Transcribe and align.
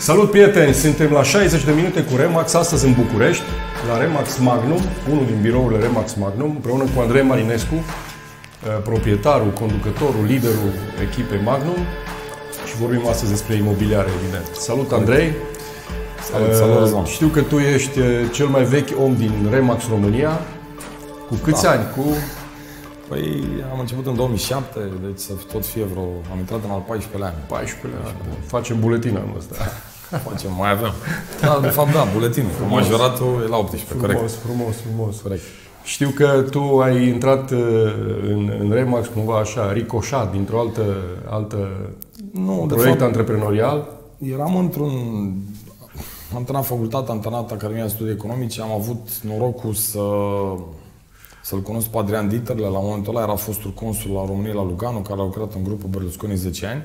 Salut 0.00 0.30
prieteni, 0.30 0.74
suntem 0.74 1.10
la 1.10 1.22
60 1.22 1.64
de 1.64 1.72
minute 1.72 2.02
cu 2.04 2.16
Remax, 2.16 2.54
astăzi 2.54 2.86
în 2.86 2.92
București, 2.92 3.42
la 3.88 3.98
Remax 3.98 4.38
Magnum, 4.38 4.80
unul 5.10 5.26
din 5.26 5.38
birourile 5.42 5.80
Remax 5.80 6.14
Magnum, 6.14 6.50
împreună 6.50 6.84
cu 6.94 7.00
Andrei 7.00 7.22
Marinescu, 7.22 7.74
uh, 7.74 7.82
proprietarul, 8.82 9.50
conducătorul, 9.50 10.24
liderul 10.26 10.72
echipei 11.02 11.40
Magnum 11.44 11.76
și 12.68 12.76
vorbim 12.76 13.06
astăzi 13.06 13.30
despre 13.30 13.54
imobiliare, 13.54 14.08
evident. 14.22 14.46
Salut 14.54 14.92
Andrei! 14.92 15.32
Salut, 16.30 16.54
salut, 16.54 16.78
Răzvan. 16.78 17.04
Știu 17.04 17.28
că 17.28 17.40
tu 17.42 17.58
ești 17.58 17.98
uh, 17.98 18.06
cel 18.32 18.46
mai 18.46 18.64
vechi 18.64 19.00
om 19.00 19.16
din 19.16 19.48
Remax 19.50 19.88
România. 19.88 20.40
Cu 21.28 21.34
câți 21.34 21.62
Da. 21.62 21.70
ani? 21.70 21.82
Cu 21.96 22.04
Păi 23.08 23.44
am 23.72 23.78
început 23.80 24.06
în 24.06 24.16
2007, 24.16 24.78
deci 25.02 25.18
să 25.18 25.32
tot 25.52 25.66
fie 25.66 25.84
vreo... 25.84 26.02
Am 26.32 26.38
intrat 26.38 26.64
în 26.64 26.70
al 26.70 26.84
14 26.86 27.30
ani. 27.30 27.44
14 27.46 28.00
ani. 28.04 28.16
Bun. 28.28 28.38
Facem 28.46 28.80
buletin 28.80 29.16
anul 29.16 29.36
ăsta. 29.36 29.54
Facem, 30.18 30.50
mai 30.58 30.70
avem. 30.70 30.92
Da, 31.40 31.58
de 31.62 31.68
fapt, 31.68 31.92
da, 31.92 32.06
buletinul. 32.12 32.50
Că 32.58 32.64
majoratul 32.64 33.42
e 33.46 33.48
la 33.48 33.56
18, 33.56 33.94
corect. 33.96 34.18
Frumos, 34.18 34.34
frumos, 34.34 34.76
frumos. 34.76 35.20
Corect. 35.20 35.42
Știu 35.84 36.08
că 36.08 36.44
tu 36.50 36.78
ai 36.78 37.08
intrat 37.08 37.50
uh, 37.50 37.58
în, 38.22 38.52
în 38.60 38.70
Remax 38.72 39.06
cumva 39.06 39.38
așa, 39.38 39.72
ricoșat 39.72 40.32
dintr-o 40.32 40.60
altă, 40.60 40.84
altă 41.28 41.68
Nu, 42.32 42.64
de 42.68 42.74
proiect 42.74 42.98
fapt, 42.98 43.10
antreprenorial. 43.10 43.88
eram 44.32 44.56
într-un... 44.56 44.90
Am 46.34 46.44
terminat 46.44 46.66
facultatea, 46.66 47.14
am 47.14 47.20
terminat 47.20 47.52
Academia 47.52 47.82
de 47.82 47.88
Studii 47.88 48.12
Economice, 48.12 48.60
am 48.60 48.70
avut 48.70 49.08
norocul 49.22 49.74
să 49.74 50.00
să-l 51.42 51.60
cunosc 51.60 51.86
pe 51.86 51.98
Adrian 51.98 52.28
Dieterle, 52.28 52.66
la 52.66 52.78
momentul 52.78 53.16
ăla 53.16 53.24
era 53.24 53.34
fostul 53.34 53.70
consul 53.70 54.12
la 54.12 54.24
România 54.26 54.52
la 54.52 54.64
Lugano, 54.64 54.98
care 54.98 55.20
a 55.20 55.24
lucrat 55.24 55.54
în 55.54 55.62
grupul 55.62 55.88
Berlusconi 55.88 56.36
10 56.36 56.66
ani 56.66 56.82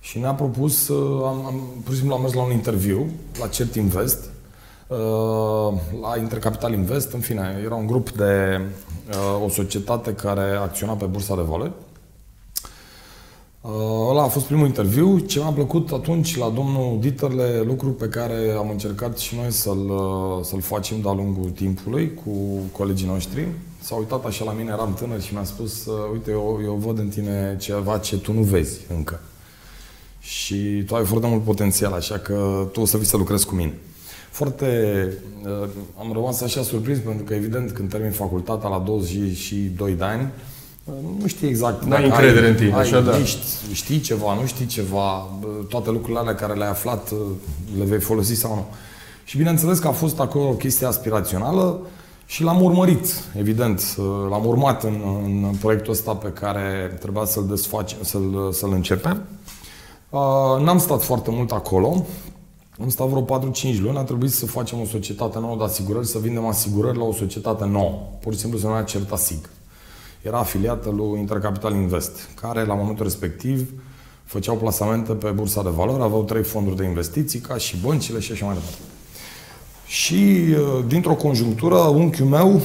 și 0.00 0.18
ne-a 0.18 0.32
propus, 0.34 0.84
să- 0.84 0.92
am, 1.24 1.46
am, 1.46 1.60
pur 1.84 1.92
și 1.92 1.98
simplu 1.98 2.14
am 2.14 2.20
mers 2.20 2.32
la 2.32 2.42
un 2.42 2.52
interviu 2.52 3.06
la 3.40 3.46
CERT 3.46 3.74
Invest, 3.74 4.30
uh, 4.86 4.98
la 6.02 6.16
Intercapital 6.18 6.72
Invest, 6.72 7.12
în 7.12 7.20
fine, 7.20 7.60
era 7.64 7.74
un 7.74 7.86
grup 7.86 8.10
de 8.10 8.60
uh, 9.08 9.44
o 9.44 9.48
societate 9.48 10.12
care 10.12 10.50
acționa 10.60 10.92
pe 10.92 11.04
bursa 11.04 11.34
de 11.34 11.42
valori 11.42 11.72
Uh, 13.60 14.08
Ăla 14.10 14.22
a 14.22 14.26
fost 14.28 14.44
primul 14.44 14.66
interviu. 14.66 15.18
Ce 15.18 15.38
mi-a 15.38 15.50
plăcut 15.50 15.90
atunci 15.92 16.36
la 16.36 16.48
domnul 16.48 16.96
Dieterle, 17.00 17.62
lucru 17.66 17.88
pe 17.88 18.06
care 18.08 18.54
am 18.58 18.70
încercat 18.70 19.18
și 19.18 19.34
noi 19.36 19.50
să-l, 19.52 19.90
uh, 19.90 20.44
să-l 20.44 20.60
facem 20.60 21.00
de-a 21.00 21.12
lungul 21.12 21.50
timpului 21.50 22.14
cu 22.14 22.30
colegii 22.72 23.06
noștri. 23.06 23.48
S-a 23.80 23.94
uitat 23.94 24.24
așa 24.24 24.44
la 24.44 24.52
mine, 24.52 24.70
eram 24.72 24.94
tânăr 24.94 25.20
și 25.20 25.32
mi-a 25.34 25.44
spus, 25.44 25.86
uh, 25.86 25.94
uite, 26.12 26.30
eu, 26.30 26.60
eu 26.64 26.74
văd 26.74 26.98
în 26.98 27.08
tine 27.08 27.56
ceva 27.60 27.98
ce 27.98 28.18
tu 28.18 28.32
nu 28.32 28.40
vezi 28.42 28.80
încă. 28.96 29.20
Și 30.28 30.82
tu 30.86 30.94
ai 30.94 31.04
foarte 31.04 31.26
mult 31.26 31.42
potențial, 31.44 31.92
așa 31.92 32.18
că 32.18 32.68
tu 32.72 32.80
o 32.80 32.84
să 32.84 32.96
vii 32.96 33.06
să 33.06 33.16
lucrezi 33.16 33.46
cu 33.46 33.54
mine. 33.54 33.74
Foarte... 34.30 34.68
Uh, 35.44 35.68
am 36.00 36.12
rămas 36.12 36.40
așa 36.40 36.62
surprins, 36.62 36.98
pentru 36.98 37.24
că, 37.24 37.34
evident, 37.34 37.70
când 37.70 37.90
termin 37.90 38.10
facultatea 38.10 38.68
la 38.68 38.78
22 38.78 39.92
de 39.92 40.04
ani, 40.04 40.28
uh, 40.84 40.94
nu 41.20 41.26
știi 41.26 41.48
exact 41.48 41.84
N-ai 41.84 42.00
dacă 42.02 42.04
încredere 42.14 42.44
ai- 42.44 42.50
în 42.50 42.56
tine, 42.56 42.72
ai- 42.74 42.80
așa, 42.80 43.00
da. 43.00 43.24
Știi, 43.24 43.74
știi 43.74 44.00
ceva, 44.00 44.34
nu 44.34 44.46
știi 44.46 44.66
ceva, 44.66 45.28
bă, 45.40 45.46
toate 45.68 45.90
lucrurile 45.90 46.18
alea 46.18 46.34
care 46.34 46.52
le-ai 46.54 46.70
aflat, 46.70 47.10
uh, 47.10 47.18
le 47.78 47.84
vei 47.84 48.00
folosi 48.00 48.34
sau 48.34 48.54
nu. 48.54 48.66
Și 49.24 49.36
bineînțeles 49.36 49.78
că 49.78 49.88
a 49.88 49.92
fost 49.92 50.20
acolo 50.20 50.48
o 50.48 50.52
chestie 50.52 50.86
aspirațională 50.86 51.78
și 52.26 52.42
l-am 52.42 52.62
urmărit, 52.62 53.06
evident. 53.38 53.94
uh, 53.98 54.04
L-am 54.30 54.46
urmat 54.46 54.84
în, 54.84 55.00
în 55.24 55.54
proiectul 55.60 55.92
ăsta 55.92 56.12
pe 56.14 56.28
care 56.28 56.96
trebuia 57.00 57.24
să-l 57.24 57.46
desfacem, 57.48 57.98
să-l, 58.02 58.48
să-l 58.52 58.72
începem. 58.72 59.22
Uh, 60.10 60.62
N-am 60.64 60.78
stat 60.78 61.02
foarte 61.02 61.30
mult 61.30 61.52
acolo. 61.52 62.06
Am 62.80 62.88
stat 62.88 63.08
vreo 63.08 63.24
4-5 63.24 63.80
luni. 63.80 63.96
A 63.96 64.02
trebuit 64.02 64.30
să 64.30 64.46
facem 64.46 64.80
o 64.80 64.84
societate 64.84 65.38
nouă 65.38 65.56
de 65.56 65.64
asigurări, 65.64 66.06
să 66.06 66.18
vindem 66.18 66.46
asigurări 66.46 66.98
la 66.98 67.04
o 67.04 67.12
societate 67.12 67.64
nouă. 67.64 67.98
Pur 68.20 68.32
și 68.32 68.38
simplu 68.38 68.58
se 68.58 68.66
numea 68.66 68.82
Certasig. 68.82 69.50
Era 70.22 70.38
afiliată 70.38 70.90
lui 70.90 71.18
Intercapital 71.18 71.74
Invest, 71.74 72.28
care 72.40 72.64
la 72.64 72.74
momentul 72.74 73.04
respectiv 73.04 73.70
făceau 74.24 74.56
plasamente 74.56 75.12
pe 75.12 75.30
bursa 75.30 75.62
de 75.62 75.68
valori, 75.68 76.02
aveau 76.02 76.22
trei 76.22 76.42
fonduri 76.42 76.76
de 76.76 76.84
investiții, 76.84 77.40
ca 77.40 77.56
și 77.56 77.76
băncile 77.76 78.20
și 78.20 78.32
așa 78.32 78.44
mai 78.44 78.54
departe. 78.54 78.78
Și 79.86 80.14
uh, 80.14 80.84
dintr-o 80.86 81.14
conjunctură, 81.14 81.76
unchiul 81.76 82.26
meu 82.26 82.60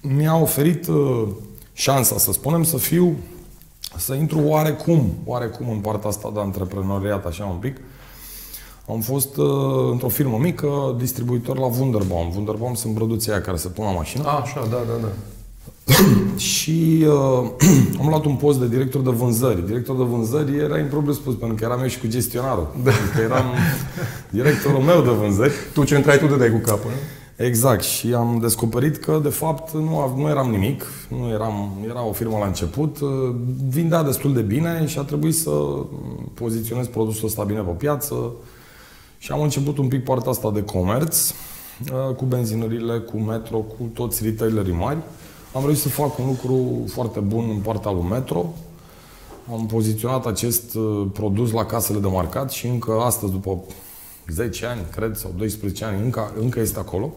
mi-a 0.00 0.36
oferit 0.36 0.86
uh, 0.86 1.28
șansa, 1.72 2.18
să 2.18 2.32
spunem, 2.32 2.62
să 2.62 2.76
fiu, 2.76 3.16
să 3.98 4.14
intru 4.14 4.40
oarecum, 4.44 5.12
oarecum 5.24 5.70
în 5.70 5.78
partea 5.78 6.08
asta 6.08 6.30
de 6.34 6.40
antreprenoriat, 6.40 7.26
așa 7.26 7.44
un 7.44 7.56
pic. 7.56 7.76
Am 8.88 9.00
fost 9.00 9.36
uh, 9.36 9.46
într-o 9.90 10.08
firmă 10.08 10.38
mică, 10.40 10.94
distribuitor 10.98 11.58
la 11.58 11.66
Wunderbaum. 11.66 12.32
Wunderbaum 12.34 12.74
sunt 12.74 12.94
produții 12.94 13.30
aia 13.30 13.40
care 13.40 13.56
se 13.56 13.68
pun 13.68 13.84
la 13.84 13.90
mașină. 13.90 14.24
A, 14.26 14.40
așa, 14.40 14.60
da, 14.70 14.76
da, 14.86 15.00
da. 15.00 15.08
Și 16.36 17.06
uh, 17.06 17.50
am 18.00 18.08
luat 18.08 18.24
un 18.24 18.34
post 18.34 18.58
de 18.58 18.68
director 18.68 19.00
de 19.00 19.10
vânzări. 19.10 19.66
Director 19.66 19.96
de 19.96 20.02
vânzări 20.02 20.56
era 20.56 20.78
impropriu 20.78 21.12
spus, 21.12 21.34
pentru 21.34 21.56
că 21.56 21.64
eram 21.64 21.80
eu 21.80 21.86
și 21.86 22.00
cu 22.00 22.06
gestionarul. 22.06 22.74
Da. 22.82 22.90
Adică 22.90 23.22
eram 23.22 23.44
directorul 24.30 24.80
meu 24.80 25.02
de 25.02 25.10
vânzări. 25.10 25.52
Tu 25.72 25.84
ce 25.84 25.94
intrai, 25.94 26.18
tu 26.18 26.26
dădeai 26.26 26.50
cu 26.50 26.58
capul, 26.58 26.90
nu? 26.90 26.96
Exact. 27.36 27.82
Și 27.82 28.14
am 28.14 28.38
descoperit 28.40 28.96
că, 28.96 29.20
de 29.22 29.28
fapt, 29.28 29.72
nu, 29.72 29.98
av- 29.98 30.16
nu 30.18 30.28
eram 30.28 30.50
nimic. 30.50 30.84
Nu 31.08 31.28
eram, 31.28 31.70
era 31.88 32.04
o 32.06 32.12
firmă 32.12 32.38
la 32.38 32.46
început. 32.46 33.00
uh, 33.00 33.08
Vindea 33.68 34.02
destul 34.02 34.32
de 34.32 34.40
bine 34.40 34.86
și 34.86 34.98
a 34.98 35.02
trebuit 35.02 35.34
să 35.36 35.50
poziționez 36.34 36.86
produsul 36.86 37.26
ăsta 37.26 37.42
bine 37.44 37.60
pe 37.60 37.70
piață. 37.70 38.32
Și 39.18 39.32
am 39.32 39.40
început 39.42 39.78
un 39.78 39.88
pic 39.88 40.04
partea 40.04 40.30
asta 40.30 40.50
de 40.50 40.62
comerț, 40.62 41.30
uh, 41.30 42.14
cu 42.14 42.24
benzinările, 42.24 42.98
cu 42.98 43.16
metro, 43.16 43.56
cu 43.58 43.90
toți 43.94 44.24
retailerii 44.24 44.72
mari. 44.74 44.98
Am 45.54 45.62
reușit 45.64 45.82
să 45.82 45.88
fac 45.88 46.18
un 46.18 46.26
lucru 46.26 46.84
foarte 46.92 47.20
bun 47.20 47.44
în 47.50 47.58
partea 47.60 47.90
lui 47.90 48.04
Metro. 48.10 48.44
Am 49.52 49.66
poziționat 49.66 50.26
acest 50.26 50.74
uh, 50.74 51.06
produs 51.12 51.50
la 51.52 51.64
casele 51.64 51.98
de 51.98 52.06
marcat 52.06 52.50
și 52.50 52.66
încă 52.66 52.92
astăzi, 53.00 53.32
după 53.32 53.58
10 54.28 54.66
ani, 54.66 54.80
cred, 54.94 55.16
sau 55.16 55.30
12 55.36 55.84
ani, 55.84 56.02
încă, 56.02 56.32
încă 56.40 56.60
este 56.60 56.78
acolo. 56.78 57.12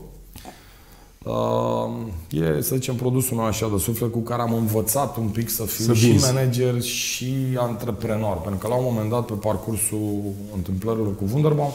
Uh, 1.26 1.90
e, 2.32 2.62
să 2.62 2.76
zicem, 2.76 2.96
produsul 2.96 3.38
meu 3.38 3.46
așa 3.46 3.70
de 3.70 3.78
suflet 3.78 4.12
cu 4.12 4.20
care 4.20 4.42
am 4.42 4.54
învățat 4.54 5.18
un 5.18 5.28
pic 5.28 5.50
să 5.50 5.64
fiu 5.64 5.86
Să 5.86 5.94
și 5.94 6.06
vinzi. 6.06 6.34
manager 6.34 6.82
și 6.82 7.34
antreprenor. 7.58 8.38
Pentru 8.38 8.60
că 8.60 8.68
la 8.68 8.76
un 8.76 8.84
moment 8.84 9.10
dat, 9.10 9.26
pe 9.26 9.34
parcursul 9.34 10.22
întâmplărilor 10.56 11.16
cu 11.16 11.24
Wunderbaum, 11.34 11.72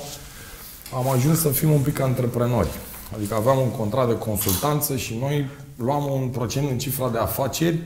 am 0.94 1.09
ajuns 1.09 1.38
să 1.41 1.49
fim 1.49 1.71
un 1.71 1.81
pic 1.81 2.00
antreprenori. 2.00 2.69
Adică 3.16 3.34
aveam 3.34 3.59
un 3.59 3.71
contract 3.71 4.09
de 4.09 4.19
consultanță 4.19 4.97
și 4.97 5.16
noi 5.21 5.47
luam 5.77 6.12
un 6.12 6.28
procent 6.28 6.71
în 6.71 6.78
cifra 6.78 7.09
de 7.09 7.19
afaceri 7.19 7.78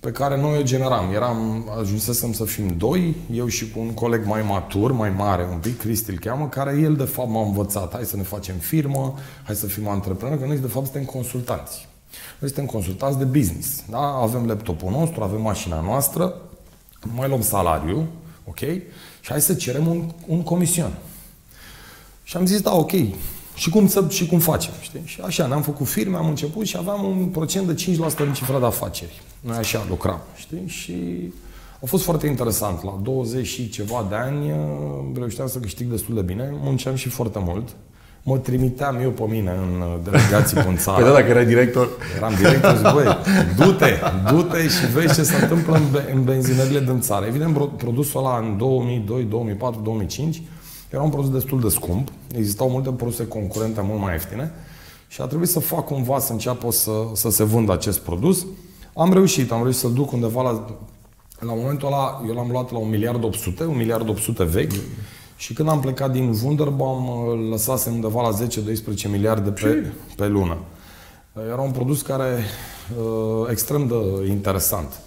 pe 0.00 0.10
care 0.10 0.36
noi 0.36 0.58
o 0.58 0.62
generam. 0.62 1.12
Eram, 1.12 1.70
ajunsesem 1.78 2.32
să 2.32 2.44
fim 2.44 2.76
doi, 2.76 3.16
eu 3.32 3.46
și 3.46 3.70
cu 3.70 3.80
un 3.80 3.94
coleg 3.94 4.26
mai 4.26 4.42
matur, 4.42 4.92
mai 4.92 5.10
mare 5.10 5.48
un 5.50 5.58
pic, 5.58 5.78
Cristi 5.78 6.10
îl 6.10 6.18
cheamă, 6.18 6.48
care 6.48 6.78
el 6.82 6.96
de 6.96 7.04
fapt 7.04 7.28
m-a 7.28 7.42
învățat. 7.42 7.92
Hai 7.92 8.04
să 8.04 8.16
ne 8.16 8.22
facem 8.22 8.56
firmă, 8.56 9.14
hai 9.44 9.54
să 9.54 9.66
fim 9.66 9.88
antreprenori, 9.88 10.40
că 10.40 10.46
noi 10.46 10.58
de 10.58 10.66
fapt 10.66 10.84
suntem 10.84 11.04
consultanți. 11.04 11.88
Noi 12.38 12.50
suntem 12.50 12.66
consultanți 12.66 13.18
de 13.18 13.24
business. 13.24 13.82
Da? 13.90 13.98
Avem 13.98 14.46
laptopul 14.46 14.90
nostru, 14.90 15.22
avem 15.22 15.40
mașina 15.40 15.80
noastră, 15.80 16.34
mai 17.14 17.28
luăm 17.28 17.42
salariu, 17.42 18.08
ok? 18.44 18.58
Și 19.20 19.30
hai 19.30 19.40
să 19.40 19.54
cerem 19.54 19.86
un, 19.86 20.10
un 20.26 20.42
comision. 20.42 20.98
Și 22.22 22.36
am 22.36 22.46
zis, 22.46 22.60
da, 22.60 22.74
ok, 22.74 22.92
și 23.54 23.70
cum, 23.70 23.88
să, 23.88 24.04
și 24.08 24.26
cum 24.26 24.38
facem, 24.38 24.72
știi? 24.80 25.02
Și 25.04 25.20
așa, 25.20 25.46
ne-am 25.46 25.62
făcut 25.62 25.86
firme, 25.86 26.16
am 26.16 26.28
început 26.28 26.66
și 26.66 26.76
aveam 26.76 27.04
un 27.04 27.26
procent 27.26 27.66
de 27.66 27.74
5% 27.74 28.16
din 28.16 28.32
cifra 28.32 28.58
de 28.58 28.64
afaceri. 28.64 29.22
Noi 29.40 29.56
așa 29.56 29.84
lucram, 29.88 30.20
știi? 30.36 30.62
Și 30.66 30.94
a 31.82 31.86
fost 31.86 32.04
foarte 32.04 32.26
interesant. 32.26 32.84
La 32.84 32.98
20 33.02 33.46
și 33.46 33.68
ceva 33.68 34.06
de 34.08 34.14
ani 34.14 34.50
uh, 34.50 34.58
reușeam 35.14 35.46
să 35.48 35.58
câștig 35.58 35.90
destul 35.90 36.14
de 36.14 36.20
bine, 36.22 36.50
munceam 36.62 36.94
și 36.94 37.08
foarte 37.08 37.38
mult. 37.44 37.68
Mă 38.22 38.38
trimiteam 38.38 38.98
eu 39.02 39.10
pe 39.10 39.22
mine 39.28 39.50
în 39.50 39.80
uh, 39.80 39.98
delegații 40.04 40.56
pe 40.56 40.68
în 40.68 40.76
țară. 40.76 40.96
Păi 41.02 41.06
da, 41.10 41.12
dacă 41.16 41.28
erai 41.30 41.46
director, 41.46 41.88
Eram 42.16 42.34
director, 42.34 42.76
zic, 42.76 42.92
băi, 42.92 43.16
du-te, 43.56 43.98
du-te 44.32 44.68
și 44.68 44.86
vezi 44.94 45.14
ce 45.14 45.22
se 45.22 45.36
întâmplă 45.42 45.74
în, 45.76 45.82
be- 45.92 46.12
în 46.14 46.24
benzinările 46.24 46.80
din 46.80 47.00
țară. 47.00 47.26
Evident, 47.26 47.54
pro- 47.54 47.64
produsul 47.66 48.20
ăla 48.24 48.38
în 48.38 48.56
2002, 48.56 49.22
2004, 49.22 49.80
2005 49.80 50.42
era 50.90 51.02
un 51.02 51.10
produs 51.10 51.30
destul 51.30 51.60
de 51.60 51.68
scump. 51.68 52.08
Existau 52.36 52.70
multe 52.70 52.90
produse 52.90 53.26
concurente 53.26 53.80
mult 53.84 54.00
mai 54.00 54.12
ieftine 54.12 54.52
și 55.08 55.20
a 55.20 55.24
trebuit 55.24 55.48
să 55.48 55.60
fac 55.60 55.84
cumva 55.84 56.18
să 56.18 56.32
înceapă 56.32 56.70
să, 56.70 56.90
să 57.14 57.30
se 57.30 57.44
vândă 57.44 57.72
acest 57.72 57.98
produs. 57.98 58.46
Am 59.00 59.12
reușit, 59.12 59.52
am 59.52 59.62
reușit 59.62 59.80
să 59.80 59.88
duc 59.88 60.12
undeva 60.12 60.42
la... 60.42 60.64
La 61.38 61.54
momentul 61.54 61.86
ăla, 61.86 62.22
eu 62.26 62.34
l-am 62.34 62.50
luat 62.50 62.70
la 62.70 62.78
1 62.78 62.88
miliard 62.88 63.24
800, 63.24 63.64
1 63.64 63.72
miliard 63.72 64.08
800 64.08 64.44
vechi 64.44 64.72
și 65.36 65.52
când 65.52 65.68
am 65.68 65.80
plecat 65.80 66.12
din 66.12 66.34
Wunderbaum, 66.42 67.28
îl 67.28 67.48
lăsasem 67.48 67.92
undeva 67.92 68.28
la 68.28 68.46
10-12 69.06 69.10
miliarde 69.10 69.50
pe, 69.50 69.92
pe 70.16 70.26
lună. 70.26 70.56
Era 71.48 71.60
un 71.60 71.70
produs 71.70 72.02
care 72.02 72.44
uh, 72.98 73.48
extrem 73.50 73.86
de 73.86 74.28
interesant. 74.28 75.00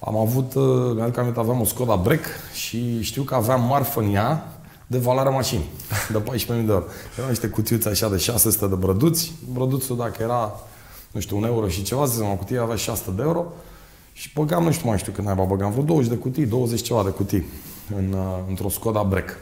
Am 0.00 0.16
avut, 0.16 0.54
uh, 0.54 0.92
mi-aduc 0.94 1.16
aminte, 1.16 1.38
aveam 1.38 1.60
o 1.60 1.64
Skoda 1.64 1.96
Break 1.96 2.24
și 2.54 3.02
știu 3.02 3.22
că 3.22 3.34
aveam 3.34 3.62
marfă 3.62 4.00
în 4.00 4.14
ea 4.14 4.58
de 4.86 4.98
valoarea 4.98 5.32
mașinii, 5.32 5.68
de 6.12 6.18
14.000 6.18 6.46
de 6.46 6.54
euro. 6.54 6.84
Erau 7.16 7.28
niște 7.28 7.48
cutiuțe 7.48 7.88
așa 7.88 8.08
de 8.08 8.16
600 8.16 8.66
de 8.66 8.74
brăduți. 8.74 9.32
Brăduțul, 9.52 9.96
dacă 9.96 10.22
era, 10.22 10.60
nu 11.16 11.22
știu, 11.22 11.36
un 11.36 11.44
euro 11.44 11.68
și 11.68 11.82
ceva, 11.82 12.06
să 12.06 12.22
o 12.22 12.36
cutie 12.36 12.58
avea 12.58 12.76
600 12.76 13.16
de 13.16 13.22
euro. 13.22 13.44
Și 14.12 14.30
băgam, 14.34 14.64
nu 14.64 14.70
știu 14.70 14.88
mai 14.88 14.98
știu 14.98 15.12
când 15.12 15.28
ai 15.28 15.46
băgam, 15.48 15.70
vreo 15.70 15.82
20 15.82 16.10
de 16.10 16.16
cutii, 16.16 16.46
20 16.46 16.82
ceva 16.82 17.02
de 17.02 17.10
cutii 17.10 17.44
în, 17.96 18.12
uh, 18.12 18.38
într-o 18.48 18.68
Skoda 18.68 19.02
Break. 19.02 19.36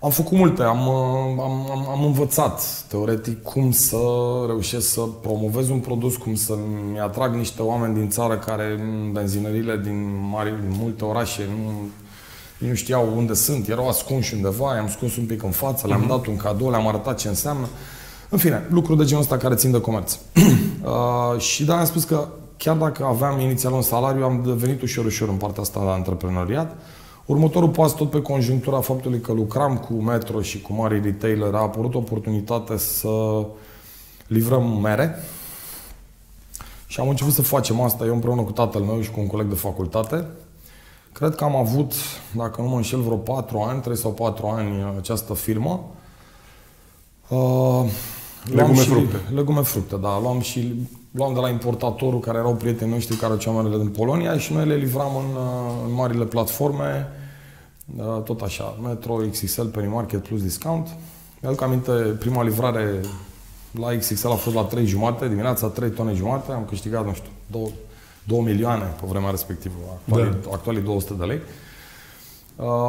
Am 0.00 0.10
făcut 0.10 0.38
multe, 0.38 0.62
am, 0.62 0.86
uh, 0.86 1.42
am, 1.42 1.70
am, 1.70 1.88
am 1.88 2.04
învățat 2.04 2.84
teoretic 2.88 3.42
cum 3.42 3.70
să 3.70 3.96
reușesc 4.46 4.88
să 4.88 5.00
promovez 5.00 5.68
un 5.68 5.78
produs, 5.78 6.16
cum 6.16 6.34
să-mi 6.34 7.00
atrag 7.00 7.34
niște 7.34 7.62
oameni 7.62 7.94
din 7.94 8.10
țară 8.10 8.38
care 8.38 8.76
în 8.80 9.12
benzinările 9.12 9.80
din, 9.84 10.28
mari, 10.30 10.60
din 10.60 10.76
multe 10.78 11.04
orașe 11.04 11.42
nu, 11.48 11.72
nu 12.68 12.74
știau 12.74 13.16
unde 13.16 13.34
sunt, 13.34 13.68
erau 13.68 13.88
ascunși 13.88 14.34
undeva, 14.34 14.74
i-am 14.74 14.88
scos 14.88 15.16
un 15.16 15.26
pic 15.26 15.42
în 15.42 15.50
față, 15.50 15.86
le-am 15.86 16.04
uh-huh. 16.04 16.08
dat 16.08 16.26
un 16.26 16.36
cadou, 16.36 16.70
le-am 16.70 16.86
arătat 16.86 17.18
ce 17.18 17.28
înseamnă. 17.28 17.68
În 18.32 18.38
fine, 18.38 18.66
lucruri 18.70 18.98
de 18.98 19.04
genul 19.04 19.22
ăsta 19.22 19.36
care 19.36 19.54
țin 19.54 19.70
de 19.70 19.80
comerț. 19.80 20.12
uh, 20.34 21.40
și 21.40 21.64
da, 21.64 21.78
am 21.78 21.84
spus 21.84 22.04
că 22.04 22.28
chiar 22.56 22.76
dacă 22.76 23.04
aveam 23.04 23.40
inițial 23.40 23.72
un 23.72 23.82
salariu, 23.82 24.24
am 24.24 24.42
devenit 24.44 24.82
ușor, 24.82 25.04
ușor 25.04 25.28
în 25.28 25.36
partea 25.36 25.62
asta 25.62 25.80
de 25.80 25.90
antreprenoriat. 25.90 26.76
Următorul 27.26 27.68
pas, 27.68 27.94
tot 27.94 28.10
pe 28.10 28.22
conjunctura 28.22 28.80
faptului 28.80 29.20
că 29.20 29.32
lucram 29.32 29.76
cu 29.76 29.92
Metro 29.92 30.42
și 30.42 30.60
cu 30.60 30.72
mari 30.72 31.00
retailer, 31.00 31.54
a 31.54 31.58
apărut 31.58 31.94
oportunitate 31.94 32.76
să 32.76 33.46
livrăm 34.26 34.80
mere. 34.80 35.14
Și 36.86 37.00
am 37.00 37.08
început 37.08 37.32
să 37.32 37.42
facem 37.42 37.80
asta 37.80 38.04
eu 38.04 38.14
împreună 38.14 38.42
cu 38.42 38.52
tatăl 38.52 38.80
meu 38.80 39.00
și 39.00 39.10
cu 39.10 39.20
un 39.20 39.26
coleg 39.26 39.46
de 39.46 39.54
facultate. 39.54 40.26
Cred 41.12 41.34
că 41.34 41.44
am 41.44 41.56
avut, 41.56 41.92
dacă 42.36 42.60
nu 42.60 42.68
mă 42.68 42.76
înșel, 42.76 43.00
vreo 43.00 43.16
4 43.16 43.58
ani, 43.58 43.80
3 43.80 43.96
sau 43.96 44.10
4 44.10 44.46
ani 44.46 44.94
această 44.98 45.34
firmă. 45.34 45.90
Uh, 47.28 47.84
legume 48.44 48.74
și, 48.74 48.88
fructe. 48.88 49.16
Legume 49.34 49.60
fructe, 49.60 49.96
da. 49.96 50.20
Luam 50.20 50.40
și 50.40 50.88
luam 51.10 51.34
de 51.34 51.40
la 51.40 51.48
importatorul 51.48 52.20
care 52.20 52.38
erau 52.38 52.54
prietenii 52.54 52.94
noștri 52.94 53.16
care 53.16 53.32
aduceau 53.32 53.54
merele 53.54 53.76
din 53.76 53.88
Polonia 53.88 54.38
și 54.38 54.52
noi 54.52 54.66
le 54.66 54.74
livram 54.74 55.16
în, 55.16 55.34
uh, 55.34 55.86
în 55.86 55.92
marile 55.94 56.24
platforme, 56.24 57.08
uh, 57.96 58.22
tot 58.24 58.40
așa, 58.40 58.78
Metro, 58.82 59.14
XXL, 59.14 59.62
Penny 59.62 59.88
Market 59.88 60.26
plus 60.26 60.42
discount. 60.42 60.88
Mi-aduc 61.40 61.62
aminte, 61.62 61.92
prima 61.92 62.42
livrare 62.42 63.00
la 63.70 63.96
XXL 63.96 64.28
a 64.28 64.34
fost 64.34 64.56
la 64.56 64.62
3 64.62 64.86
jumate, 64.86 65.28
dimineața 65.28 65.66
3 65.66 65.90
tone 65.90 66.14
jumate, 66.14 66.52
am 66.52 66.64
câștigat, 66.68 67.06
nu 67.06 67.12
știu, 67.12 67.30
2, 67.46 67.72
2 68.24 68.40
milioane 68.40 68.84
pe 69.00 69.06
vremea 69.08 69.30
respectivă, 69.30 69.74
actualii, 69.96 70.36
da. 70.42 70.50
actualii 70.52 70.82
200 70.82 71.14
de 71.18 71.24
lei. 71.24 71.36
Uh, 71.36 71.42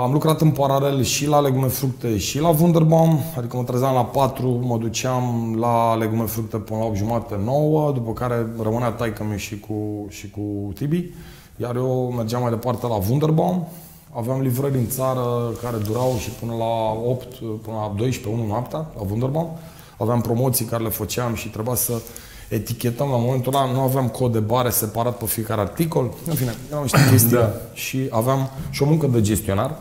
am 0.02 0.12
lucrat 0.12 0.42
în 0.42 0.52
paralel 0.52 1.04
și 1.04 1.28
la 1.28 1.40
legume 1.40 1.68
fructe 1.68 2.18
și 2.18 2.40
la 2.40 2.48
Wunderbaum, 2.48 3.20
adică 3.38 3.58
mă 3.58 3.64
trezeam 3.64 3.94
la 3.94 4.06
4, 4.06 4.48
mă 4.48 4.78
duceam 4.78 5.56
la 5.60 5.96
legume 5.96 6.26
fructe 6.26 6.58
până 6.58 6.80
la 6.80 6.86
8 6.86 6.96
jumate, 6.96 7.40
9, 7.44 7.92
după 7.92 8.14
care 8.14 8.48
rămânea 8.62 8.90
taică 8.90 9.24
mi 9.32 9.38
și 9.38 9.60
cu, 9.60 10.06
și 10.10 10.30
cu 10.30 10.72
Tibi, 10.74 11.10
iar 11.58 11.76
eu 11.76 12.14
mergeam 12.18 12.42
mai 12.42 12.52
departe 12.52 12.88
la 12.88 13.00
Wunderbaum, 13.10 13.68
aveam 14.16 14.42
livrări 14.42 14.78
în 14.78 14.88
țară 14.88 15.52
care 15.62 15.78
durau 15.78 16.16
și 16.20 16.30
până 16.30 16.54
la 16.56 16.92
8, 17.10 17.36
până 17.36 17.76
la 17.76 17.94
12, 17.98 18.42
1 18.42 18.48
noaptea, 18.48 18.78
la 18.96 19.02
Wunderbaum. 19.10 19.50
Aveam 19.98 20.22
promoții 20.22 20.66
care 20.66 20.84
le 20.84 20.90
făceam 20.90 21.34
și 21.34 21.50
trebuia 21.50 21.76
să 21.76 22.02
etichetăm 22.54 23.10
la 23.10 23.18
momentul 23.18 23.56
ăla, 23.56 23.72
nu 23.72 23.80
aveam 23.80 24.08
cod 24.08 24.32
de 24.32 24.40
bare 24.40 24.70
separat 24.70 25.18
pe 25.18 25.26
fiecare 25.26 25.62
articol, 25.62 26.14
în 26.28 26.34
fine, 26.34 26.56
erau 26.70 26.82
niște 26.82 27.08
chestii 27.10 27.36
da. 27.36 27.54
și 27.74 28.08
aveam 28.10 28.50
și 28.70 28.84
o 28.84 28.86
muncă 28.86 29.08
de 29.08 29.22
gestionar. 29.22 29.78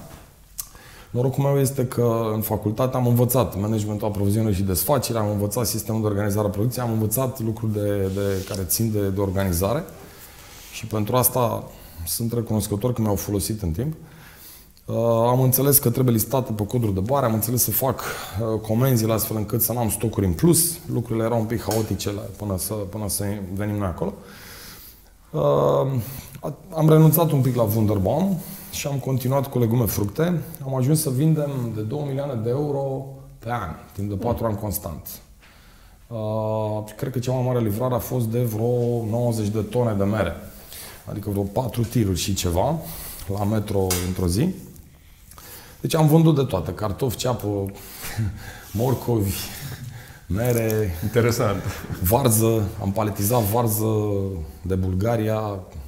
Norocul 1.10 1.44
meu 1.44 1.58
este 1.58 1.86
că 1.86 2.30
în 2.34 2.40
facultate 2.40 2.96
am 2.96 3.06
învățat 3.06 3.60
managementul 3.60 4.06
aprovizionării 4.06 4.56
și 4.56 4.62
desfacere, 4.62 5.18
am 5.18 5.30
învățat 5.30 5.66
sistemul 5.66 6.00
de 6.00 6.06
organizare 6.06 6.46
a 6.46 6.50
producției, 6.50 6.84
am 6.84 6.92
învățat 6.92 7.40
lucruri 7.40 7.72
de, 7.72 8.10
de, 8.14 8.44
care 8.48 8.62
țin 8.62 8.92
de, 8.92 9.08
de 9.08 9.20
organizare 9.20 9.84
și 10.72 10.86
pentru 10.86 11.16
asta 11.16 11.64
sunt 12.06 12.32
recunoscător 12.32 12.92
că 12.92 13.00
mi-au 13.00 13.14
folosit 13.14 13.62
în 13.62 13.70
timp. 13.70 13.92
Uh, 13.92 14.11
am 15.28 15.40
înțeles 15.40 15.78
că 15.78 15.90
trebuie 15.90 16.14
listată 16.14 16.52
pe 16.52 16.66
coduri 16.66 16.94
de 16.94 17.00
bare, 17.00 17.26
am 17.26 17.34
înțeles 17.34 17.62
să 17.62 17.70
fac 17.70 18.00
uh, 18.00 18.60
comenzile 18.60 19.12
astfel 19.12 19.36
încât 19.36 19.62
să 19.62 19.72
nu 19.72 19.78
am 19.78 19.90
stocuri 19.90 20.26
în 20.26 20.32
plus. 20.32 20.78
Lucrurile 20.92 21.24
erau 21.24 21.40
un 21.40 21.46
pic 21.46 21.62
haotice 21.62 22.10
până 22.36 22.58
să, 22.58 22.74
până 22.74 23.08
să 23.08 23.24
venim 23.54 23.76
noi 23.76 23.86
acolo. 23.86 24.12
Uh, 25.30 25.40
am 26.74 26.88
renunțat 26.88 27.30
un 27.30 27.40
pic 27.40 27.56
la 27.56 27.62
Wunderbaum 27.62 28.38
și 28.70 28.86
am 28.86 28.98
continuat 28.98 29.50
cu 29.50 29.58
legume 29.58 29.84
fructe. 29.84 30.42
Am 30.64 30.74
ajuns 30.74 31.00
să 31.00 31.10
vindem 31.10 31.50
de 31.74 31.80
2 31.80 32.04
milioane 32.06 32.40
de 32.42 32.48
euro 32.50 33.04
pe 33.38 33.50
an, 33.50 33.70
timp 33.92 34.08
de 34.08 34.14
4 34.14 34.46
ani 34.46 34.56
constant. 34.56 35.08
Uh, 36.06 36.84
cred 36.96 37.12
că 37.12 37.18
cea 37.18 37.32
mai 37.32 37.44
mare 37.46 37.60
livrare 37.60 37.94
a 37.94 37.98
fost 37.98 38.26
de 38.26 38.42
vreo 38.42 39.04
90 39.10 39.48
de 39.48 39.60
tone 39.60 39.92
de 39.92 40.04
mere, 40.04 40.32
adică 41.10 41.30
vreo 41.30 41.42
4 41.42 41.82
tiruri 41.82 42.18
și 42.18 42.34
ceva 42.34 42.76
la 43.38 43.44
metro 43.44 43.86
într-o 44.06 44.26
zi. 44.26 44.54
Deci 45.82 45.94
am 45.94 46.06
vândut 46.06 46.34
de 46.34 46.42
toate, 46.42 46.72
cartofi, 46.72 47.16
ceapă, 47.16 47.46
morcovi, 48.72 49.34
mere. 50.26 50.98
Interesant. 51.02 51.62
Varză, 52.02 52.68
am 52.80 52.92
paletizat 52.92 53.42
varză 53.42 54.12
de 54.62 54.74
Bulgaria, 54.74 55.40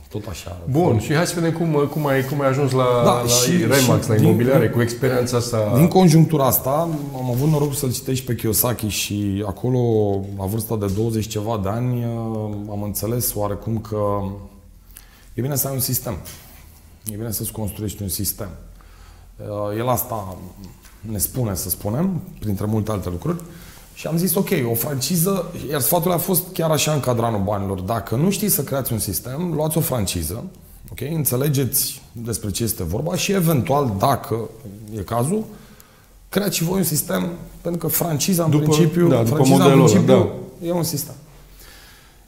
tot 0.08 0.26
așa. 0.29 0.61
Bun, 0.70 0.99
și 0.99 1.14
hai 1.14 1.26
să 1.26 1.41
vedem 1.41 1.52
cum, 1.52 1.88
cum, 1.91 2.06
ai, 2.06 2.25
cum 2.25 2.41
ai 2.41 2.49
ajuns 2.49 2.70
la, 2.70 2.87
da, 3.05 3.12
la 3.12 3.26
și, 3.26 3.50
Remax, 3.56 4.05
și 4.05 4.08
la 4.08 4.17
imobiliare, 4.17 4.67
din, 4.67 4.70
cu 4.70 4.81
experiența 4.81 5.37
asta. 5.37 5.73
Din 5.76 5.88
conjunctura 5.88 6.47
asta, 6.47 6.88
am 7.17 7.31
avut 7.31 7.49
noroc 7.49 7.75
să-l 7.75 7.93
citești 7.93 8.25
pe 8.25 8.35
Kiyosaki 8.35 8.87
și 8.87 9.44
acolo, 9.47 9.79
la 10.38 10.44
vârsta 10.44 10.76
de 10.76 10.87
20 10.94 11.26
ceva 11.26 11.61
de 11.62 11.69
ani, 11.69 12.05
am 12.70 12.82
înțeles 12.82 13.35
oarecum 13.35 13.79
că 13.79 13.99
e 15.35 15.40
bine 15.40 15.56
să 15.56 15.69
ai 15.69 15.75
un 15.75 15.81
sistem. 15.81 16.14
E 17.12 17.17
bine 17.17 17.31
să-ți 17.31 17.52
construiești 17.52 18.02
un 18.02 18.08
sistem. 18.08 18.49
Uh, 19.37 19.77
el 19.79 19.89
asta 19.89 20.37
ne 21.01 21.19
spune, 21.19 21.55
să 21.55 21.69
spunem, 21.69 22.21
printre 22.39 22.67
multe 22.67 22.91
alte 22.91 23.09
lucruri. 23.11 23.43
Și 23.95 24.07
am 24.07 24.17
zis, 24.17 24.35
ok, 24.35 24.49
o 24.71 24.75
franciză, 24.75 25.53
iar 25.71 25.81
sfatul 25.81 26.13
a 26.13 26.17
fost 26.17 26.43
chiar 26.53 26.71
așa 26.71 26.93
în 26.93 27.01
cadranul 27.01 27.41
banilor. 27.41 27.81
Dacă 27.81 28.17
nu 28.17 28.31
știți 28.31 28.55
să 28.55 28.63
creați 28.63 28.93
un 28.93 28.99
sistem, 28.99 29.53
luați 29.55 29.77
o 29.77 29.81
franciză, 29.81 30.45
ok, 30.91 31.01
înțelegeți 31.01 32.03
despre 32.12 32.50
ce 32.50 32.62
este 32.62 32.83
vorba 32.83 33.17
și 33.17 33.33
eventual, 33.33 33.95
dacă 33.99 34.49
e 34.97 35.00
cazul, 35.00 35.45
creați 36.29 36.57
și 36.57 36.64
voi 36.64 36.79
un 36.79 36.85
sistem, 36.85 37.31
pentru 37.61 37.81
că 37.81 37.95
franciza 37.95 38.45
în 38.45 38.50
după, 38.50 38.62
principiu, 38.62 39.09
da, 39.09 39.25
franciza 39.25 39.64
în 39.64 39.79
principiu 39.79 40.31
da. 40.61 40.67
e 40.67 40.73
un 40.73 40.83
sistem. 40.83 41.14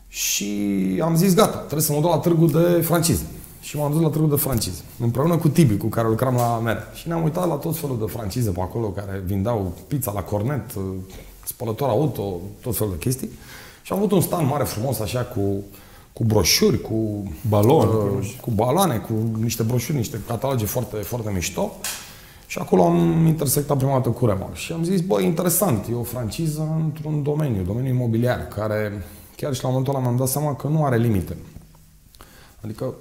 Și 0.09 0.55
am 1.03 1.17
zis, 1.17 1.35
gata, 1.35 1.57
trebuie 1.57 1.83
să 1.83 1.93
mă 1.93 2.01
duc 2.01 2.11
la 2.11 2.19
târgul 2.19 2.51
de 2.51 2.81
franciză 2.83 3.23
și 3.67 3.77
m-am 3.77 3.93
dus 3.93 4.01
la 4.01 4.09
trâul 4.09 4.29
de 4.29 4.37
francize, 4.37 4.83
împreună 4.99 5.37
cu 5.37 5.49
Tibi, 5.49 5.77
cu 5.77 5.87
care 5.87 6.09
lucram 6.09 6.35
la 6.35 6.59
mere. 6.59 6.81
Și 6.95 7.09
ne-am 7.09 7.23
uitat 7.23 7.49
la 7.49 7.55
tot 7.55 7.77
felul 7.77 7.99
de 7.99 8.05
francize 8.05 8.51
pe 8.51 8.61
acolo, 8.61 8.87
care 8.87 9.23
vindeau 9.25 9.73
pizza 9.87 10.13
la 10.13 10.23
cornet, 10.23 10.75
uh, 10.75 10.83
spălător 11.45 11.89
auto, 11.89 12.41
tot 12.61 12.77
felul 12.77 12.93
de 12.93 12.99
chestii. 12.99 13.31
Și 13.83 13.93
am 13.93 13.99
avut 13.99 14.13
un 14.13 14.21
stand 14.21 14.49
mare 14.49 14.65
frumos, 14.65 14.99
așa, 14.99 15.21
cu, 15.21 15.65
cu 16.13 16.25
broșuri, 16.25 16.81
cu 16.81 17.23
balon, 17.49 17.89
uh, 17.89 18.37
cu 18.41 18.51
baloane, 18.51 18.97
cu 18.97 19.13
niște 19.41 19.63
broșuri, 19.63 19.97
niște 19.97 20.21
cataloge 20.27 20.65
foarte, 20.65 20.97
foarte 20.97 21.31
mișto. 21.35 21.73
Și 22.47 22.59
acolo 22.59 22.85
am 22.85 23.27
intersectat 23.27 23.77
prima 23.77 23.93
dată 23.93 24.09
cu 24.09 24.27
Remax. 24.27 24.59
Și 24.59 24.73
am 24.73 24.85
zis, 24.85 25.01
bă, 25.01 25.21
interesant, 25.21 25.87
e 25.91 25.95
o 25.95 26.03
franciză 26.03 26.81
într-un 26.85 27.23
domeniu, 27.23 27.63
domeniul 27.63 27.95
imobiliar, 27.95 28.49
care 28.49 29.05
chiar 29.37 29.55
și 29.55 29.63
la 29.63 29.69
momentul 29.69 29.95
ăla 29.95 30.03
mi-am 30.03 30.17
dat 30.17 30.29
seama 30.29 30.55
că 30.55 30.67
nu 30.67 30.85
are 30.85 30.97
limite. 30.97 31.37
Adică 32.61 32.95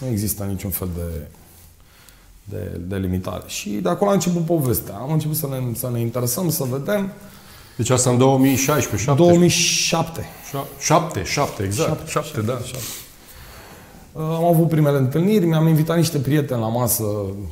nu 0.00 0.06
există 0.06 0.44
niciun 0.44 0.70
fel 0.70 0.88
de, 0.94 1.26
de, 2.44 2.80
de 2.86 2.96
limitare. 2.96 3.42
Și 3.46 3.70
de 3.70 3.88
acolo 3.88 4.10
a 4.10 4.14
început 4.14 4.44
povestea. 4.44 4.94
Am 4.94 5.12
început 5.12 5.36
să 5.36 5.46
ne, 5.46 5.74
să 5.74 5.90
ne 5.92 6.00
interesăm, 6.00 6.50
să 6.50 6.64
vedem. 6.64 7.12
Deci 7.76 7.90
asta 7.90 8.10
în 8.10 8.18
2016, 8.18 9.10
7? 9.10 9.22
2007. 9.22 10.26
7, 10.78 11.22
7, 11.24 11.62
exact. 11.62 12.08
7, 12.08 12.10
7, 12.10 12.26
7 12.26 12.40
da. 12.40 12.58
7. 12.58 12.78
Am 14.12 14.44
avut 14.44 14.68
primele 14.68 14.98
întâlniri, 14.98 15.46
mi-am 15.46 15.66
invitat 15.66 15.96
niște 15.96 16.18
prieteni 16.18 16.60
la 16.60 16.68
masă 16.68 17.04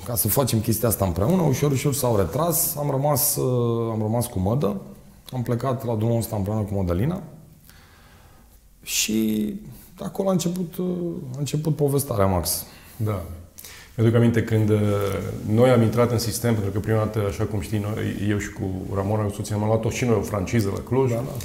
ca 0.05 0.15
să 0.15 0.29
facem 0.29 0.61
chestia 0.61 0.89
asta 0.89 1.05
împreună. 1.05 1.43
Ușor, 1.43 1.71
ușor 1.71 1.95
s-au 1.95 2.17
retras. 2.17 2.77
Am 2.77 2.91
rămas, 2.91 3.37
am 3.91 3.99
rămas 4.01 4.27
cu 4.27 4.39
mădă. 4.39 4.81
Am 5.33 5.43
plecat 5.43 5.85
la 5.85 5.95
drumul 5.95 6.19
ăsta 6.19 6.37
împreună 6.37 6.61
cu 6.61 6.75
Mădălina. 6.75 7.23
Și 8.83 9.55
acolo 10.05 10.29
a 10.29 10.33
început, 10.33 10.75
a 11.35 11.39
început 11.39 11.77
povestarea 11.77 12.27
Max. 12.27 12.67
Da. 12.97 13.23
Mi-aduc 13.97 14.17
aminte 14.17 14.43
când 14.43 14.71
uh, 14.71 14.79
noi 15.51 15.71
am 15.71 15.83
intrat 15.83 16.11
în 16.11 16.19
sistem, 16.19 16.53
pentru 16.53 16.71
că 16.71 16.79
prima 16.79 16.99
dată, 16.99 17.21
așa 17.29 17.45
cum 17.45 17.61
știi, 17.61 17.79
noi, 17.79 18.29
eu 18.29 18.39
și 18.39 18.51
cu 18.51 18.63
Ramona, 18.95 19.31
soția, 19.35 19.57
am 19.57 19.65
luat-o 19.67 19.91
și 19.91 20.05
noi 20.05 20.17
o 20.19 20.21
franciză 20.21 20.71
la 20.75 20.81
Cluj. 20.81 21.11
Da, 21.11 21.17
da. 21.17 21.45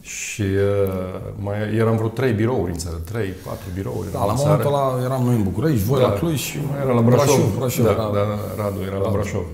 Și 0.00 0.42
uh, 0.42 1.20
mai 1.36 1.74
eram 1.74 1.96
vreo 1.96 2.08
trei 2.08 2.32
birouri 2.32 2.70
în 2.70 2.76
țară, 2.78 3.00
trei, 3.12 3.28
patru 3.46 3.68
birouri. 3.74 4.12
Da, 4.12 4.24
la 4.24 4.32
momentul 4.32 4.66
ăla 4.66 5.02
eram 5.04 5.24
noi 5.24 5.34
în 5.34 5.42
București, 5.42 5.84
voi 5.84 6.00
da. 6.00 6.06
la 6.06 6.12
Cluj 6.12 6.40
și 6.40 6.58
era 6.82 6.92
la 6.92 7.00
Brașov. 7.00 7.26
Brașov, 7.26 7.56
Brașov 7.58 7.84
da, 7.84 7.92
da, 7.92 8.10
da, 8.56 8.62
Radu 8.62 8.80
era 8.80 8.96
da. 8.96 9.02
la 9.02 9.10
Brașov. 9.10 9.44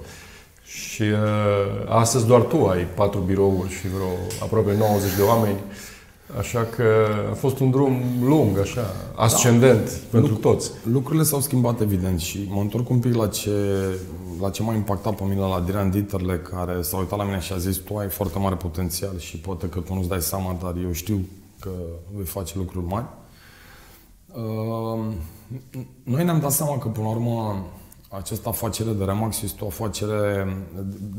Și 0.63 1.03
uh, 1.03 1.19
astăzi 1.89 2.27
doar 2.27 2.41
tu 2.41 2.67
ai 2.67 2.87
patru 2.95 3.21
birouri 3.21 3.71
și 3.71 3.89
vreo 3.89 4.13
aproape 4.43 4.75
90 4.79 5.15
de 5.17 5.23
oameni. 5.23 5.59
Așa 6.39 6.61
că 6.65 7.07
a 7.31 7.35
fost 7.35 7.59
un 7.59 7.71
drum 7.71 8.03
lung, 8.23 8.59
așa, 8.59 8.81
ascendent 9.15 9.85
da. 9.85 9.97
pentru 10.11 10.33
Luc- 10.33 10.41
toți. 10.41 10.71
Lucrurile 10.93 11.25
s-au 11.25 11.41
schimbat, 11.41 11.81
evident, 11.81 12.21
și 12.21 12.47
mă 12.49 12.61
întorc 12.61 12.89
un 12.91 12.99
pic 12.99 13.15
la 13.15 13.27
ce, 13.27 13.51
la 14.41 14.51
ce 14.51 14.63
m-a 14.63 14.75
impactat 14.75 15.15
pe 15.15 15.25
mine 15.25 15.41
la 15.41 15.55
Adrian 15.55 15.91
Dieterle, 15.91 16.39
care 16.39 16.83
s-a 16.83 16.97
uitat 16.97 17.19
la 17.19 17.25
mine 17.25 17.41
și 17.41 17.53
a 17.53 17.57
zis 17.57 17.77
tu 17.77 17.97
ai 17.97 18.09
foarte 18.09 18.39
mare 18.39 18.55
potențial 18.55 19.19
și 19.19 19.37
poate 19.37 19.69
că 19.69 19.81
tu 19.81 19.95
nu-ți 19.95 20.09
dai 20.09 20.21
seama, 20.21 20.57
dar 20.63 20.75
eu 20.85 20.93
știu 20.93 21.21
că 21.61 21.71
vei 22.15 22.25
face 22.25 22.53
lucruri 22.57 22.87
mari. 22.87 23.07
Uh, 24.33 25.05
noi 26.03 26.25
ne-am 26.25 26.41
dat 26.41 26.51
seama 26.53 26.79
că, 26.79 26.89
până 26.89 27.07
la 27.07 27.13
urmă, 27.13 27.67
această 28.09 28.49
afacere 28.49 28.91
de 28.91 29.05
Remax 29.05 29.43
este 29.43 29.65
o 29.65 29.67
afacere 29.67 30.57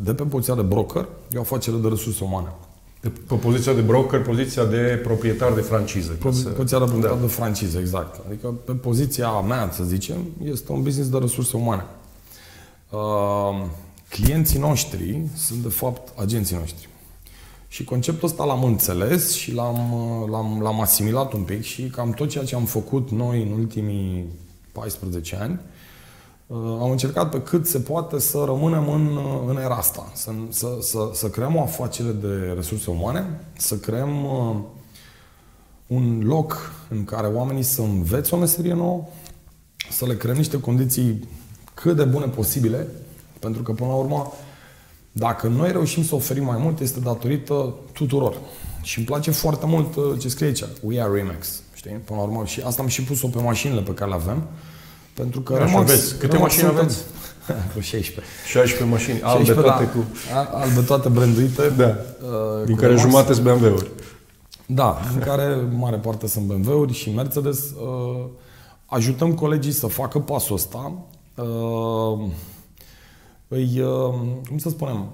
de 0.03 0.13
pe 0.13 0.24
poziția 0.24 0.56
de 0.56 0.62
broker, 0.62 1.08
e 1.32 1.38
o 1.38 1.41
afacere 1.41 1.77
de 1.77 1.88
resurse 1.88 2.24
umane. 2.24 2.53
De, 3.01 3.10
pe 3.27 3.36
poziția 3.36 3.74
de 3.74 3.81
broker, 3.81 4.22
poziția 4.22 4.65
de 4.65 5.00
proprietar 5.03 5.53
de 5.53 5.62
franciză. 5.62 6.12
Poziția 6.12 6.79
de 6.79 6.86
proprietar 6.86 7.13
da. 7.13 7.22
de 7.22 7.27
franciză, 7.27 7.79
exact. 7.79 8.22
Adică 8.27 8.48
pe 8.48 8.72
poziția 8.72 9.39
mea, 9.39 9.70
să 9.72 9.84
zicem, 9.84 10.17
este 10.43 10.72
un 10.72 10.81
business 10.81 11.10
de 11.10 11.17
resurse 11.17 11.58
umane. 11.58 11.86
Uh, 12.89 13.65
clienții 14.10 14.60
noștri 14.60 15.22
sunt, 15.36 15.60
de 15.60 15.70
fapt, 15.70 16.20
agenții 16.20 16.55
noștri. 16.55 16.89
Și 17.67 17.84
conceptul 17.84 18.27
ăsta 18.27 18.43
l-am 18.43 18.63
înțeles 18.63 19.34
și 19.34 19.53
l-am, 19.53 19.77
l-am, 20.29 20.60
l-am 20.62 20.81
asimilat 20.81 21.34
un 21.34 21.41
pic 21.41 21.62
și 21.62 21.84
cam 21.84 22.12
tot 22.12 22.29
ceea 22.29 22.43
ce 22.43 22.55
am 22.55 22.65
făcut 22.65 23.10
noi 23.10 23.41
în 23.41 23.51
ultimii 23.60 24.25
14 24.72 25.36
ani, 25.36 25.53
uh, 25.53 25.71
am 26.53 26.91
încercat 26.91 27.29
pe 27.29 27.41
cât 27.41 27.67
se 27.67 27.79
poate 27.79 28.20
să 28.20 28.43
rămânem 28.46 28.89
în, 28.89 29.05
uh, 29.05 29.41
în 29.48 29.58
era 29.58 29.75
asta, 29.75 30.12
să, 30.13 30.31
să, 30.50 30.67
să, 30.81 31.10
să 31.13 31.29
creăm 31.29 31.55
o 31.55 31.62
afacere 31.62 32.12
de 32.12 32.53
resurse 32.55 32.89
umane, 32.89 33.39
să 33.58 33.75
creăm 33.75 34.25
uh, 34.25 34.55
un 35.88 36.22
loc 36.24 36.74
în 36.89 37.03
care 37.03 37.27
oamenii 37.27 37.63
să 37.63 37.81
învețe 37.81 38.36
o 38.36 38.38
meserie 38.38 38.74
nouă, 38.74 39.03
să 39.89 40.05
le 40.05 40.17
creăm 40.17 40.36
niște 40.36 40.60
condiții 40.60 41.27
cât 41.74 41.96
de 41.96 42.03
bune 42.03 42.25
posibile, 42.25 42.88
pentru 43.39 43.62
că 43.62 43.72
până 43.72 43.89
la 43.89 43.96
urmă 43.96 44.34
dacă 45.12 45.48
noi 45.48 45.72
reușim 45.72 46.03
să 46.03 46.15
oferim 46.15 46.43
mai 46.43 46.58
mult, 46.58 46.79
este 46.79 47.00
datorită 47.00 47.75
tuturor. 47.93 48.38
Și 48.81 48.98
îmi 48.98 49.08
place 49.08 49.31
foarte 49.31 49.65
mult 49.65 49.96
uh, 49.96 50.20
ce 50.20 50.29
scrie 50.29 50.48
aici, 50.48 50.63
We 50.84 51.01
are 51.01 51.13
Remax. 51.13 51.62
Știi? 51.74 51.91
Până 51.91 52.20
la 52.20 52.25
urmă, 52.25 52.46
și 52.46 52.62
asta 52.62 52.81
am 52.81 52.88
și 52.88 53.03
pus-o 53.03 53.27
pe 53.27 53.41
mașinile 53.41 53.81
pe 53.81 53.93
care 53.93 54.10
le 54.10 54.15
avem. 54.15 54.48
Pentru 55.22 55.42
că 55.42 55.54
Remax, 55.54 55.75
aveți. 55.75 56.18
Câte 56.18 56.32
Remax 56.32 56.51
mașini 56.54 56.78
aveți? 56.78 56.98
16. 57.80 58.34
16 58.48 58.84
mașini, 58.84 59.22
albe 59.22 59.44
16, 59.44 59.68
toate 59.68 59.84
da, 59.84 59.90
cu... 59.90 60.06
Albe 60.56 60.82
toate 60.82 61.10
branduite. 61.10 61.70
Da. 61.70 61.86
Uh, 61.86 62.66
din 62.66 62.75
care 62.75 62.88
Remax. 62.88 63.10
jumate 63.10 63.34
sunt 63.34 63.46
BMW-uri. 63.46 63.90
Da, 64.66 65.00
din 65.12 65.20
care 65.20 65.56
mare 65.78 65.98
parte 65.98 66.28
sunt 66.28 66.46
BMW-uri 66.46 66.94
și 66.94 67.10
Mercedes. 67.10 67.60
Uh, 67.60 68.25
ajutăm 68.86 69.34
colegii 69.34 69.72
să 69.72 69.88
facă 69.88 70.20
pasul 70.20 70.56
ăsta. 70.56 70.94
Uh, 71.36 72.30
îi, 73.48 73.80
uh, 73.80 74.13
cum 74.48 74.58
să 74.58 74.70
spunem, 74.70 75.12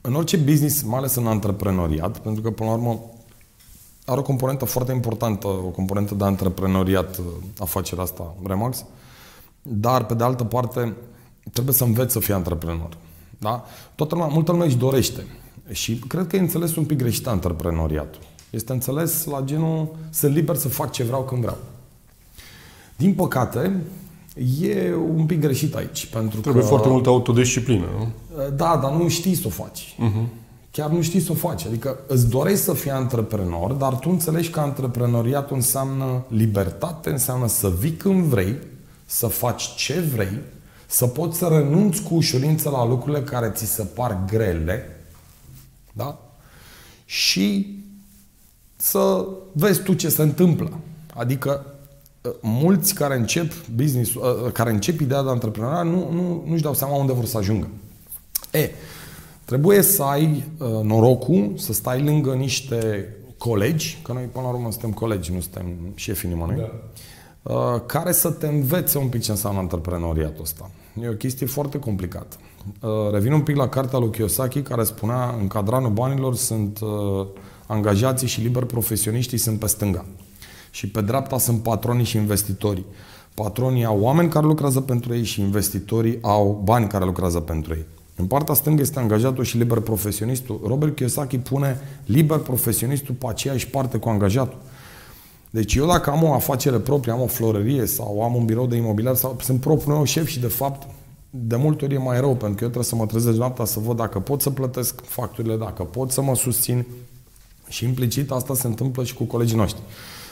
în 0.00 0.14
orice 0.14 0.36
business, 0.36 0.82
mai 0.82 0.98
ales 0.98 1.14
în 1.14 1.26
antreprenoriat, 1.26 2.18
pentru 2.18 2.42
că, 2.42 2.50
până 2.50 2.68
la 2.68 2.74
urmă, 2.74 3.00
are 4.10 4.20
o 4.20 4.22
componentă 4.22 4.64
foarte 4.64 4.92
importantă, 4.92 5.46
o 5.46 5.70
componentă 5.74 6.14
de 6.14 6.24
antreprenoriat, 6.24 7.18
uh, 7.18 7.24
afacerea 7.58 8.04
asta, 8.04 8.34
Remax, 8.46 8.84
dar, 9.62 10.04
pe 10.04 10.14
de 10.14 10.24
altă 10.24 10.44
parte, 10.44 10.96
trebuie 11.52 11.74
să 11.74 11.84
înveți 11.84 12.12
să 12.12 12.18
fii 12.18 12.34
antreprenor. 12.34 12.96
Da? 13.38 13.64
Toată 13.94 14.14
lumea, 14.14 14.30
multă 14.30 14.52
lume 14.52 14.64
își 14.64 14.76
dorește. 14.76 15.26
Și 15.70 15.94
cred 15.94 16.26
că 16.26 16.36
e 16.36 16.40
înțeles 16.40 16.76
un 16.76 16.84
pic 16.84 16.98
greșit 16.98 17.26
antreprenoriatul. 17.26 18.20
Este 18.50 18.72
înțeles 18.72 19.24
la 19.24 19.40
genul, 19.44 19.88
sunt 20.10 20.34
liber 20.34 20.56
să 20.56 20.68
fac 20.68 20.92
ce 20.92 21.02
vreau 21.02 21.22
când 21.22 21.40
vreau. 21.40 21.58
Din 22.96 23.14
păcate, 23.14 23.80
E 24.60 24.94
un 25.16 25.26
pic 25.26 25.40
greșit 25.40 25.74
aici. 25.74 26.06
Pentru 26.06 26.40
Trebuie 26.40 26.62
că, 26.62 26.68
foarte 26.68 26.88
multă 26.88 27.08
autodisciplină, 27.08 27.86
nu? 27.98 28.08
Da, 28.56 28.78
dar 28.82 28.92
nu 28.92 29.08
știi 29.08 29.34
să 29.34 29.42
o 29.46 29.50
faci. 29.50 29.94
Uh-huh. 29.94 30.39
Chiar 30.70 30.90
nu 30.90 31.02
știi 31.02 31.20
să 31.20 31.32
o 31.32 31.34
faci. 31.34 31.64
Adică 31.64 31.98
îți 32.06 32.28
dorești 32.28 32.64
să 32.64 32.72
fii 32.72 32.90
antreprenor, 32.90 33.72
dar 33.72 33.98
tu 33.98 34.10
înțelegi 34.10 34.50
că 34.50 34.60
antreprenoriatul 34.60 35.56
înseamnă 35.56 36.24
libertate, 36.28 37.10
înseamnă 37.10 37.48
să 37.48 37.70
vii 37.78 37.92
când 37.92 38.24
vrei, 38.24 38.56
să 39.06 39.26
faci 39.26 39.74
ce 39.74 40.00
vrei, 40.00 40.38
să 40.86 41.06
poți 41.06 41.38
să 41.38 41.46
renunți 41.46 42.02
cu 42.02 42.14
ușurință 42.14 42.70
la 42.70 42.86
lucrurile 42.86 43.22
care 43.22 43.50
ți 43.50 43.64
se 43.64 43.82
par 43.82 44.18
grele, 44.26 45.04
da? 45.92 46.18
Și 47.04 47.78
să 48.76 49.26
vezi 49.52 49.82
tu 49.82 49.94
ce 49.94 50.08
se 50.08 50.22
întâmplă. 50.22 50.78
Adică 51.14 51.64
mulți 52.40 52.94
care 52.94 53.16
încep 53.16 53.66
business, 53.66 54.14
uh, 54.14 54.22
uh, 54.44 54.52
care 54.52 54.70
încep 54.70 55.00
ideea 55.00 55.22
de 55.22 55.28
antreprenoriat 55.28 55.84
nu, 55.84 56.12
nu, 56.12 56.44
nu-și 56.46 56.62
dau 56.62 56.74
seama 56.74 56.96
unde 56.96 57.12
vor 57.12 57.24
să 57.24 57.38
ajungă. 57.38 57.68
E, 58.50 58.70
trebuie 59.50 59.82
să 59.82 60.02
ai 60.02 60.44
uh, 60.58 60.68
norocul 60.82 61.52
să 61.56 61.72
stai 61.72 62.02
lângă 62.02 62.32
niște 62.32 63.08
colegi, 63.38 63.98
că 64.02 64.12
noi 64.12 64.22
până 64.22 64.44
la 64.44 64.52
urmă 64.52 64.70
suntem 64.70 64.92
colegi, 64.92 65.32
nu 65.32 65.40
suntem 65.40 65.64
șefii 65.94 66.28
nimănui, 66.28 66.56
da. 66.56 67.52
uh, 67.54 67.80
care 67.86 68.12
să 68.12 68.30
te 68.30 68.46
învețe 68.46 68.98
un 68.98 69.08
pic 69.08 69.22
ce 69.22 69.30
înseamnă 69.30 69.60
antreprenoriatul 69.60 70.42
ăsta. 70.42 70.70
E 71.02 71.08
o 71.08 71.12
chestie 71.12 71.46
foarte 71.46 71.78
complicată. 71.78 72.36
Uh, 72.80 72.90
revin 73.12 73.32
un 73.32 73.40
pic 73.40 73.56
la 73.56 73.68
cartea 73.68 73.98
lui 73.98 74.10
Kiyosaki 74.10 74.62
care 74.62 74.84
spunea 74.84 75.34
în 75.40 75.46
cadranul 75.46 75.90
banilor 75.90 76.34
sunt 76.34 76.80
uh, 76.80 77.26
angajații 77.66 78.28
și 78.28 78.40
liber 78.40 78.64
profesioniștii 78.64 79.38
sunt 79.38 79.58
pe 79.58 79.66
stânga. 79.66 80.04
Și 80.70 80.88
pe 80.88 81.00
dreapta 81.00 81.38
sunt 81.38 81.62
patronii 81.62 82.04
și 82.04 82.16
investitorii. 82.16 82.86
Patronii 83.34 83.84
au 83.84 84.00
oameni 84.00 84.28
care 84.28 84.46
lucrează 84.46 84.80
pentru 84.80 85.14
ei 85.14 85.24
și 85.24 85.40
investitorii 85.40 86.18
au 86.20 86.60
bani 86.64 86.86
care 86.86 87.04
lucrează 87.04 87.40
pentru 87.40 87.74
ei. 87.74 87.86
În 88.20 88.26
partea 88.26 88.54
stângă 88.54 88.80
este 88.80 88.98
angajatul 88.98 89.44
și 89.44 89.56
liber 89.56 89.78
profesionistul. 89.78 90.60
Robert 90.66 90.96
Kiyosaki 90.96 91.38
pune 91.38 91.80
liber 92.04 92.38
profesionistul 92.38 93.14
pe 93.14 93.26
aceeași 93.28 93.66
parte 93.66 93.98
cu 93.98 94.08
angajatul. 94.08 94.58
Deci 95.50 95.74
eu 95.74 95.86
dacă 95.86 96.10
am 96.10 96.22
o 96.22 96.32
afacere 96.32 96.78
proprie, 96.78 97.12
am 97.12 97.20
o 97.20 97.26
florărie 97.26 97.86
sau 97.86 98.22
am 98.22 98.34
un 98.34 98.44
birou 98.44 98.66
de 98.66 98.76
imobiliar 98.76 99.14
sau 99.14 99.36
sunt 99.40 99.60
propriul 99.60 99.94
meu 99.94 100.04
șef 100.04 100.26
și 100.26 100.40
de 100.40 100.46
fapt 100.46 100.88
de 101.30 101.56
multe 101.56 101.84
ori 101.84 101.94
e 101.94 101.98
mai 101.98 102.20
rău 102.20 102.30
pentru 102.30 102.56
că 102.56 102.64
eu 102.64 102.70
trebuie 102.70 102.84
să 102.84 102.94
mă 102.94 103.06
trezesc 103.06 103.36
noaptea 103.36 103.64
să 103.64 103.80
văd 103.80 103.96
dacă 103.96 104.18
pot 104.18 104.40
să 104.40 104.50
plătesc 104.50 105.04
facturile, 105.04 105.56
dacă 105.56 105.82
pot 105.82 106.10
să 106.10 106.22
mă 106.22 106.34
susțin 106.34 106.86
și 107.68 107.84
implicit 107.84 108.30
asta 108.30 108.54
se 108.54 108.66
întâmplă 108.66 109.04
și 109.04 109.14
cu 109.14 109.24
colegii 109.24 109.56
noștri. 109.56 109.82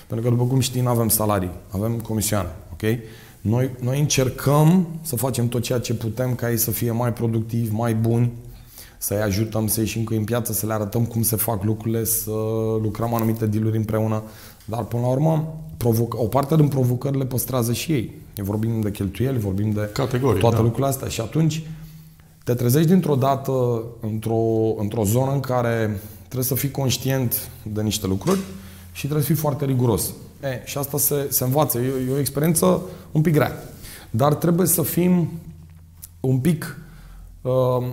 Pentru 0.06 0.28
că, 0.28 0.34
după 0.34 0.48
cum 0.48 0.60
știi, 0.60 0.80
nu 0.80 0.88
avem 0.88 1.08
salarii, 1.08 1.50
avem 1.70 2.00
comisioane. 2.00 2.48
ok? 2.72 2.82
Noi, 3.40 3.70
noi 3.80 4.00
încercăm 4.00 4.86
să 5.02 5.16
facem 5.16 5.48
tot 5.48 5.62
ceea 5.62 5.78
ce 5.78 5.94
putem 5.94 6.34
ca 6.34 6.50
ei 6.50 6.56
să 6.56 6.70
fie 6.70 6.90
mai 6.90 7.12
productivi, 7.12 7.74
mai 7.74 7.94
buni, 7.94 8.32
să-i 8.98 9.20
ajutăm 9.20 9.66
să 9.66 9.80
ieșim 9.80 10.04
cu 10.04 10.14
în 10.14 10.24
piață, 10.24 10.52
să 10.52 10.66
le 10.66 10.72
arătăm 10.72 11.04
cum 11.04 11.22
se 11.22 11.36
fac 11.36 11.64
lucrurile, 11.64 12.04
să 12.04 12.30
lucrăm 12.82 13.14
anumite 13.14 13.46
dealuri 13.46 13.76
împreună. 13.76 14.22
Dar, 14.64 14.84
până 14.84 15.02
la 15.02 15.08
urmă, 15.08 15.54
provoc- 15.76 16.16
o 16.16 16.26
parte 16.26 16.56
din 16.56 16.68
provocări 16.68 17.18
le 17.18 17.24
păstrează 17.24 17.72
și 17.72 17.92
ei. 17.92 18.14
E 18.36 18.42
vorbim 18.42 18.80
de 18.80 18.90
cheltuieli, 18.90 19.38
vorbim 19.38 19.70
de 19.70 19.90
Categorii, 19.92 20.40
toate 20.40 20.56
da. 20.56 20.62
lucrurile 20.62 20.88
astea. 20.88 21.08
Și 21.08 21.20
atunci 21.20 21.62
te 22.44 22.54
trezești 22.54 22.88
dintr-o 22.88 23.14
dată 23.14 23.84
într-o, 24.00 24.74
într-o 24.78 25.04
zonă 25.04 25.32
în 25.32 25.40
care 25.40 26.00
trebuie 26.24 26.44
să 26.44 26.54
fii 26.54 26.70
conștient 26.70 27.50
de 27.72 27.82
niște 27.82 28.06
lucruri, 28.06 28.38
și 28.92 29.04
trebuie 29.04 29.26
să 29.26 29.32
fii 29.32 29.40
foarte 29.40 29.64
riguros. 29.64 30.12
E, 30.42 30.62
și 30.64 30.78
asta 30.78 30.98
se, 30.98 31.26
se 31.28 31.44
învață. 31.44 31.78
E, 31.78 31.92
e 32.08 32.12
o 32.12 32.18
experiență 32.18 32.80
un 33.12 33.20
pic 33.20 33.32
grea. 33.32 33.52
Dar 34.10 34.34
trebuie 34.34 34.66
să 34.66 34.82
fim 34.82 35.30
un 36.20 36.38
pic 36.38 36.80
uh, 37.42 37.86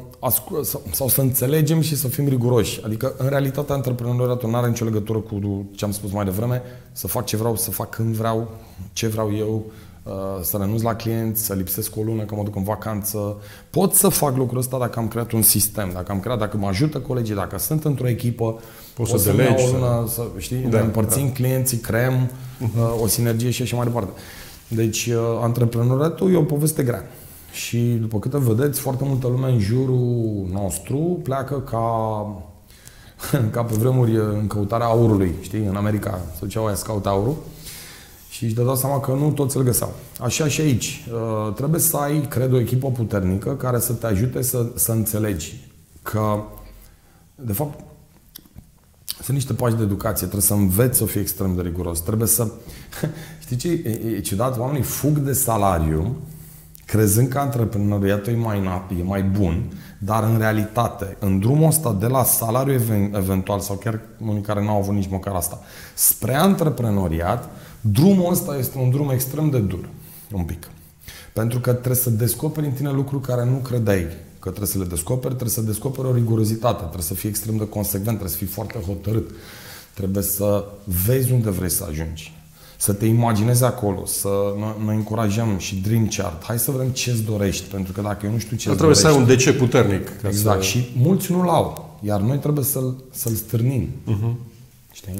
sau 0.91 1.07
să 1.07 1.21
înțelegem 1.21 1.81
și 1.81 1.95
să 1.95 2.07
fim 2.07 2.27
riguroși. 2.27 2.81
Adică, 2.85 3.13
în 3.17 3.27
realitate, 3.27 3.71
antreprenoriatul 3.71 4.49
nu 4.49 4.55
are 4.55 4.67
nicio 4.67 4.85
legătură 4.85 5.19
cu 5.19 5.65
ce 5.75 5.85
am 5.85 5.91
spus 5.91 6.11
mai 6.11 6.25
devreme, 6.25 6.61
să 6.91 7.07
fac 7.07 7.25
ce 7.25 7.37
vreau, 7.37 7.55
să 7.55 7.71
fac 7.71 7.89
când 7.89 8.15
vreau, 8.15 8.49
ce 8.93 9.07
vreau 9.07 9.35
eu, 9.35 9.63
uh, 10.03 10.13
să 10.41 10.57
renunț 10.57 10.81
la 10.81 10.95
clienți, 10.95 11.45
să 11.45 11.53
lipsesc 11.53 11.95
o 11.95 12.01
lună, 12.01 12.23
că 12.23 12.35
mă 12.35 12.43
duc 12.43 12.55
în 12.55 12.63
vacanță. 12.63 13.37
Pot 13.69 13.93
să 13.93 14.09
fac 14.09 14.35
lucrul 14.35 14.59
ăsta 14.59 14.77
dacă 14.77 14.99
am 14.99 15.07
creat 15.07 15.31
un 15.31 15.41
sistem, 15.41 15.89
dacă 15.93 16.11
am 16.11 16.19
creat, 16.19 16.39
dacă 16.39 16.57
mă 16.57 16.67
ajută 16.67 16.99
colegii, 16.99 17.35
dacă 17.35 17.57
sunt 17.57 17.85
într-o 17.85 18.07
echipă, 18.07 18.59
Poți 18.95 19.11
să, 19.11 19.17
să 19.17 19.31
delegi. 19.31 19.63
O 19.63 19.71
lună, 19.71 20.05
să, 20.07 20.21
știi, 20.37 20.57
da, 20.57 20.79
împărțim 20.79 21.25
da. 21.25 21.31
clienții, 21.31 21.77
creăm 21.77 22.31
uh, 22.61 23.01
o 23.01 23.07
sinergie 23.07 23.49
și 23.49 23.61
așa 23.61 23.75
mai 23.75 23.85
departe. 23.85 24.09
Deci, 24.67 25.05
uh, 25.05 25.15
antreprenoriatul 25.41 26.33
e 26.33 26.37
o 26.37 26.43
poveste 26.43 26.83
grea. 26.83 27.09
Și, 27.51 27.77
după 27.77 28.19
câte 28.19 28.37
vedeți, 28.39 28.79
foarte 28.79 29.03
multă 29.03 29.27
lume 29.27 29.51
în 29.51 29.59
jurul 29.59 30.47
nostru 30.51 31.19
pleacă 31.23 31.59
ca 31.59 31.85
ca 33.51 33.63
pe 33.63 33.75
vremuri 33.75 34.15
în 34.15 34.47
căutarea 34.47 34.85
aurului, 34.85 35.33
știi? 35.41 35.65
În 35.65 35.75
America 35.75 36.19
se 36.33 36.39
duceau 36.39 36.65
aia 36.65 36.75
scaut 36.75 37.05
aurul. 37.05 37.35
și 38.29 38.43
își 38.43 38.53
dădeau 38.53 38.75
seama 38.75 38.99
că 38.99 39.11
nu 39.11 39.31
toți 39.31 39.57
îl 39.57 39.63
găseau. 39.63 39.93
Așa 40.19 40.47
și 40.47 40.61
aici. 40.61 41.05
Uh, 41.13 41.53
trebuie 41.53 41.79
să 41.79 41.97
ai, 41.97 42.21
cred, 42.21 42.53
o 42.53 42.59
echipă 42.59 42.91
puternică 42.91 43.55
care 43.55 43.79
să 43.79 43.93
te 43.93 44.05
ajute 44.05 44.41
să, 44.41 44.65
să 44.75 44.91
înțelegi 44.91 45.55
că, 46.03 46.43
de 47.35 47.53
fapt, 47.53 47.79
sunt 49.25 49.37
niște 49.37 49.53
pași 49.53 49.75
de 49.75 49.83
educație, 49.83 50.27
trebuie 50.27 50.41
să 50.41 50.53
înveți 50.53 50.97
să 50.97 51.05
fii 51.05 51.21
extrem 51.21 51.55
de 51.55 51.61
riguros. 51.61 51.99
Trebuie 51.99 52.27
să... 52.27 52.51
Știi 53.43 53.55
ce 53.55 53.67
e, 53.69 54.15
e 54.15 54.19
ciudat? 54.19 54.57
Oamenii 54.57 54.81
fug 54.81 55.17
de 55.17 55.33
salariu 55.33 56.15
crezând 56.85 57.27
că 57.27 57.37
antreprenoriatul 57.37 58.33
e 58.33 58.35
mai, 58.35 58.57
e 58.99 59.03
mai 59.03 59.23
bun, 59.23 59.71
dar 59.97 60.23
în 60.23 60.37
realitate, 60.37 61.17
în 61.19 61.39
drumul 61.39 61.67
ăsta 61.67 61.93
de 61.93 62.07
la 62.07 62.23
salariu 62.23 62.73
eventual, 63.13 63.59
sau 63.59 63.75
chiar 63.75 63.99
unii 64.25 64.41
care 64.41 64.63
nu 64.63 64.69
au 64.69 64.77
avut 64.77 64.93
nici 64.93 65.09
măcar 65.09 65.33
asta, 65.33 65.59
spre 65.93 66.35
antreprenoriat, 66.35 67.49
drumul 67.81 68.31
ăsta 68.31 68.57
este 68.57 68.77
un 68.77 68.89
drum 68.89 69.09
extrem 69.09 69.49
de 69.49 69.59
dur, 69.59 69.89
un 70.31 70.43
pic. 70.43 70.67
Pentru 71.33 71.59
că 71.59 71.71
trebuie 71.71 71.95
să 71.95 72.09
descoperi 72.09 72.65
în 72.65 72.71
tine 72.71 72.91
lucruri 72.91 73.23
care 73.23 73.45
nu 73.45 73.55
credeai 73.55 74.05
că 74.45 74.51
trebuie 74.51 74.67
să 74.67 74.77
le 74.77 74.85
descoperi, 74.95 75.33
trebuie 75.33 75.55
să 75.55 75.61
descoperi 75.61 76.07
o 76.07 76.13
rigurozitate, 76.13 76.79
trebuie 76.79 77.03
să 77.03 77.13
fii 77.13 77.29
extrem 77.29 77.57
de 77.57 77.67
consecvent, 77.67 78.17
trebuie 78.17 78.29
să 78.29 78.37
fii 78.37 78.47
foarte 78.47 78.79
hotărât, 78.87 79.29
trebuie 79.93 80.23
să 80.23 80.65
vezi 81.05 81.31
unde 81.31 81.49
vrei 81.49 81.69
să 81.69 81.85
ajungi 81.89 82.33
să 82.77 82.93
te 82.93 83.05
imaginezi 83.05 83.63
acolo, 83.63 84.05
să 84.05 84.29
ne 84.85 84.93
încurajăm 84.93 85.57
și 85.57 85.75
dream 85.75 86.07
chart. 86.07 86.43
Hai 86.43 86.59
să 86.59 86.71
vedem 86.71 86.89
ce-ți 86.89 87.21
dorești, 87.21 87.69
pentru 87.69 87.93
că 87.93 88.01
dacă 88.01 88.25
eu 88.25 88.31
nu 88.31 88.37
știu 88.37 88.57
ce 88.57 88.69
Trebuie 88.69 88.81
dorești, 88.81 89.01
să 89.01 89.07
ai 89.07 89.17
un 89.17 89.25
de 89.25 89.35
ce 89.35 89.53
puternic. 89.53 90.11
Exact. 90.27 90.63
Să... 90.63 90.67
Și 90.67 90.91
mulți 90.97 91.31
nu-l 91.31 91.47
au, 91.47 91.97
iar 92.01 92.21
noi 92.21 92.37
trebuie 92.37 92.63
să-l, 92.63 92.95
să-l 93.11 93.33
stârnim. 93.33 93.87
Uh-huh. 93.87 94.33
Știi? 94.91 95.17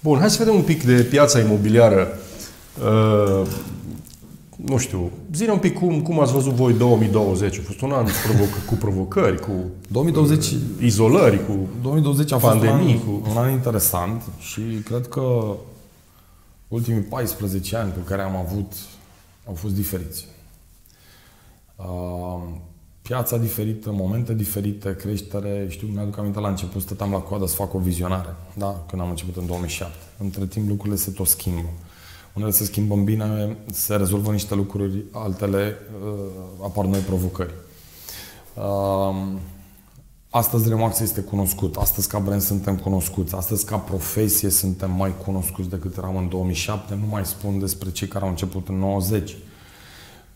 Bun, 0.00 0.18
hai 0.18 0.30
să 0.30 0.36
vedem 0.38 0.54
un 0.54 0.62
pic 0.62 0.84
de 0.84 1.02
piața 1.02 1.40
imobiliară. 1.40 2.18
Uh, 2.78 3.46
nu 4.56 4.76
știu, 4.78 5.10
zine 5.32 5.50
un 5.50 5.58
pic 5.58 5.78
cum, 5.78 6.02
cum 6.02 6.20
ați 6.20 6.32
văzut 6.32 6.52
voi 6.52 6.72
2020. 6.72 7.58
A 7.58 7.62
fost 7.64 7.80
un 7.80 7.92
an 7.92 8.04
provoc- 8.04 8.66
cu 8.66 8.74
provocări, 8.74 9.40
cu 9.40 9.52
2020, 9.88 10.46
uh, 10.46 10.58
izolări, 10.80 11.46
cu 11.46 11.68
2020 11.82 12.32
a 12.32 12.38
fost 12.38 12.52
pandemii, 12.52 13.02
un 13.06 13.12
an, 13.14 13.20
cu... 13.20 13.30
un 13.30 13.36
an 13.36 13.50
interesant 13.50 14.22
și 14.38 14.60
cred 14.84 15.08
că 15.08 15.56
ultimii 16.68 17.00
14 17.00 17.76
ani 17.76 17.90
pe 17.90 18.00
care 18.00 18.22
am 18.22 18.36
avut 18.36 18.72
au 19.46 19.54
fost 19.54 19.74
diferiți. 19.74 20.26
Uh, 21.76 22.42
piața 23.02 23.36
diferită, 23.36 23.92
momente 23.92 24.34
diferite, 24.34 24.96
creștere. 24.96 25.66
Știu, 25.68 25.86
mi-aduc 25.86 26.18
aminte 26.18 26.40
la 26.40 26.48
început, 26.48 26.82
stăteam 26.82 27.10
la 27.10 27.18
coadă 27.18 27.46
să 27.46 27.54
fac 27.54 27.74
o 27.74 27.78
vizionare, 27.78 28.34
da, 28.54 28.84
când 28.88 29.02
am 29.02 29.08
început 29.08 29.36
în 29.36 29.46
2007. 29.46 29.94
Între 30.18 30.46
timp 30.46 30.68
lucrurile 30.68 30.96
se 30.96 31.10
tot 31.10 31.26
schimbă. 31.26 31.68
Unele 32.34 32.50
se 32.50 32.64
schimbă 32.64 32.94
în 32.94 33.04
bine, 33.04 33.56
se 33.72 33.96
rezolvă 33.96 34.32
niște 34.32 34.54
lucruri, 34.54 35.04
altele 35.10 35.76
uh, 36.04 36.64
apar 36.64 36.84
noi 36.84 37.00
provocări. 37.00 37.54
Uh, 38.54 39.32
Astăzi 40.36 40.68
Remax 40.68 41.00
este 41.00 41.20
cunoscut, 41.20 41.76
astăzi 41.76 42.08
ca 42.08 42.18
brand 42.18 42.40
suntem 42.40 42.76
cunoscuți, 42.76 43.34
astăzi 43.34 43.64
ca 43.64 43.76
profesie 43.76 44.48
suntem 44.48 44.90
mai 44.90 45.14
cunoscuți 45.24 45.68
decât 45.68 45.96
eram 45.96 46.16
în 46.16 46.28
2007, 46.28 46.94
nu 46.94 47.06
mai 47.06 47.26
spun 47.26 47.58
despre 47.58 47.90
cei 47.90 48.08
care 48.08 48.24
au 48.24 48.30
început 48.30 48.68
în 48.68 48.78
90 48.78 49.36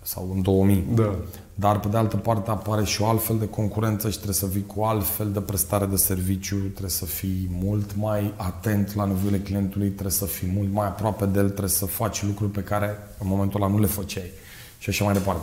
sau 0.02 0.30
în 0.34 0.42
2000. 0.42 0.84
Da. 0.94 1.16
Dar 1.60 1.80
pe 1.80 1.88
de 1.88 1.96
altă 1.96 2.16
parte 2.16 2.50
apare 2.50 2.84
și 2.84 3.02
o 3.02 3.06
altfel 3.06 3.38
de 3.38 3.48
concurență 3.48 4.08
și 4.08 4.14
trebuie 4.14 4.34
să 4.34 4.46
vii 4.46 4.66
cu 4.66 4.82
altfel 4.82 5.30
de 5.30 5.40
prestare 5.40 5.86
de 5.86 5.96
serviciu, 5.96 6.56
trebuie 6.56 6.90
să 6.90 7.04
fii 7.04 7.50
mult 7.62 7.96
mai 7.96 8.32
atent 8.36 8.94
la 8.94 9.04
nevoile 9.04 9.38
clientului, 9.38 9.88
trebuie 9.88 10.12
să 10.12 10.24
fii 10.24 10.50
mult 10.54 10.72
mai 10.72 10.86
aproape 10.86 11.26
de 11.26 11.38
el, 11.38 11.46
trebuie 11.46 11.68
să 11.68 11.86
faci 11.86 12.22
lucruri 12.22 12.50
pe 12.50 12.60
care 12.60 12.98
în 13.18 13.28
momentul 13.28 13.62
ăla 13.62 13.70
nu 13.70 13.78
le 13.78 13.86
făceai 13.86 14.30
și 14.78 14.88
așa 14.90 15.04
mai 15.04 15.12
departe. 15.12 15.42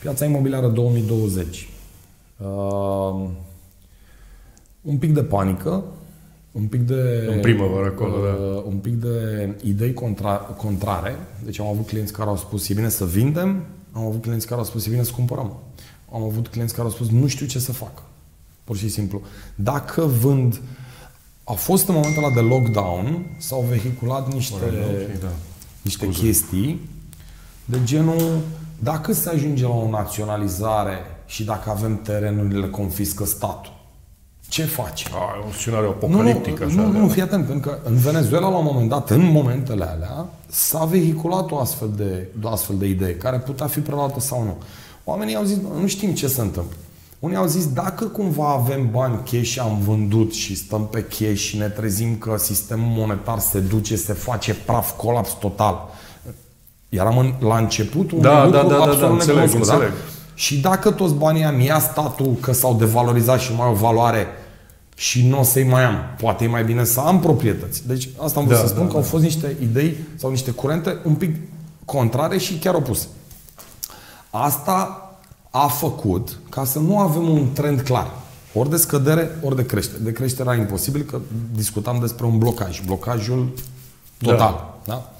Piața 0.00 0.24
imobiliară 0.24 0.68
2020. 0.68 1.68
Uh, 2.36 3.28
un 4.82 4.96
pic 4.98 5.14
de 5.14 5.22
panică, 5.22 5.84
un 6.52 6.66
pic 6.66 6.80
de... 6.80 7.28
În 7.34 7.40
primăvară 7.40 7.86
acolo, 7.86 8.16
uh, 8.16 8.22
da. 8.22 8.62
Un 8.68 8.76
pic 8.76 8.94
de 8.94 9.48
idei 9.64 9.92
contra, 9.92 10.34
contrare. 10.36 11.16
Deci 11.44 11.60
am 11.60 11.66
avut 11.66 11.86
clienți 11.86 12.12
care 12.12 12.28
au 12.28 12.36
spus 12.36 12.68
e 12.68 12.74
bine 12.74 12.88
să 12.88 13.04
vindem, 13.04 13.64
am 13.96 14.06
avut 14.06 14.22
clienți 14.22 14.46
care 14.46 14.60
au 14.60 14.66
spus 14.66 14.86
e 14.86 14.90
bine 14.90 15.02
să 15.02 15.12
cumpărăm. 15.14 15.56
Am 16.12 16.22
avut 16.22 16.48
clienți 16.48 16.74
care 16.74 16.86
au 16.86 16.92
spus 16.92 17.08
nu 17.08 17.26
știu 17.26 17.46
ce 17.46 17.58
să 17.58 17.72
fac. 17.72 18.02
Pur 18.64 18.76
și 18.76 18.88
simplu. 18.88 19.22
Dacă 19.54 20.02
vând... 20.04 20.60
A 21.48 21.52
fost 21.52 21.88
în 21.88 21.94
momentul 21.94 22.24
ăla 22.24 22.34
de 22.34 22.40
lockdown, 22.40 23.36
s-au 23.38 23.66
vehiculat 23.68 24.32
niște, 24.32 24.64
da. 25.20 25.28
niște 25.82 26.04
Scuze. 26.04 26.20
chestii 26.20 26.88
de 27.64 27.78
genul 27.84 28.38
dacă 28.78 29.12
se 29.12 29.28
ajunge 29.28 29.62
la 29.62 29.74
o 29.74 29.88
naționalizare 29.88 30.98
și 31.26 31.44
dacă 31.44 31.70
avem 31.70 32.02
terenurile 32.02 32.68
confiscă 32.68 33.24
statul, 33.24 33.75
ce 34.56 34.64
faci? 34.64 35.06
A, 35.12 35.38
e 35.40 35.46
un 35.46 35.52
scenariu 35.52 35.88
apocaliptic. 35.88 36.58
Nu, 36.58 36.64
nu, 36.66 36.80
așa, 36.80 36.90
nu, 36.90 36.98
nu, 36.98 37.08
fii 37.08 37.22
atent, 37.22 37.46
pentru 37.46 37.70
că 37.70 37.78
în 37.84 37.96
Venezuela, 37.96 38.48
la 38.48 38.56
un 38.56 38.64
moment 38.64 38.88
dat, 38.88 39.10
în 39.10 39.30
momentele 39.30 39.84
alea, 39.84 40.26
s-a 40.46 40.84
vehiculat 40.84 41.50
o 41.50 41.58
astfel 41.58 41.90
de, 41.96 42.28
o 42.42 42.48
astfel 42.48 42.76
de 42.78 42.86
idee, 42.86 43.14
care 43.16 43.38
putea 43.38 43.66
fi 43.66 43.80
preluată 43.80 44.20
sau 44.20 44.42
nu. 44.42 44.56
Oamenii 45.04 45.34
au 45.34 45.44
zis, 45.44 45.56
nu 45.80 45.86
știm 45.86 46.14
ce 46.14 46.26
se 46.26 46.40
întâmplă. 46.40 46.76
Unii 47.18 47.36
au 47.36 47.46
zis, 47.46 47.66
dacă 47.72 48.04
cumva 48.04 48.48
avem 48.48 48.90
bani 48.90 49.20
cash 49.30 49.42
și 49.42 49.58
am 49.58 49.78
vândut 49.86 50.32
și 50.32 50.56
stăm 50.56 50.86
pe 50.86 51.02
cash 51.02 51.40
și 51.40 51.56
ne 51.56 51.68
trezim 51.68 52.16
că 52.16 52.34
sistemul 52.38 52.88
monetar 52.88 53.38
se 53.38 53.58
duce, 53.58 53.96
se 53.96 54.12
face 54.12 54.54
praf, 54.54 54.96
colaps 54.96 55.30
total. 55.30 55.88
Eram 56.88 57.18
în, 57.18 57.32
la 57.40 57.58
început 57.58 58.10
un 58.10 58.20
da, 58.20 58.44
lucru 58.44 58.68
da, 58.68 58.74
da, 58.74 58.82
absolut 58.82 59.00
da, 59.00 59.06
da, 59.06 59.12
înțeleg, 59.12 59.50
da? 59.50 59.56
înțeleg. 59.56 59.92
Și 60.34 60.60
dacă 60.60 60.90
toți 60.90 61.14
banii 61.14 61.44
am 61.44 61.60
ia 61.60 61.78
statul 61.78 62.36
că 62.40 62.52
s-au 62.52 62.74
devalorizat 62.74 63.40
și 63.40 63.52
mai 63.56 63.66
au 63.66 63.74
valoare 63.74 64.26
și 64.98 65.26
nu 65.26 65.38
o 65.38 65.42
să-i 65.42 65.64
mai 65.64 65.84
am, 65.84 65.96
poate 66.20 66.44
e 66.44 66.48
mai 66.48 66.64
bine 66.64 66.84
să 66.84 67.00
am 67.00 67.20
proprietăți. 67.20 67.86
Deci 67.86 68.08
asta 68.18 68.40
am 68.40 68.46
vrut 68.46 68.58
da, 68.58 68.64
să 68.64 68.68
spun 68.68 68.82
da, 68.82 68.86
că 68.86 68.92
da. 68.92 68.98
au 68.98 69.04
fost 69.04 69.22
niște 69.22 69.56
idei 69.62 69.96
sau 70.16 70.30
niște 70.30 70.50
curente 70.50 70.96
un 71.04 71.14
pic 71.14 71.36
contrare 71.84 72.38
și 72.38 72.58
chiar 72.58 72.74
opuse. 72.74 73.06
Asta 74.30 75.00
a 75.50 75.66
făcut 75.66 76.38
ca 76.48 76.64
să 76.64 76.78
nu 76.78 76.98
avem 76.98 77.28
un 77.28 77.52
trend 77.52 77.80
clar. 77.80 78.10
Ori 78.54 78.70
de 78.70 78.76
scădere, 78.76 79.30
ori 79.42 79.56
de 79.56 79.66
creștere. 79.66 80.02
De 80.02 80.12
creștere 80.12 80.48
era 80.48 80.58
imposibil 80.58 81.02
că 81.02 81.20
discutam 81.54 81.98
despre 82.00 82.26
un 82.26 82.38
blocaj. 82.38 82.80
Blocajul 82.84 83.52
total. 84.18 84.38
Da. 84.38 84.78
Da? 84.84 85.12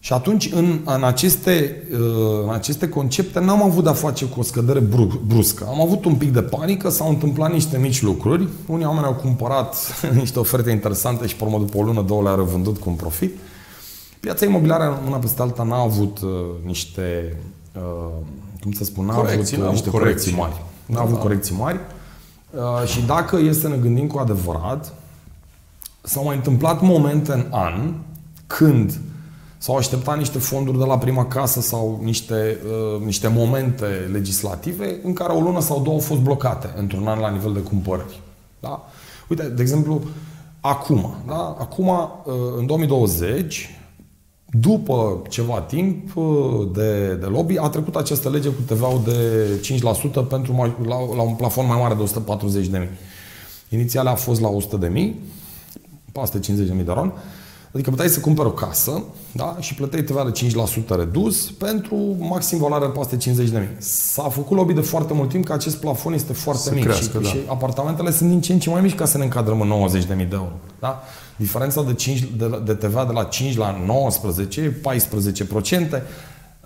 Și 0.00 0.12
atunci, 0.12 0.52
în, 0.52 0.80
în, 0.84 1.04
aceste, 1.04 1.82
uh, 1.92 2.42
în 2.44 2.50
aceste 2.50 2.88
concepte, 2.88 3.40
n-am 3.40 3.62
avut 3.62 3.82
de-a 3.84 3.92
face 3.92 4.24
cu 4.24 4.40
o 4.40 4.42
scădere 4.42 4.80
bruscă. 5.26 5.66
Am 5.68 5.80
avut 5.80 6.04
un 6.04 6.14
pic 6.14 6.32
de 6.32 6.42
panică, 6.42 6.88
s-au 6.88 7.08
întâmplat 7.08 7.52
niște 7.52 7.78
mici 7.78 8.02
lucruri. 8.02 8.48
Unii 8.66 8.86
oameni 8.86 9.06
au 9.06 9.14
cumpărat 9.14 9.76
niște 10.20 10.38
oferte 10.38 10.70
interesante 10.70 11.26
și, 11.26 11.36
pe 11.36 11.44
urmă, 11.44 11.58
după 11.58 11.78
o 11.78 11.82
lună, 11.82 12.02
două 12.02 12.22
le-au 12.22 12.36
revândut 12.36 12.78
cu 12.78 12.90
un 12.90 12.94
profit. 12.94 13.36
Piața 14.20 14.44
imobiliară, 14.44 15.02
una 15.06 15.16
peste 15.16 15.42
alta, 15.42 15.62
n-a 15.62 15.80
avut 15.80 16.18
uh, 16.18 16.30
niște, 16.64 17.36
uh, 17.74 17.82
cum 18.60 18.72
să 18.72 18.84
spun, 18.84 19.04
n-a 19.04 19.14
corecții, 19.14 19.56
avut 19.56 19.66
uh, 19.66 19.72
niște 19.72 19.90
corecții, 19.90 20.32
corecții 20.32 20.56
mari. 20.56 20.64
N-a 20.86 20.94
da. 20.94 21.00
avut 21.00 21.18
corecții 21.18 21.56
mari. 21.56 21.78
Uh, 22.50 22.88
și 22.88 23.06
dacă 23.06 23.36
este 23.36 23.60
să 23.60 23.68
ne 23.68 23.76
gândim 23.76 24.06
cu 24.06 24.18
adevărat, 24.18 24.94
s-au 26.02 26.24
mai 26.24 26.36
întâmplat 26.36 26.80
momente 26.80 27.32
în 27.32 27.46
an 27.50 27.94
când 28.46 29.00
S-au 29.58 29.76
așteptat 29.76 30.18
niște 30.18 30.38
fonduri 30.38 30.78
de 30.78 30.84
la 30.84 30.98
prima 30.98 31.26
casă 31.26 31.60
sau 31.60 32.00
niște, 32.02 32.58
uh, 32.96 33.04
niște 33.04 33.28
momente 33.28 33.86
legislative 34.12 35.00
în 35.02 35.12
care 35.12 35.32
o 35.32 35.40
lună 35.40 35.60
sau 35.60 35.80
două 35.82 35.94
au 35.94 36.02
fost 36.02 36.20
blocate 36.20 36.72
într-un 36.76 37.06
an 37.06 37.18
la 37.18 37.30
nivel 37.30 37.52
de 37.52 37.60
cumpărări. 37.60 38.20
Da? 38.60 38.88
Uite, 39.28 39.42
de 39.42 39.62
exemplu, 39.62 40.02
acum, 40.60 41.14
da? 41.26 41.56
acum, 41.58 41.88
uh, 41.88 42.34
în 42.56 42.66
2020, 42.66 43.70
după 44.50 45.22
ceva 45.28 45.60
timp 45.60 46.16
uh, 46.16 46.68
de, 46.72 47.14
de 47.14 47.26
lobby, 47.26 47.58
a 47.58 47.68
trecut 47.68 47.96
această 47.96 48.28
lege 48.30 48.48
cu 48.48 48.62
TVA-ul 48.66 49.02
de 49.04 49.70
5% 50.24 50.28
pentru 50.28 50.54
mai, 50.54 50.74
la, 50.86 51.14
la 51.16 51.22
un 51.22 51.34
plafon 51.34 51.66
mai 51.66 51.78
mare 51.80 51.94
de 51.94 52.02
140 52.02 52.66
de 52.66 52.78
mii. 52.78 52.88
Inițial 53.68 54.06
a 54.06 54.14
fost 54.14 54.40
la 54.40 54.48
100 54.48 54.76
de 54.76 54.88
mii, 54.88 55.20
peste 56.12 56.38
50 56.38 56.68
de 56.68 56.74
mii 56.74 56.84
de 56.84 56.92
ron, 56.92 57.12
Adică 57.72 57.90
puteai 57.90 58.08
să 58.08 58.20
cumperi 58.20 58.48
o 58.48 58.50
casă 58.50 59.02
da? 59.32 59.56
și 59.60 59.74
plăteai 59.74 60.02
TVA 60.02 60.30
de 60.32 60.48
5% 60.94 60.96
redus 60.96 61.50
pentru 61.50 61.96
maxim 62.18 62.58
valoare 62.58 62.86
de 62.86 62.92
peste 62.98 63.16
50 63.16 63.48
de 63.48 63.58
mii. 63.58 63.76
S-a 63.78 64.22
făcut 64.22 64.56
lobby 64.56 64.72
de 64.72 64.80
foarte 64.80 65.12
mult 65.12 65.28
timp 65.28 65.44
că 65.44 65.52
acest 65.52 65.76
plafon 65.76 66.12
este 66.12 66.32
foarte 66.32 66.62
să 66.62 66.74
mic 66.74 66.82
crească, 66.82 67.18
și, 67.18 67.24
da. 67.24 67.28
și 67.28 67.36
apartamentele 67.46 68.10
sunt 68.10 68.30
din 68.30 68.40
ce 68.40 68.52
în 68.52 68.58
ce 68.58 68.70
mai 68.70 68.80
mici 68.80 68.94
ca 68.94 69.04
să 69.04 69.18
ne 69.18 69.24
încadrăm 69.24 69.60
în 69.60 69.68
90 69.68 70.04
de 70.04 70.14
mii 70.14 70.24
de 70.24 70.34
euro. 70.34 70.52
Da? 70.80 71.02
Diferența 71.36 71.82
de, 71.82 71.94
5, 71.94 72.28
de, 72.36 72.60
de 72.64 72.72
TVA 72.72 73.04
de 73.04 73.12
la 73.12 73.22
5 73.22 73.56
la 73.56 73.82
19, 73.86 74.80
14%, 75.98 76.02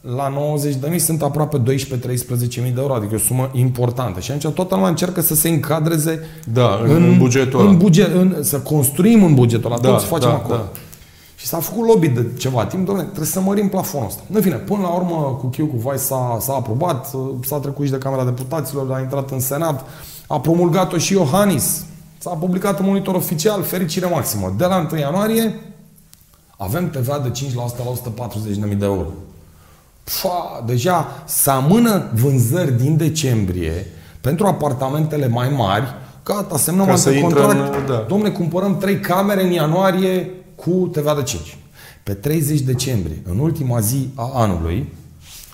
la 0.00 0.28
90 0.28 0.74
de 0.74 0.88
mii 0.88 0.98
sunt 0.98 1.22
aproape 1.22 1.58
12-13 1.58 1.64
mii 2.62 2.70
de 2.70 2.80
euro, 2.80 2.94
adică 2.94 3.12
e 3.12 3.16
o 3.16 3.20
sumă 3.20 3.50
importantă. 3.52 4.20
Și 4.20 4.30
atunci 4.30 4.54
toată 4.54 4.74
lumea 4.74 4.88
încearcă 4.88 5.20
să 5.20 5.34
se 5.34 5.48
încadreze 5.48 6.20
da, 6.52 6.80
în, 6.84 7.02
în 7.02 7.18
bugetul 7.18 7.66
în 7.66 7.76
buget, 7.76 8.14
în, 8.14 8.36
să 8.40 8.58
construim 8.58 9.24
în 9.24 9.34
bugetul 9.34 9.70
ăla, 9.70 9.80
da, 9.80 9.88
tot 9.88 10.00
să 10.00 10.06
facem 10.06 10.28
da, 10.28 10.34
acolo. 10.34 10.56
Da. 10.56 10.70
Și 11.42 11.48
s-a 11.48 11.58
făcut 11.58 11.86
lobby 11.86 12.08
de 12.08 12.26
ceva 12.38 12.64
timp, 12.66 12.86
domnule, 12.86 13.06
trebuie 13.06 13.26
să 13.26 13.40
mărim 13.40 13.68
plafonul 13.68 14.06
ăsta. 14.06 14.20
În 14.32 14.40
fine, 14.40 14.54
până 14.54 14.80
la 14.82 14.88
urmă, 14.88 15.38
cu 15.40 15.46
Chiu, 15.46 15.66
cu 15.66 15.76
Vai 15.76 15.98
s-a, 15.98 16.36
s-a 16.40 16.52
aprobat, 16.54 17.10
s-a 17.46 17.58
trecut 17.58 17.84
și 17.84 17.90
de 17.90 17.98
Camera 17.98 18.24
Deputaților, 18.24 18.92
a 18.92 19.00
intrat 19.00 19.30
în 19.30 19.40
Senat, 19.40 19.84
a 20.26 20.40
promulgat-o 20.40 20.98
și 20.98 21.12
Iohannis, 21.12 21.84
s-a 22.18 22.30
publicat 22.30 22.78
în 22.78 22.84
monitor 22.86 23.14
oficial, 23.14 23.62
fericire 23.62 24.06
maximă. 24.06 24.54
De 24.56 24.64
la 24.64 24.86
1 24.92 25.00
ianuarie 25.00 25.60
avem 26.56 26.90
TVA 26.90 27.18
de 27.18 27.30
5% 27.30 27.52
la 27.54 28.24
140.000 28.68 28.76
de 28.78 28.84
euro. 28.84 29.06
Pfa, 30.04 30.62
deja 30.66 31.06
se 31.24 31.50
amână 31.50 32.10
vânzări 32.14 32.72
din 32.82 32.96
decembrie 32.96 33.86
pentru 34.20 34.46
apartamentele 34.46 35.28
mai 35.28 35.48
mari, 35.56 35.94
gata, 36.24 36.56
semnăm 36.56 36.86
Ca 36.86 36.96
să 36.96 37.10
de 37.10 37.16
intră 37.18 37.40
contract. 37.40 37.74
în- 37.74 37.86
da. 37.86 38.04
Domne, 38.08 38.30
cumpărăm 38.30 38.78
3 38.78 39.00
camere 39.00 39.44
în 39.44 39.50
ianuarie 39.50 40.30
cu 40.64 40.70
TVA 40.92 41.14
de 41.14 41.22
5. 41.22 41.58
Pe 42.02 42.12
30 42.14 42.60
decembrie, 42.60 43.22
în 43.30 43.38
ultima 43.38 43.80
zi 43.80 44.08
a 44.14 44.30
anului, 44.34 44.92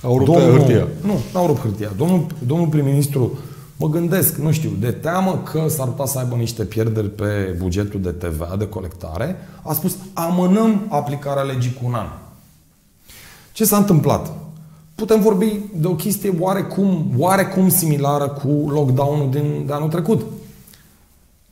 Au 0.03 0.19
rupt 0.19 0.33
pe 0.33 0.41
hârtia. 0.41 0.87
nu, 1.05 1.13
n-au 1.33 1.47
rupt 1.47 1.61
hârtia. 1.61 1.91
Domnul, 1.97 2.27
domnul 2.47 2.67
prim-ministru, 2.67 3.39
mă 3.77 3.89
gândesc, 3.89 4.37
nu 4.37 4.53
știu, 4.53 4.71
de 4.81 4.91
teamă 4.91 5.43
că 5.53 5.65
s-ar 5.69 5.87
putea 5.87 6.05
să 6.05 6.19
aibă 6.19 6.35
niște 6.35 6.65
pierderi 6.65 7.11
pe 7.11 7.57
bugetul 7.59 8.01
de 8.01 8.11
TVA, 8.11 8.55
de 8.59 8.69
colectare, 8.69 9.37
a 9.63 9.73
spus 9.73 9.97
amânăm 10.13 10.87
aplicarea 10.89 11.43
legii 11.43 11.73
cu 11.81 11.87
un 11.87 11.95
an. 11.95 12.07
Ce 13.53 13.65
s-a 13.65 13.77
întâmplat? 13.77 14.33
Putem 14.95 15.21
vorbi 15.21 15.61
de 15.75 15.87
o 15.87 15.95
chestie 15.95 16.35
oarecum, 16.41 17.11
oarecum 17.17 17.69
similară 17.69 18.29
cu 18.29 18.49
lockdown-ul 18.71 19.31
din, 19.31 19.63
de 19.67 19.73
anul 19.73 19.89
trecut. 19.89 20.25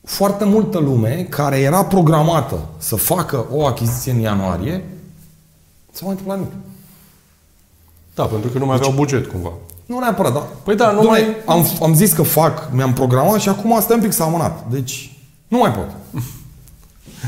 Foarte 0.07 0.43
multă 0.45 0.77
lume 0.79 1.25
care 1.29 1.59
era 1.59 1.85
programată 1.85 2.59
să 2.77 2.95
facă 2.95 3.45
o 3.51 3.65
achiziție 3.65 4.11
în 4.11 4.19
ianuarie, 4.19 4.83
s-a 5.91 5.99
mai 6.01 6.09
întâmplat 6.09 6.37
nimic. 6.37 6.53
Da, 8.15 8.23
pentru 8.23 8.49
că 8.49 8.57
nu 8.57 8.65
mai 8.65 8.75
aveau 8.75 8.91
buget 8.91 9.27
cumva. 9.27 9.51
Nu 9.85 9.99
neapărat, 9.99 10.33
dar... 10.33 10.43
Păi 10.63 10.75
da, 10.75 10.91
nu 10.91 10.99
Dom'le, 11.01 11.05
mai- 11.07 11.35
Am, 11.45 11.67
am 11.81 11.93
zis 11.95 12.13
că 12.13 12.21
fac, 12.21 12.69
mi-am 12.73 12.93
programat 12.93 13.39
și 13.39 13.49
acum 13.49 13.75
asta 13.75 13.93
un 13.93 14.01
pic 14.01 14.11
s-a 14.11 14.23
amânat. 14.23 14.69
Deci, 14.71 15.15
nu 15.47 15.57
mai 15.57 15.71
pot. 15.71 15.87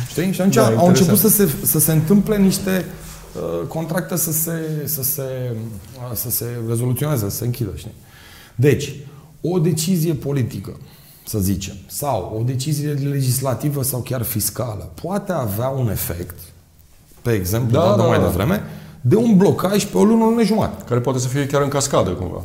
Știi? 0.10 0.32
Și 0.32 0.39
atunci 0.39 0.56
Da, 0.56 0.62
au 0.65 0.70
interesant. 0.72 0.98
început 0.98 1.20
să 1.20 1.28
se, 1.30 1.50
să 1.65 1.80
se 1.80 1.92
întâmple 1.92 2.38
niște 2.38 2.86
uh, 3.36 3.68
contracte 3.68 4.15
să 4.15 4.32
se, 4.32 4.52
să, 4.86 5.04
se, 5.04 5.22
uh, 6.10 6.15
să 6.15 6.30
se 6.30 6.46
rezoluționeze, 6.68 7.30
să 7.30 7.36
se 7.36 7.46
închidă. 7.46 7.72
Știi? 7.76 7.94
Deci, 8.56 8.94
o 9.42 9.60
decizie 9.60 10.13
politică, 10.13 10.78
să 11.30 11.39
zicem, 11.39 11.74
sau 11.88 12.36
o 12.39 12.44
decizie 12.44 12.89
legislativă 12.92 13.84
sau 13.84 14.00
chiar 14.00 14.22
fiscală, 14.22 14.89
poate 15.02 15.32
avea 15.32 15.68
un 15.70 15.89
efect, 15.89 16.36
pe 17.22 17.32
exemplu, 17.32 17.72
Da, 17.80 17.86
da, 17.89 17.96
da, 17.96 18.04
mai 18.04 18.20
da. 18.20 18.26
devreme, 18.26 18.63
de 19.02 19.15
un 19.15 19.38
blocaj 19.38 19.86
pe 19.86 19.98
o 19.98 20.04
lună, 20.04 20.24
o 20.24 20.28
lună 20.28 20.44
jumătate. 20.44 20.84
Care 20.88 21.00
poate 21.00 21.20
să 21.20 21.28
fie 21.28 21.46
chiar 21.48 21.62
în 21.62 21.68
cascadă 21.70 22.10
cumva. 22.10 22.42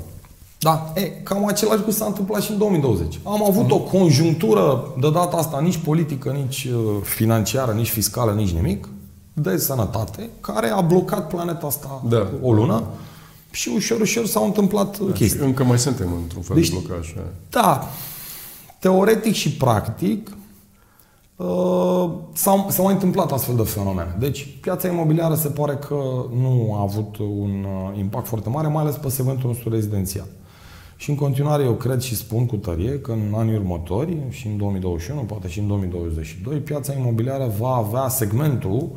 Da, 0.58 0.92
e, 0.94 1.00
cam 1.00 1.46
același 1.46 1.76
lucru 1.76 1.92
s-a 1.92 2.04
întâmplat 2.04 2.42
și 2.42 2.50
în 2.50 2.58
2020. 2.58 3.18
Am 3.22 3.44
avut 3.44 3.70
o 3.70 3.78
conjunctură, 3.78 4.84
de 5.00 5.10
data 5.10 5.36
asta, 5.36 5.60
nici 5.60 5.76
politică, 5.76 6.30
nici 6.30 6.64
uh, 6.74 6.96
financiară, 7.02 7.72
nici 7.72 7.90
fiscală, 7.90 8.32
nici 8.32 8.50
nimic, 8.50 8.88
de 9.32 9.56
sănătate, 9.56 10.28
care 10.40 10.68
a 10.68 10.80
blocat 10.80 11.26
planeta 11.28 11.66
asta 11.66 12.02
Da. 12.08 12.26
o 12.42 12.52
lună 12.52 12.82
și 13.50 13.70
ușor, 13.74 14.00
ușor 14.00 14.26
s-au 14.26 14.44
întâmplat 14.44 14.98
uh, 14.98 15.12
chestii. 15.14 15.38
Și 15.38 15.44
încă 15.44 15.64
mai 15.64 15.78
suntem 15.78 16.12
într-un 16.22 16.42
fel 16.42 16.56
Deci- 16.56 16.68
de 16.68 16.76
blocaj. 16.86 17.08
eh. 17.10 17.20
Da, 17.50 17.88
teoretic 18.84 19.34
și 19.34 19.52
practic 19.52 20.36
uh, 21.36 22.10
s-au, 22.32 22.66
s-au 22.68 22.84
mai 22.84 22.92
întâmplat 22.92 23.32
astfel 23.32 23.56
de 23.56 23.62
fenomene. 23.62 24.16
Deci, 24.18 24.48
piața 24.60 24.88
imobiliară 24.88 25.34
se 25.34 25.48
pare 25.48 25.74
că 25.74 25.94
nu 26.40 26.74
a 26.76 26.80
avut 26.80 27.16
un 27.16 27.64
uh, 27.64 27.98
impact 27.98 28.26
foarte 28.26 28.48
mare, 28.48 28.68
mai 28.68 28.82
ales 28.82 28.96
pe 28.96 29.08
segmentul 29.08 29.48
nostru 29.48 29.70
rezidențial. 29.70 30.26
Și 30.96 31.10
în 31.10 31.16
continuare 31.16 31.62
eu 31.62 31.72
cred 31.72 32.00
și 32.00 32.16
spun 32.16 32.46
cu 32.46 32.56
tărie 32.56 33.00
că 33.00 33.12
în 33.12 33.34
anii 33.36 33.56
următori, 33.56 34.16
și 34.30 34.46
în 34.46 34.56
2021, 34.56 35.20
poate 35.20 35.48
și 35.48 35.58
în 35.58 35.66
2022, 35.66 36.58
piața 36.58 36.92
imobiliară 36.92 37.52
va 37.58 37.74
avea 37.74 38.08
segmentul, 38.08 38.88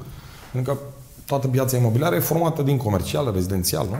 pentru 0.51 0.73
că 0.73 0.79
toată 1.25 1.47
piața 1.47 1.77
imobiliară 1.77 2.15
e 2.15 2.19
formată 2.19 2.61
din 2.61 2.77
comercial, 2.77 3.31
rezidențial, 3.33 3.85
nu? 3.89 3.97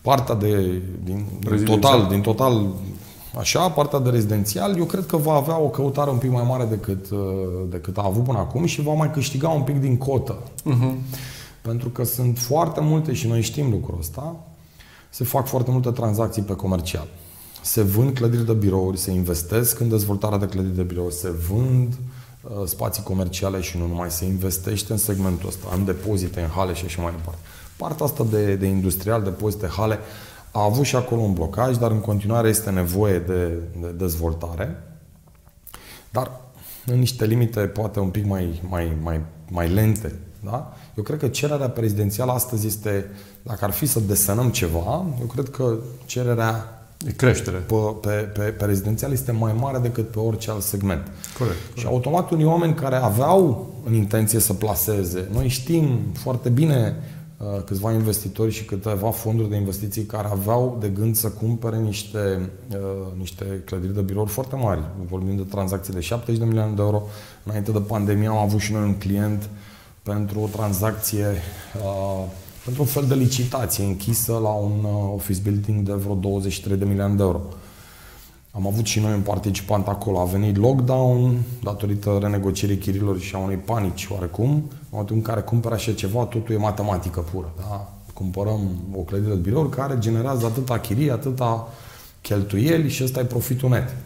Partea 0.00 0.34
de, 0.34 0.82
din, 1.04 1.26
din 1.38 1.50
Rezidențial. 1.50 1.78
total, 1.78 2.08
din 2.08 2.20
total 2.20 2.66
Așa, 3.38 3.70
partea 3.70 3.98
de 3.98 4.10
rezidențial, 4.10 4.76
eu 4.78 4.84
cred 4.84 5.06
că 5.06 5.16
va 5.16 5.32
avea 5.32 5.58
o 5.58 5.68
căutare 5.68 6.10
un 6.10 6.18
pic 6.18 6.30
mai 6.30 6.44
mare 6.44 6.64
decât, 6.64 7.10
uh, 7.10 7.18
decât 7.68 7.98
a 7.98 8.02
avut 8.04 8.24
până 8.24 8.38
acum 8.38 8.64
și 8.64 8.82
va 8.82 8.92
mai 8.92 9.10
câștiga 9.10 9.48
un 9.48 9.62
pic 9.62 9.80
din 9.80 9.96
cotă. 9.96 10.36
Pentru 11.62 11.88
că 11.88 12.04
sunt 12.04 12.38
foarte 12.38 12.80
multe, 12.80 13.12
și 13.12 13.26
noi 13.26 13.40
știm 13.40 13.70
lucrul 13.70 13.96
ăsta, 13.98 14.36
se 15.10 15.24
fac 15.24 15.46
foarte 15.46 15.70
multe 15.70 15.90
tranzacții 15.90 16.42
pe 16.42 16.52
comercial. 16.52 17.06
Se 17.62 17.82
vând 17.82 18.14
clădiri 18.14 18.46
de 18.46 18.52
birouri, 18.52 18.98
se 18.98 19.10
investesc 19.10 19.80
în 19.80 19.88
dezvoltarea 19.88 20.38
de 20.38 20.46
clădiri 20.46 20.76
de 20.76 20.82
birouri, 20.82 21.14
se 21.14 21.30
vând 21.30 21.92
uh, 22.42 22.66
spații 22.66 23.02
comerciale 23.02 23.60
și 23.60 23.78
nu 23.78 23.86
numai, 23.86 24.10
se 24.10 24.24
investește 24.24 24.92
în 24.92 24.98
segmentul 24.98 25.48
ăsta, 25.48 25.66
în 25.76 25.84
depozite, 25.84 26.40
în 26.40 26.48
hale 26.48 26.74
și 26.74 26.84
așa 26.84 27.02
mai 27.02 27.12
departe. 27.16 27.40
Partea 27.76 28.06
asta 28.06 28.24
de, 28.30 28.54
de 28.54 28.66
industrial, 28.66 29.22
depozite, 29.22 29.66
hale, 29.66 29.98
a 30.56 30.62
avut 30.62 30.84
și 30.84 30.96
acolo 30.96 31.20
un 31.20 31.32
blocaj, 31.32 31.76
dar 31.76 31.90
în 31.90 32.00
continuare 32.00 32.48
este 32.48 32.70
nevoie 32.70 33.18
de, 33.18 33.48
de 33.80 33.88
dezvoltare. 33.96 34.82
Dar 36.10 36.30
în 36.86 36.98
niște 36.98 37.24
limite 37.24 37.60
poate 37.60 38.00
un 38.00 38.08
pic 38.08 38.26
mai, 38.26 38.62
mai, 38.68 38.96
mai, 39.02 39.20
mai 39.50 39.68
lente. 39.68 40.14
Da? 40.40 40.72
Eu 40.94 41.02
cred 41.02 41.18
că 41.18 41.28
cererea 41.28 41.68
prezidențială 41.68 42.32
astăzi 42.32 42.66
este, 42.66 43.10
dacă 43.42 43.64
ar 43.64 43.70
fi 43.70 43.86
să 43.86 44.00
desenăm 44.00 44.48
ceva, 44.48 45.04
eu 45.20 45.26
cred 45.26 45.48
că 45.48 45.76
cererea 46.04 46.70
E 47.06 47.12
creștere. 47.12 47.56
pe, 47.56 47.74
pe, 48.00 48.08
pe, 48.08 48.42
pe 48.42 48.64
rezidențial 48.64 49.12
este 49.12 49.32
mai 49.32 49.52
mare 49.60 49.78
decât 49.78 50.10
pe 50.10 50.18
orice 50.18 50.50
alt 50.50 50.62
segment. 50.62 51.10
Corect. 51.38 51.56
Și 51.74 51.86
automat 51.86 52.30
unii 52.30 52.44
oameni 52.44 52.74
care 52.74 52.96
aveau 52.96 53.70
în 53.84 53.94
intenție 53.94 54.38
să 54.38 54.52
placeze, 54.52 55.28
noi 55.32 55.48
știm 55.48 55.98
foarte 56.12 56.48
bine 56.48 56.96
uh, 56.96 57.15
câțiva 57.64 57.92
investitori 57.92 58.50
și 58.50 58.64
câteva 58.64 59.10
fonduri 59.10 59.48
de 59.48 59.56
investiții 59.56 60.02
care 60.02 60.28
aveau 60.28 60.76
de 60.80 60.88
gând 60.88 61.16
să 61.16 61.28
cumpere 61.28 61.78
niște, 61.78 62.50
uh, 62.70 63.18
niște 63.18 63.62
clădiri 63.64 63.94
de 63.94 64.00
birouri 64.00 64.30
foarte 64.30 64.56
mari. 64.56 64.80
Vorbim 65.08 65.36
de 65.36 65.42
tranzacții 65.42 65.92
de 65.92 66.00
70 66.00 66.38
de 66.38 66.44
milioane 66.44 66.74
de 66.74 66.82
euro. 66.82 67.02
Înainte 67.44 67.70
de 67.72 67.80
pandemie 67.80 68.28
am 68.28 68.36
avut 68.36 68.60
și 68.60 68.72
noi 68.72 68.82
un 68.82 68.94
client 68.94 69.48
pentru 70.02 70.40
o 70.40 70.46
tranzacție, 70.46 71.26
uh, 71.26 72.24
pentru 72.64 72.82
un 72.82 72.88
fel 72.88 73.06
de 73.06 73.14
licitație 73.14 73.84
închisă 73.84 74.32
la 74.32 74.50
un 74.50 74.84
uh, 74.84 75.12
office 75.14 75.40
building 75.42 75.86
de 75.86 75.92
vreo 75.92 76.14
23 76.14 76.76
de 76.76 76.84
milioane 76.84 77.14
de 77.14 77.22
euro. 77.22 77.40
Am 78.56 78.66
avut 78.66 78.86
și 78.86 79.00
noi 79.00 79.12
un 79.12 79.20
participant 79.20 79.86
acolo. 79.86 80.20
A 80.20 80.24
venit 80.24 80.56
lockdown 80.56 81.42
datorită 81.62 82.18
renegocierii 82.20 82.76
chirilor 82.76 83.18
și 83.20 83.34
a 83.34 83.38
unei 83.38 83.56
panici 83.56 84.08
oarecum. 84.10 84.50
În 84.50 84.86
momentul 84.90 85.16
în 85.16 85.22
care 85.22 85.40
cumpără 85.40 85.74
așa 85.74 85.92
ceva, 85.92 86.24
totul 86.24 86.54
e 86.54 86.58
matematică 86.58 87.20
pură. 87.20 87.52
Da? 87.58 87.92
Cumpărăm 88.12 88.60
o 88.94 89.00
clădire 89.00 89.34
de 89.34 89.40
birouri 89.40 89.70
care 89.70 89.96
generează 89.98 90.46
atâta 90.46 90.78
chirie, 90.78 91.12
atâta 91.12 91.68
cheltuieli 92.20 92.88
și 92.88 93.04
ăsta 93.04 93.20
e 93.20 93.24
profitul 93.24 93.68
net. 93.68 93.96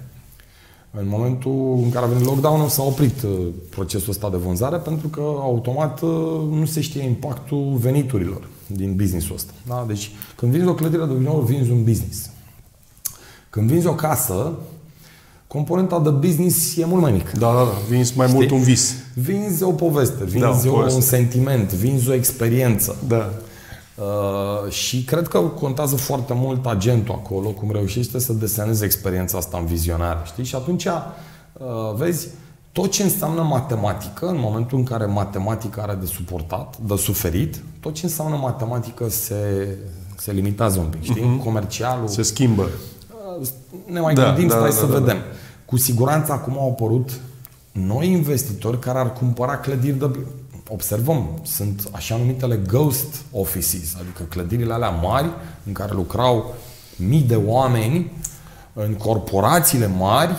În 0.91 1.09
momentul 1.09 1.81
în 1.83 1.91
care 1.91 2.05
a 2.05 2.09
venit 2.09 2.25
lockdown 2.25 2.69
s-a 2.69 2.83
oprit 2.83 3.23
uh, 3.23 3.31
procesul 3.69 4.11
ăsta 4.11 4.31
de 4.31 4.37
vânzare 4.37 4.77
pentru 4.77 5.09
că 5.09 5.21
automat 5.21 6.01
uh, 6.01 6.11
nu 6.51 6.65
se 6.65 6.81
știe 6.81 7.03
impactul 7.03 7.77
veniturilor 7.77 8.49
din 8.67 8.97
businessul 8.97 9.35
ăsta. 9.35 9.53
Da? 9.67 9.85
Deci 9.87 10.11
când 10.37 10.53
vinzi 10.53 10.69
o 10.69 10.75
clădire 10.75 11.05
de 11.05 11.13
birouri, 11.13 11.47
vinzi 11.47 11.71
un 11.71 11.85
business. 11.85 12.31
Când 13.51 13.71
vinzi 13.71 13.87
o 13.87 13.95
casă, 13.95 14.53
componenta 15.47 16.01
de 16.01 16.11
business 16.11 16.77
e 16.77 16.85
mult 16.85 17.03
mai 17.03 17.13
mică. 17.13 17.31
Da, 17.39 17.47
da, 17.53 17.59
da. 17.65 17.73
Vinzi 17.89 18.17
mai 18.17 18.27
mult 18.33 18.51
un 18.51 18.63
vis. 18.63 18.95
Vinzi 19.15 19.63
o 19.63 19.71
poveste, 19.73 20.25
vinzi 20.25 20.39
Da, 20.65 20.69
o 20.69 20.73
o 20.73 20.75
poveste. 20.75 20.95
un 20.95 21.01
sentiment, 21.01 21.73
vinzi 21.73 22.09
o 22.09 22.13
experiență. 22.15 22.97
Da. 23.09 23.31
Uh, 23.97 24.71
și 24.73 25.05
cred 25.05 25.29
că 25.29 25.39
contează 25.39 25.97
foarte 25.97 26.33
mult 26.35 26.67
agentul 26.67 27.15
acolo, 27.15 27.49
cum 27.51 27.71
reușește 27.73 28.19
să 28.19 28.33
deseneze 28.33 28.85
experiența 28.85 29.39
asta 29.39 29.59
în 29.59 29.65
vizionare, 29.67 30.19
știi? 30.25 30.45
Și 30.45 30.55
atunci, 30.55 30.85
uh, 30.85 30.93
vezi, 31.97 32.29
tot 32.73 32.91
ce 32.91 33.03
înseamnă 33.03 33.43
matematică, 33.43 34.27
în 34.27 34.37
momentul 34.39 34.79
în 34.79 34.85
care 34.85 35.05
matematica 35.07 35.83
are 35.83 35.95
de 36.01 36.07
suportat, 36.07 36.77
de 36.87 36.97
suferit, 36.97 37.63
tot 37.81 37.95
ce 37.95 38.05
înseamnă 38.07 38.37
matematică 38.37 39.09
se, 39.09 39.69
se 40.19 40.33
limitează 40.33 40.79
un 40.79 40.87
pic, 40.87 41.03
știi? 41.03 41.41
Comercialul, 41.45 42.09
Se 42.09 42.23
schimbă. 42.23 42.69
Ne 43.85 44.01
mai 44.01 44.15
Da, 44.15 44.25
gândim, 44.25 44.49
da, 44.49 44.57
stai 44.57 44.71
da, 44.71 44.77
să 44.77 44.87
da, 44.87 44.99
vedem. 44.99 45.17
Cu 45.65 45.77
siguranță 45.77 46.33
acum 46.33 46.59
au 46.59 46.71
apărut 46.71 47.11
noi 47.73 48.11
investitori 48.11 48.79
care 48.79 48.99
ar 48.99 49.13
cumpăra 49.13 49.57
clădiri 49.57 49.99
de... 49.99 50.11
Observăm, 50.69 51.29
sunt 51.43 51.89
așa 51.93 52.17
numitele 52.17 52.57
ghost 52.57 53.23
offices, 53.33 53.97
adică 54.01 54.23
clădirile 54.23 54.73
alea 54.73 54.89
mari 54.89 55.31
în 55.67 55.73
care 55.73 55.93
lucrau 55.93 56.55
mii 56.97 57.23
de 57.23 57.37
oameni 57.37 58.13
în 58.73 58.95
corporațiile 58.95 59.87
mari 59.87 60.33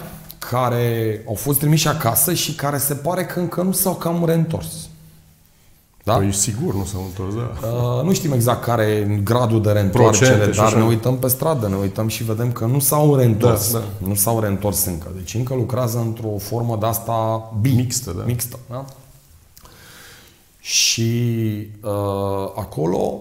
care 0.50 1.22
au 1.28 1.34
fost 1.34 1.60
trimiși 1.60 1.88
acasă 1.88 2.34
și 2.34 2.56
care 2.56 2.78
se 2.78 2.94
pare 2.94 3.26
că 3.26 3.40
încă 3.40 3.62
nu 3.62 3.72
s-au 3.72 3.94
cam 3.94 4.26
reîntors. 4.26 4.90
Da? 6.04 6.16
Păi 6.16 6.34
sigur 6.34 6.74
nu 6.74 6.86
s-au 6.86 7.04
întors, 7.06 7.34
da. 7.34 7.68
Uh, 7.68 8.04
nu 8.04 8.14
știm 8.14 8.32
exact 8.32 8.64
care 8.64 8.84
e 8.84 9.20
gradul 9.24 9.62
de 9.62 9.72
reîntoarcere, 9.72 10.30
Procente 10.30 10.52
și 10.52 10.58
dar 10.58 10.68
așa. 10.68 10.78
ne 10.78 10.84
uităm 10.84 11.18
pe 11.18 11.28
stradă, 11.28 11.68
ne 11.68 11.76
uităm 11.76 12.08
și 12.08 12.24
vedem 12.24 12.52
că 12.52 12.66
nu 12.66 12.80
s-au 12.80 13.16
reîntors. 13.16 13.72
Da, 13.72 13.80
da. 13.80 14.08
Nu 14.08 14.16
s-au 14.16 14.40
reîntors 14.40 14.86
încă. 14.86 15.12
Deci 15.16 15.34
încă 15.34 15.54
lucrează 15.54 15.98
într-o 15.98 16.38
formă 16.38 16.78
de 16.80 16.86
asta 16.86 17.50
bi. 17.62 17.72
Mixtă, 17.72 18.14
da. 18.18 18.24
Mixtă, 18.24 18.60
da? 18.70 18.86
Și 20.60 21.12
uh, 21.84 22.52
acolo 22.56 23.20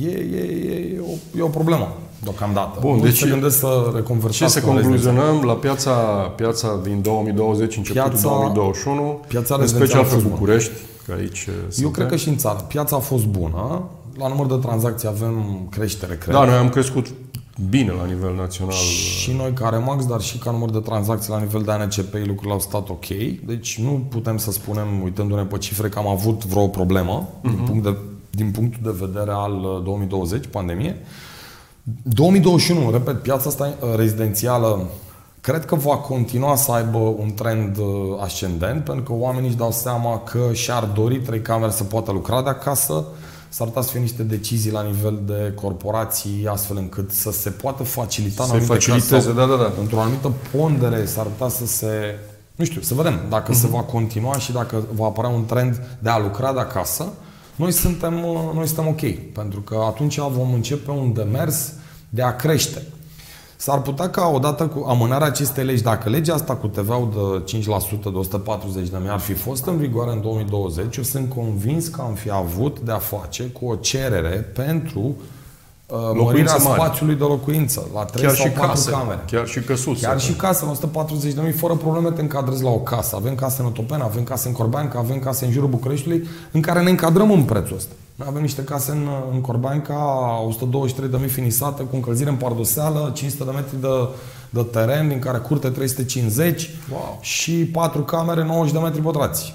e, 0.00 0.08
e, 0.08 0.40
e, 0.40 1.00
o, 1.00 1.38
e 1.38 1.42
o 1.42 1.48
problemă 1.48 1.96
deocamdată. 2.22 2.78
Bun, 2.80 2.96
nu 2.96 3.02
deci 3.02 3.16
se 3.18 3.28
gândesc 3.28 3.58
să 3.58 3.82
Ce 3.90 3.96
reconvertească 3.96 4.60
să 4.60 4.66
în 4.66 4.76
rezidențial. 4.76 5.14
concluzionăm 5.14 5.42
la 5.48 5.52
piața, 5.54 5.90
piața 6.36 6.80
din 6.82 7.02
2020, 7.02 7.76
începutul 7.76 8.08
Piața- 8.10 8.28
2021, 8.28 9.20
piața 9.28 9.54
în 9.54 9.60
rezidențială 9.60 9.86
special 9.86 10.00
a 10.00 10.02
pe 10.02 10.08
fost 10.10 10.22
bună. 10.22 10.34
București, 10.34 10.70
că 11.06 11.12
aici 11.18 11.46
uh, 11.48 11.54
Eu 11.62 11.70
suntem. 11.70 11.90
cred 11.90 12.06
că 12.08 12.16
și 12.16 12.28
în 12.28 12.36
țară. 12.36 12.58
Piața 12.68 12.96
a 12.96 12.98
fost 12.98 13.24
bună. 13.26 13.82
La 14.18 14.28
număr 14.28 14.46
de 14.46 14.54
tranzacții 14.66 15.08
avem 15.08 15.66
creștere, 15.70 16.14
cred. 16.16 16.34
Da, 16.34 16.44
noi 16.44 16.54
am 16.54 16.68
crescut 16.68 17.06
bine 17.68 17.90
la 18.00 18.04
nivel 18.06 18.34
național. 18.34 18.74
Și 19.20 19.32
noi 19.32 19.52
ca 19.52 19.68
Remax, 19.68 20.06
dar 20.06 20.20
și 20.20 20.38
ca 20.38 20.50
număr 20.50 20.70
de 20.70 20.78
tranzacții 20.78 21.30
la 21.32 21.38
nivel 21.38 21.62
de 21.62 21.70
ANCP, 21.70 22.14
lucrurile 22.14 22.52
au 22.52 22.60
stat 22.60 22.88
ok. 22.88 23.06
Deci 23.46 23.78
nu 23.78 24.02
putem 24.08 24.36
să 24.38 24.50
spunem, 24.52 24.86
uitându-ne 25.02 25.42
pe 25.42 25.58
cifre, 25.58 25.88
că 25.88 25.98
am 25.98 26.06
avut 26.06 26.44
vreo 26.44 26.66
problemă 26.66 27.28
Mhm. 27.42 27.54
din, 27.54 27.64
punct 27.64 27.82
de, 27.82 27.96
din 28.30 28.50
punctul 28.50 28.80
de 28.92 29.04
vedere 29.06 29.30
al 29.30 29.52
uh, 29.52 29.82
2020, 29.84 30.44
pandemie. 30.50 30.96
2021, 32.02 32.90
repet, 32.90 33.22
piața 33.22 33.48
asta 33.48 33.74
uh, 33.80 33.96
rezidențială 33.96 34.88
cred 35.40 35.64
că 35.64 35.74
va 35.74 35.96
continua 35.96 36.56
să 36.56 36.72
aibă 36.72 36.98
un 36.98 37.34
trend 37.34 37.76
uh, 37.76 37.86
ascendent, 38.20 38.84
pentru 38.84 39.02
că 39.02 39.12
oamenii 39.12 39.48
își 39.48 39.56
dau 39.56 39.72
seama 39.72 40.18
că 40.18 40.48
și-ar 40.52 40.84
dori 40.84 41.20
trei 41.20 41.40
camere 41.40 41.70
să 41.70 41.84
poată 41.84 42.12
lucra 42.12 42.42
de 42.42 42.48
acasă, 42.48 43.04
s-ar 43.48 43.66
putea 43.66 43.82
să 43.82 43.90
fie 43.90 44.00
niște 44.00 44.22
decizii 44.22 44.70
la 44.70 44.82
nivel 44.82 45.18
de 45.26 45.52
corporații, 45.54 46.46
astfel 46.50 46.76
încât 46.76 47.12
să 47.12 47.30
se 47.30 47.50
poată 47.50 47.82
facilita 47.82 48.42
în 48.42 48.48
Să 48.48 48.54
anumite 48.54 48.72
faciliteze, 48.72 49.14
cazuri 49.14 49.36
sau 49.36 49.46
da, 49.46 49.56
da, 49.56 49.62
da. 49.62 49.72
într-o 49.80 50.00
anumită 50.00 50.32
pondere 50.56 51.04
s-ar 51.04 51.26
putea 51.26 51.48
să 51.48 51.66
se... 51.66 52.18
Nu 52.54 52.64
știu, 52.64 52.80
să 52.80 52.94
vedem 52.94 53.20
dacă 53.28 53.52
se 53.52 53.66
va 53.66 53.80
continua 53.80 54.38
și 54.38 54.52
dacă 54.52 54.84
va 54.94 55.06
apărea 55.06 55.30
un 55.30 55.44
trend 55.44 55.98
de 55.98 56.08
a 56.08 56.18
lucra 56.18 56.52
de 56.52 56.60
acasă. 56.60 57.12
Noi 57.56 57.72
suntem, 57.72 58.24
uh, 58.24 58.50
noi 58.54 58.66
suntem 58.66 58.86
ok, 58.86 59.32
pentru 59.32 59.60
că 59.60 59.82
atunci 59.86 60.18
vom 60.18 60.52
începe 60.52 60.90
un 60.90 61.12
demers 61.12 61.72
de 62.08 62.22
a 62.22 62.36
crește. 62.36 62.82
S-ar 63.56 63.82
putea 63.82 64.10
ca 64.10 64.26
odată 64.26 64.66
cu 64.66 64.84
amânarea 64.88 65.26
acestei 65.26 65.64
legi, 65.64 65.82
dacă 65.82 66.08
legea 66.08 66.34
asta 66.34 66.56
cu 66.56 66.66
TVA-ul 66.66 67.42
de 67.46 67.58
5% 67.58 68.10
de 68.10 68.18
140 68.18 68.88
de 68.88 68.96
mii 69.00 69.10
ar 69.10 69.18
fi 69.18 69.32
fost 69.32 69.66
în 69.66 69.76
vigoare 69.76 70.12
în 70.12 70.20
2020, 70.20 70.96
eu 70.96 71.02
sunt 71.02 71.28
convins 71.28 71.88
că 71.88 72.00
am 72.00 72.14
fi 72.14 72.30
avut 72.30 72.80
de 72.80 72.92
a 72.92 72.98
face 72.98 73.42
cu 73.42 73.66
o 73.66 73.74
cerere 73.74 74.28
pentru 74.28 75.00
uh, 75.00 75.14
mărirea 75.88 76.12
Locuințe 76.22 76.52
mari. 76.62 76.80
spațiului 76.80 77.14
de 77.14 77.22
locuință 77.24 77.88
la 77.94 78.04
3 78.04 78.22
Chiar 78.26 78.34
sau 78.34 78.44
și 78.46 78.50
4 78.52 78.66
case, 78.70 78.90
camere. 78.90 79.20
chiar 79.26 79.46
și 79.46 79.60
căsuțe. 79.60 80.06
Chiar 80.06 80.20
și 80.20 80.32
casă, 80.32 80.64
la 80.64 80.70
140 80.70 81.32
de 81.32 81.40
mii, 81.40 81.52
fără 81.52 81.74
probleme 81.74 82.10
te 82.10 82.20
încadrezi 82.20 82.62
la 82.62 82.70
o 82.70 82.78
casă. 82.78 83.16
Avem 83.16 83.34
case 83.34 83.60
în 83.60 83.66
Otopeni, 83.66 84.02
avem 84.02 84.22
case 84.24 84.48
în 84.48 84.54
Corbeanca, 84.54 84.98
avem 84.98 85.18
case 85.18 85.44
în 85.44 85.50
jurul 85.52 85.68
Bucureștiului, 85.68 86.26
în 86.50 86.60
care 86.60 86.82
ne 86.82 86.90
încadrăm 86.90 87.30
în 87.30 87.42
prețul 87.42 87.76
ăsta. 87.76 87.92
Noi 88.14 88.26
avem 88.30 88.42
niște 88.42 88.62
case 88.64 88.90
în, 88.90 89.08
în 89.32 89.40
Corbeanca, 89.40 89.94
123 90.46 91.10
de 91.10 91.16
mii 91.16 91.28
finisate, 91.28 91.82
cu 91.82 91.94
încălzire 91.96 92.30
în 92.30 92.36
pardoseală, 92.36 93.10
500 93.14 93.44
de 93.44 93.50
metri 93.50 93.80
de, 93.80 93.88
de 94.50 94.62
teren, 94.62 95.08
din 95.08 95.18
care 95.18 95.38
curte 95.38 95.68
350 95.68 96.70
Wow. 96.92 97.18
și 97.20 97.52
4 97.52 98.00
camere, 98.02 98.44
90 98.44 98.72
de 98.72 98.78
metri 98.78 99.00
pătrați. 99.00 99.54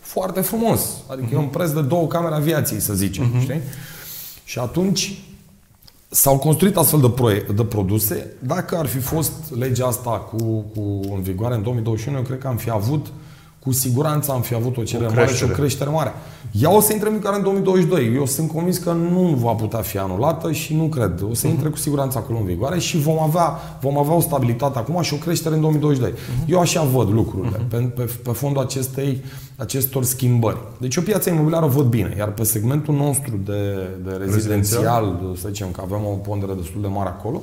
Foarte 0.00 0.40
frumos. 0.40 0.80
Adică 1.06 1.28
e 1.32 1.36
un 1.36 1.46
preț 1.46 1.70
de 1.70 1.80
două 1.82 2.06
camere 2.06 2.34
aviației, 2.34 2.80
să 2.80 2.94
zicem. 2.94 3.24
Știi? 3.40 3.60
Și 4.44 4.58
atunci 4.58 5.18
s-au 6.08 6.38
construit 6.38 6.76
astfel 6.76 7.00
de, 7.00 7.08
proie- 7.08 7.46
de 7.54 7.64
produse. 7.64 8.32
Dacă 8.38 8.76
ar 8.76 8.86
fi 8.86 8.98
fost 8.98 9.32
legea 9.58 9.86
asta 9.86 10.10
cu, 10.10 10.64
cu 10.74 11.00
în 11.14 11.20
vigoare 11.22 11.54
în 11.54 11.62
2021, 11.62 12.16
eu 12.16 12.22
cred 12.22 12.38
că 12.38 12.46
am 12.46 12.56
fi 12.56 12.70
avut, 12.70 13.06
cu 13.58 13.72
siguranță 13.72 14.32
am 14.32 14.40
fi 14.40 14.54
avut 14.54 14.76
o 14.76 14.82
cerere 14.82 15.08
mare 15.08 15.20
și 15.20 15.26
o 15.26 15.28
creștere. 15.28 15.52
creștere 15.52 15.90
mare. 15.90 16.12
Ea 16.52 16.74
o 16.74 16.80
să 16.80 16.92
intre 16.92 17.08
în 17.08 17.14
vigoare 17.14 17.36
în 17.36 17.42
2022. 17.42 18.14
Eu 18.14 18.26
sunt 18.26 18.50
convins 18.50 18.78
că 18.78 18.92
nu 18.92 19.20
va 19.20 19.52
putea 19.52 19.80
fi 19.80 19.98
anulată 19.98 20.52
și 20.52 20.74
nu 20.74 20.84
cred. 20.84 21.24
O 21.30 21.34
să 21.34 21.46
intre 21.46 21.68
cu 21.68 21.76
siguranță 21.76 22.18
acolo 22.18 22.38
în 22.38 22.44
vigoare 22.44 22.78
și 22.78 22.98
vom 22.98 23.18
avea, 23.18 23.58
vom 23.80 23.98
avea 23.98 24.14
o 24.14 24.20
stabilitate 24.20 24.78
acum 24.78 25.02
și 25.02 25.14
o 25.14 25.16
creștere 25.16 25.54
în 25.54 25.60
2022. 25.60 26.12
Eu 26.46 26.60
așa 26.60 26.82
văd 26.82 27.10
lucrurile 27.10 27.60
pe, 27.68 27.76
pe, 27.76 28.10
pe 28.22 28.30
fondul 28.30 28.62
acestei, 28.62 29.22
acestor 29.58 30.04
schimbări. 30.04 30.58
Deci 30.78 30.96
o 30.96 31.00
piață 31.00 31.30
imobiliară 31.30 31.64
o 31.64 31.68
văd 31.68 31.86
bine, 31.86 32.14
iar 32.18 32.32
pe 32.32 32.42
segmentul 32.42 32.94
nostru 32.94 33.40
de, 33.44 33.88
de 34.04 34.10
rezidențial, 34.24 35.34
să 35.36 35.48
zicem 35.48 35.70
că 35.70 35.80
avem 35.84 36.00
o 36.04 36.14
pondere 36.14 36.52
destul 36.52 36.80
de 36.80 36.86
mare 36.86 37.08
acolo, 37.08 37.42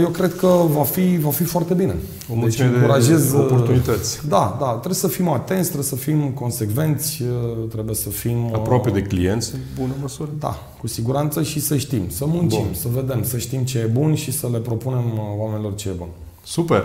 eu 0.00 0.08
cred 0.08 0.34
că 0.34 0.46
va 0.46 0.82
fi, 0.82 1.18
va 1.18 1.30
fi 1.30 1.44
foarte 1.44 1.74
bine. 1.74 1.94
O 2.32 2.34
mulțime 2.34 2.68
de 2.68 3.14
uh, 3.14 3.40
oportunități. 3.40 4.20
Da, 4.28 4.56
da, 4.60 4.70
trebuie 4.70 4.94
să 4.94 5.08
fim 5.08 5.28
atenți, 5.28 5.64
trebuie 5.64 5.88
să 5.88 5.96
fim 5.96 6.30
consecvenți, 6.30 7.22
uh, 7.22 7.68
trebuie 7.70 7.94
să 7.94 8.08
fim... 8.08 8.44
uh, 8.44 8.50
Aproape 8.54 8.90
de 8.90 9.02
clienți, 9.02 9.54
în 9.54 9.60
bună 9.80 9.92
măsură. 10.00 10.30
Da, 10.38 10.72
cu 10.80 10.86
siguranță 10.86 11.42
și 11.42 11.60
să 11.60 11.76
știm, 11.76 12.08
să 12.08 12.26
muncim, 12.26 12.62
Bun. 12.62 12.74
să 12.74 12.88
vedem, 12.94 13.24
să 13.24 13.38
știm 13.38 13.64
ce 13.64 13.78
e 13.78 13.84
bun 13.84 14.14
și 14.14 14.32
să 14.32 14.48
le 14.52 14.58
propunem 14.58 15.04
uh, 15.12 15.20
oamenilor 15.38 15.74
ce 15.74 15.88
e 15.88 15.92
bun. 15.92 16.08
Super. 16.44 16.82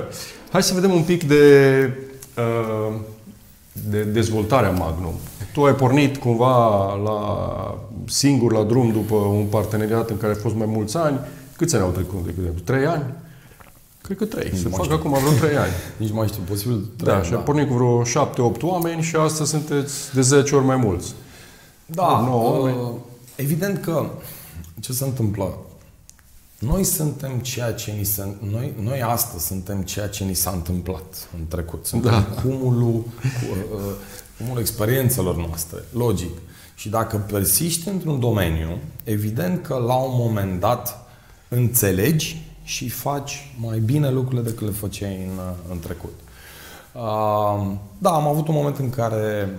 Hai 0.52 0.64
să 0.64 0.74
vedem 0.74 0.92
un 0.92 1.02
pic 1.02 1.24
de, 1.24 1.44
uh, 2.38 2.94
de 3.90 4.04
dezvoltarea 4.04 4.70
Magnum. 4.70 5.14
Tu 5.54 5.64
ai 5.64 5.76
pornit 5.76 6.18
cumva 6.18 6.96
la 6.96 7.20
singur 8.08 8.54
la 8.54 8.64
drum 8.64 8.92
după 8.92 9.16
un 9.16 9.46
parteneriat 9.46 10.10
în 10.10 10.18
care 10.18 10.34
ai 10.34 10.40
fost 10.40 10.56
mai 10.56 10.68
mulți 10.70 10.98
ani. 10.98 11.20
Câți 11.58 11.76
ani 11.76 11.84
au 11.84 11.90
trecut, 11.90 12.24
de 12.24 12.34
exemplu? 12.38 12.62
Trei 12.64 12.86
ani? 12.86 13.04
Cred 14.02 14.18
că 14.18 14.26
trei. 14.26 14.52
Se 14.56 14.64
mai 14.64 14.72
fac 14.72 14.84
știu. 14.84 14.96
acum 14.96 15.12
vreo 15.12 15.48
trei 15.48 15.58
ani. 15.58 15.72
Nici 15.98 16.12
mai 16.12 16.28
știu, 16.28 16.42
posibil 16.50 16.86
Da, 16.98 17.22
și 17.22 17.34
ai 17.34 17.40
pornit 17.44 17.68
cu 17.68 17.74
vreo 17.74 18.04
șapte-opt 18.04 18.64
oameni 18.64 19.02
și 19.02 19.16
astăzi 19.16 19.50
sunteți 19.50 20.14
de 20.14 20.22
10 20.22 20.56
ori 20.56 20.66
mai 20.66 20.76
mulți. 20.76 21.14
Da, 21.86 22.24
nouă 22.26 22.50
uh, 22.50 22.60
oameni. 22.60 22.78
evident 23.36 23.82
că 23.82 24.06
ce 24.80 24.94
se 24.94 25.04
întâmplă? 25.04 25.58
Noi 26.60 26.84
suntem 26.84 27.40
ceea 27.40 27.74
ce 27.74 27.92
ni 27.92 28.04
se, 28.04 28.28
noi, 28.52 28.74
noi 28.82 29.02
astăzi 29.02 29.46
suntem 29.46 29.82
ceea 29.82 30.08
ce 30.08 30.24
ni 30.24 30.34
s-a 30.34 30.52
întâmplat 30.52 31.30
în 31.38 31.48
trecut. 31.48 31.86
Suntem 31.86 32.12
Da. 32.12 32.20
da. 32.20 32.42
cumulul, 32.42 33.02
cu, 33.02 33.76
uh, 33.76 33.82
cumulul 34.38 34.60
experiențelor 34.60 35.36
noastre, 35.36 35.78
logic. 35.92 36.38
Și 36.76 36.90
dacă 36.90 37.18
persiști 37.18 37.88
într-un 37.88 38.20
domeniu, 38.20 38.78
evident 39.04 39.64
că 39.64 39.74
la 39.74 39.96
un 39.96 40.14
moment 40.14 40.60
dat 40.60 41.10
înțelegi 41.48 42.46
și 42.64 42.90
faci 42.90 43.54
mai 43.60 43.80
bine 43.80 44.12
lucrurile 44.12 44.42
decât 44.42 44.68
le 44.68 44.74
făceai 44.74 45.16
în, 45.16 45.38
uh, 45.38 45.72
în 45.72 45.80
trecut. 45.80 46.14
Uh, 46.94 47.72
da, 47.98 48.10
am 48.10 48.28
avut 48.28 48.48
un 48.48 48.54
moment 48.54 48.78
în 48.78 48.90
care, 48.90 49.50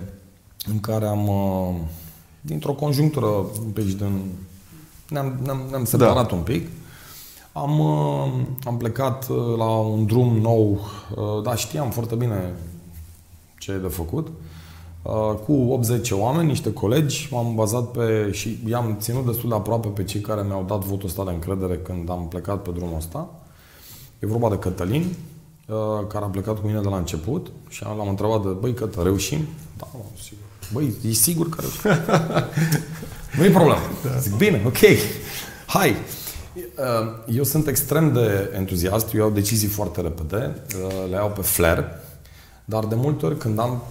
în 0.65 0.79
care 0.79 1.05
am, 1.05 1.27
uh, 1.27 1.75
dintr-o 2.41 2.73
conjunctură 2.73 3.25
un 3.25 3.71
pic 3.73 3.97
din... 3.97 4.21
Ne-am, 5.09 5.39
ne-am, 5.43 5.67
ne-am 5.69 5.85
separat 5.85 6.29
da. 6.29 6.35
un 6.35 6.41
pic. 6.41 6.67
Am, 7.53 7.79
uh, 7.79 8.31
am 8.65 8.77
plecat 8.77 9.27
uh, 9.29 9.37
la 9.57 9.69
un 9.69 10.05
drum 10.05 10.37
nou, 10.37 10.71
uh, 11.15 11.43
dar 11.43 11.57
știam 11.57 11.89
foarte 11.89 12.15
bine 12.15 12.53
ce 13.57 13.71
e 13.71 13.77
de 13.77 13.87
făcut. 13.87 14.27
Uh, 15.01 15.33
Cu 15.45 15.53
80 15.53 16.11
oameni, 16.11 16.47
niște 16.47 16.73
colegi, 16.73 17.27
m-am 17.31 17.55
bazat 17.55 17.91
pe 17.91 18.29
și 18.31 18.59
i-am 18.67 18.95
ținut 18.99 19.25
destul 19.25 19.49
de 19.49 19.55
aproape 19.55 19.87
pe 19.87 20.03
cei 20.03 20.21
care 20.21 20.41
mi-au 20.41 20.63
dat 20.67 20.83
votul 20.83 21.07
ăsta 21.07 21.23
de 21.23 21.31
încredere 21.31 21.77
când 21.77 22.09
am 22.09 22.27
plecat 22.27 22.61
pe 22.61 22.69
drumul 22.71 22.97
ăsta. 22.97 23.29
E 24.19 24.27
vorba 24.27 24.49
de 24.49 24.57
Cătălin, 24.57 25.15
uh, 25.67 25.75
care 26.07 26.25
a 26.25 26.27
plecat 26.27 26.59
cu 26.59 26.67
mine 26.67 26.81
de 26.81 26.87
la 26.87 26.97
început 26.97 27.51
și 27.69 27.83
l-am 27.83 28.07
întrebat 28.09 28.41
de, 28.41 28.49
băi, 28.49 28.73
Cătă, 28.73 29.01
reușim? 29.01 29.39
Da, 29.77 29.87
mă, 29.93 29.99
sigur. 30.21 30.45
Băi, 30.73 30.93
e 31.09 31.13
sigur 31.13 31.49
că 31.49 31.61
reușim? 31.61 32.03
nu 33.37 33.45
e 33.45 33.49
problemă. 33.49 33.79
Zic, 34.19 34.35
bine, 34.35 34.63
ok, 34.65 34.77
hai. 35.65 35.95
Uh, 36.55 37.35
Eu 37.35 37.43
sunt 37.43 37.67
extrem 37.67 38.13
de 38.13 38.51
entuziast, 38.55 39.13
eu 39.13 39.19
iau 39.19 39.29
decizii 39.29 39.67
foarte 39.67 40.01
repede, 40.01 40.55
uh, 40.85 41.09
le 41.09 41.15
iau 41.15 41.29
pe 41.29 41.41
flair, 41.41 41.83
dar 42.65 42.85
de 42.85 42.95
multe 42.95 43.25
ori 43.25 43.37
când 43.37 43.59
am 43.59 43.83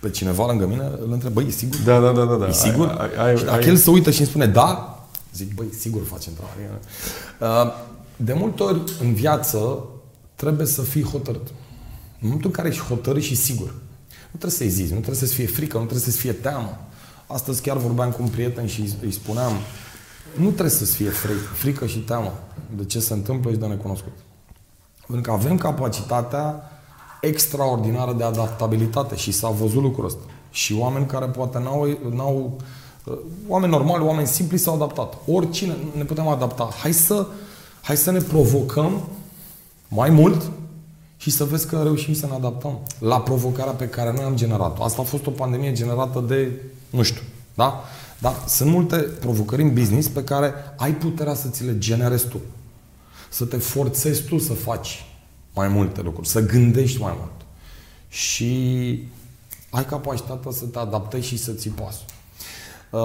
pe 0.00 0.10
cineva 0.10 0.46
lângă 0.46 0.66
mine, 0.66 0.90
îl 1.04 1.12
întreb, 1.12 1.32
băi, 1.32 1.44
e 1.46 1.50
sigur? 1.50 1.78
Da, 1.84 2.00
da, 2.00 2.12
da, 2.12 2.24
da. 2.24 2.34
da. 2.34 2.46
E 2.48 2.52
sigur? 2.52 2.88
Ai, 3.16 3.26
ai, 3.26 3.36
și 3.36 3.44
dacă 3.44 3.56
ai, 3.62 3.68
el 3.68 3.76
se 3.76 3.90
uită 3.90 4.10
și 4.10 4.18
îmi 4.20 4.28
spune 4.28 4.46
da, 4.46 4.98
zic, 5.34 5.54
băi, 5.54 5.66
sigur 5.78 6.02
face 6.04 6.28
întrebare. 6.28 6.80
Uh, 7.40 7.72
De 8.16 8.32
multe 8.32 8.62
ori 8.62 8.80
în 9.00 9.14
viață 9.14 9.84
trebuie 10.34 10.66
să 10.66 10.82
fii 10.82 11.02
hotărât. 11.04 11.46
În 11.48 12.18
momentul 12.20 12.46
în 12.50 12.56
care 12.56 12.68
ești 12.68 12.82
hotărât 12.82 13.22
și 13.22 13.34
sigur, 13.34 13.66
nu 14.30 14.38
trebuie 14.38 14.50
să 14.50 14.64
ezizi, 14.64 14.92
nu 14.92 14.98
trebuie 14.98 15.20
să-ți 15.20 15.34
fie 15.34 15.46
frică, 15.46 15.76
nu 15.76 15.82
trebuie 15.84 16.04
să-ți 16.04 16.18
fie 16.18 16.32
teamă. 16.32 16.78
Astăzi 17.26 17.62
chiar 17.62 17.76
vorbeam 17.76 18.10
cu 18.10 18.22
un 18.22 18.28
prieten 18.28 18.66
și 18.66 18.80
îi- 18.80 18.94
îi 19.02 19.12
spuneam, 19.12 19.52
nu 20.34 20.46
trebuie 20.46 20.70
să-ți 20.70 20.94
fie 20.94 21.08
frică, 21.08 21.52
frică 21.54 21.86
și 21.86 21.98
teamă 21.98 22.32
de 22.76 22.84
ce 22.84 23.00
se 23.00 23.12
întâmplă 23.12 23.50
și 23.50 23.56
de 23.56 23.66
necunoscut. 23.66 24.12
Pentru 25.06 25.30
că 25.30 25.36
avem 25.36 25.56
capacitatea 25.56 26.70
extraordinară 27.20 28.12
de 28.12 28.24
adaptabilitate 28.24 29.16
și 29.16 29.32
s-a 29.32 29.48
văzut 29.48 29.82
lucrul 29.82 30.04
ăsta. 30.04 30.20
Și 30.50 30.74
oameni 30.78 31.06
care 31.06 31.26
poate 31.26 31.58
n-au, 31.58 31.98
n-au 32.14 32.58
uh, 33.04 33.18
oameni 33.48 33.72
normali, 33.72 34.04
oameni 34.04 34.26
simpli 34.26 34.58
s-au 34.58 34.74
adaptat. 34.74 35.14
Oricine 35.26 35.76
ne 35.96 36.04
putem 36.04 36.28
adapta. 36.28 36.68
Hai 36.80 36.92
să, 36.92 37.26
hai 37.82 37.96
să 37.96 38.10
ne 38.10 38.20
provocăm 38.20 39.02
mai 39.88 40.10
mult 40.10 40.50
și 41.16 41.30
să 41.30 41.44
vezi 41.44 41.66
că 41.66 41.80
reușim 41.82 42.14
să 42.14 42.26
ne 42.26 42.34
adaptăm 42.34 42.78
la 42.98 43.20
provocarea 43.20 43.72
pe 43.72 43.88
care 43.88 44.12
noi 44.12 44.24
am 44.24 44.36
generat-o. 44.36 44.82
Asta 44.82 45.02
a 45.02 45.04
fost 45.04 45.26
o 45.26 45.30
pandemie 45.30 45.72
generată 45.72 46.20
de, 46.20 46.62
nu 46.90 47.02
știu, 47.02 47.22
da? 47.54 47.84
Dar 48.18 48.34
sunt 48.46 48.70
multe 48.70 48.96
provocări 48.96 49.62
în 49.62 49.74
business 49.74 50.08
pe 50.08 50.24
care 50.24 50.54
ai 50.76 50.92
puterea 50.94 51.34
să 51.34 51.48
ți 51.48 51.64
le 51.64 51.78
generezi 51.78 52.28
tu. 52.28 52.40
Să 53.30 53.44
te 53.44 53.56
forțezi 53.56 54.22
tu 54.22 54.38
să 54.38 54.52
faci 54.52 55.04
mai 55.54 55.68
multe 55.68 56.02
lucruri, 56.02 56.28
să 56.28 56.46
gândești 56.46 57.00
mai 57.00 57.14
mult. 57.18 57.32
Și 58.08 58.52
ai 59.70 59.84
capacitatea 59.84 60.50
să 60.50 60.64
te 60.64 60.78
adaptezi 60.78 61.26
și 61.26 61.38
să 61.38 61.52
ții 61.52 61.70
pasul. 61.70 62.04
Uh, 62.90 63.00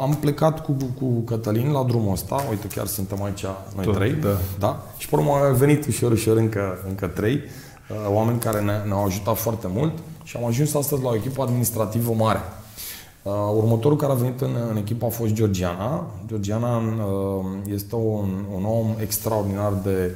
am 0.00 0.16
plecat 0.20 0.64
cu, 0.64 0.76
cu 0.98 1.20
Cătălin 1.20 1.70
la 1.70 1.84
drumul 1.84 2.12
ăsta, 2.12 2.44
uite 2.50 2.66
chiar 2.66 2.86
suntem 2.86 3.22
aici 3.22 3.44
noi 3.74 3.84
Tot, 3.84 3.94
trei, 3.94 4.12
da. 4.12 4.38
da? 4.58 4.82
Și 4.96 5.08
pe 5.08 5.16
urmă 5.16 5.30
au 5.30 5.54
venit 5.54 5.86
ușor, 5.86 6.12
ușor 6.12 6.36
încă, 6.36 6.84
încă 6.88 7.06
trei, 7.06 7.34
uh, 7.34 7.96
oameni 8.08 8.38
care 8.38 8.60
ne, 8.60 8.82
ne-au 8.86 9.04
ajutat 9.04 9.36
foarte 9.36 9.66
mult 9.70 9.92
și 10.22 10.36
am 10.36 10.44
ajuns 10.44 10.74
astăzi 10.74 11.02
la 11.02 11.08
o 11.08 11.14
echipă 11.14 11.42
administrativă 11.42 12.12
mare. 12.12 12.40
Uh, 13.26 13.32
următorul 13.56 13.96
care 13.96 14.12
a 14.12 14.14
venit 14.14 14.40
în, 14.40 14.50
în 14.70 14.76
echipă 14.76 15.04
a 15.04 15.08
fost 15.08 15.32
Georgiana. 15.32 16.06
Georgiana 16.26 16.76
uh, 16.76 17.72
este 17.72 17.94
un, 17.94 18.44
un 18.54 18.64
om 18.64 18.94
extraordinar 19.00 19.72
de 19.82 20.10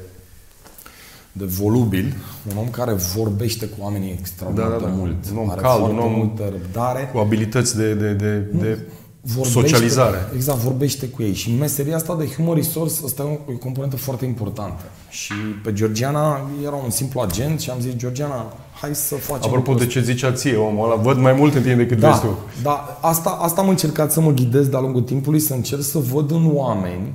de 1.32 1.44
volubil, 1.44 2.16
un 2.50 2.56
om 2.56 2.70
care 2.70 2.92
vorbește 2.92 3.66
cu 3.66 3.76
oamenii 3.80 4.16
extraordinar 4.18 4.68
da, 4.68 4.76
da, 4.76 4.80
da. 4.80 4.86
de 4.86 4.96
mult. 4.96 5.14
Un 5.32 5.38
om 5.38 5.50
are 5.50 5.60
cald, 5.60 5.82
un 5.82 5.98
om 5.98 6.12
multă 6.12 6.42
răbdare. 6.50 7.10
Cu 7.12 7.18
abilități 7.18 7.76
de, 7.76 7.94
de, 7.94 8.12
de, 8.12 8.38
de 8.38 8.78
vorbește, 9.20 9.60
socializare. 9.60 10.18
Exact, 10.34 10.58
vorbește 10.58 11.06
cu 11.06 11.22
ei. 11.22 11.34
Și 11.34 11.54
meseria 11.54 11.96
asta 11.96 12.16
de 12.16 12.26
human 12.26 12.54
resource, 12.54 12.94
asta 13.04 13.22
e 13.22 13.52
o 13.52 13.56
componentă 13.56 13.96
foarte 13.96 14.24
importantă. 14.24 14.82
Și 15.08 15.32
pe 15.64 15.72
Georgiana 15.72 16.50
era 16.64 16.74
un 16.74 16.90
simplu 16.90 17.20
agent 17.20 17.60
și 17.60 17.70
am 17.70 17.80
zis, 17.80 17.92
Georgiana, 17.96 18.52
hai 18.80 18.94
să 18.94 19.14
facem... 19.14 19.50
Apropo 19.50 19.74
de 19.74 19.86
ce 19.86 20.02
zicea 20.02 20.32
ție 20.32 20.56
omul 20.56 20.90
ăla, 20.90 21.00
văd 21.00 21.18
mai 21.18 21.32
mult 21.32 21.54
în 21.54 21.62
tine 21.62 21.74
decât 21.74 21.98
da, 21.98 22.08
vezi 22.08 22.20
tu. 22.20 22.38
Da, 22.62 22.98
asta, 23.00 23.30
asta 23.30 23.60
am 23.60 23.68
încercat 23.68 24.12
să 24.12 24.20
mă 24.20 24.30
ghidez 24.30 24.66
de-a 24.66 24.80
lungul 24.80 25.02
timpului, 25.02 25.40
să 25.40 25.54
încerc 25.54 25.82
să 25.82 25.98
văd 25.98 26.30
în 26.30 26.50
oameni 26.52 27.14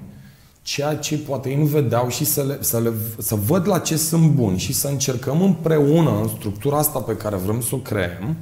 ceea 0.61 0.95
ce 0.95 1.17
poate 1.17 1.49
ei 1.49 1.55
nu 1.55 1.65
vedeau 1.65 2.09
și 2.09 2.25
să, 2.25 2.43
le, 2.43 2.57
să, 2.61 2.79
le, 2.79 2.91
să 3.17 3.35
văd 3.35 3.67
la 3.67 3.79
ce 3.79 3.97
sunt 3.97 4.29
buni 4.29 4.57
și 4.57 4.73
să 4.73 4.87
încercăm 4.87 5.41
împreună, 5.41 6.19
în 6.21 6.27
structura 6.27 6.77
asta 6.77 6.99
pe 6.99 7.15
care 7.15 7.35
vrem 7.35 7.61
să 7.61 7.75
o 7.75 7.77
creăm, 7.77 8.35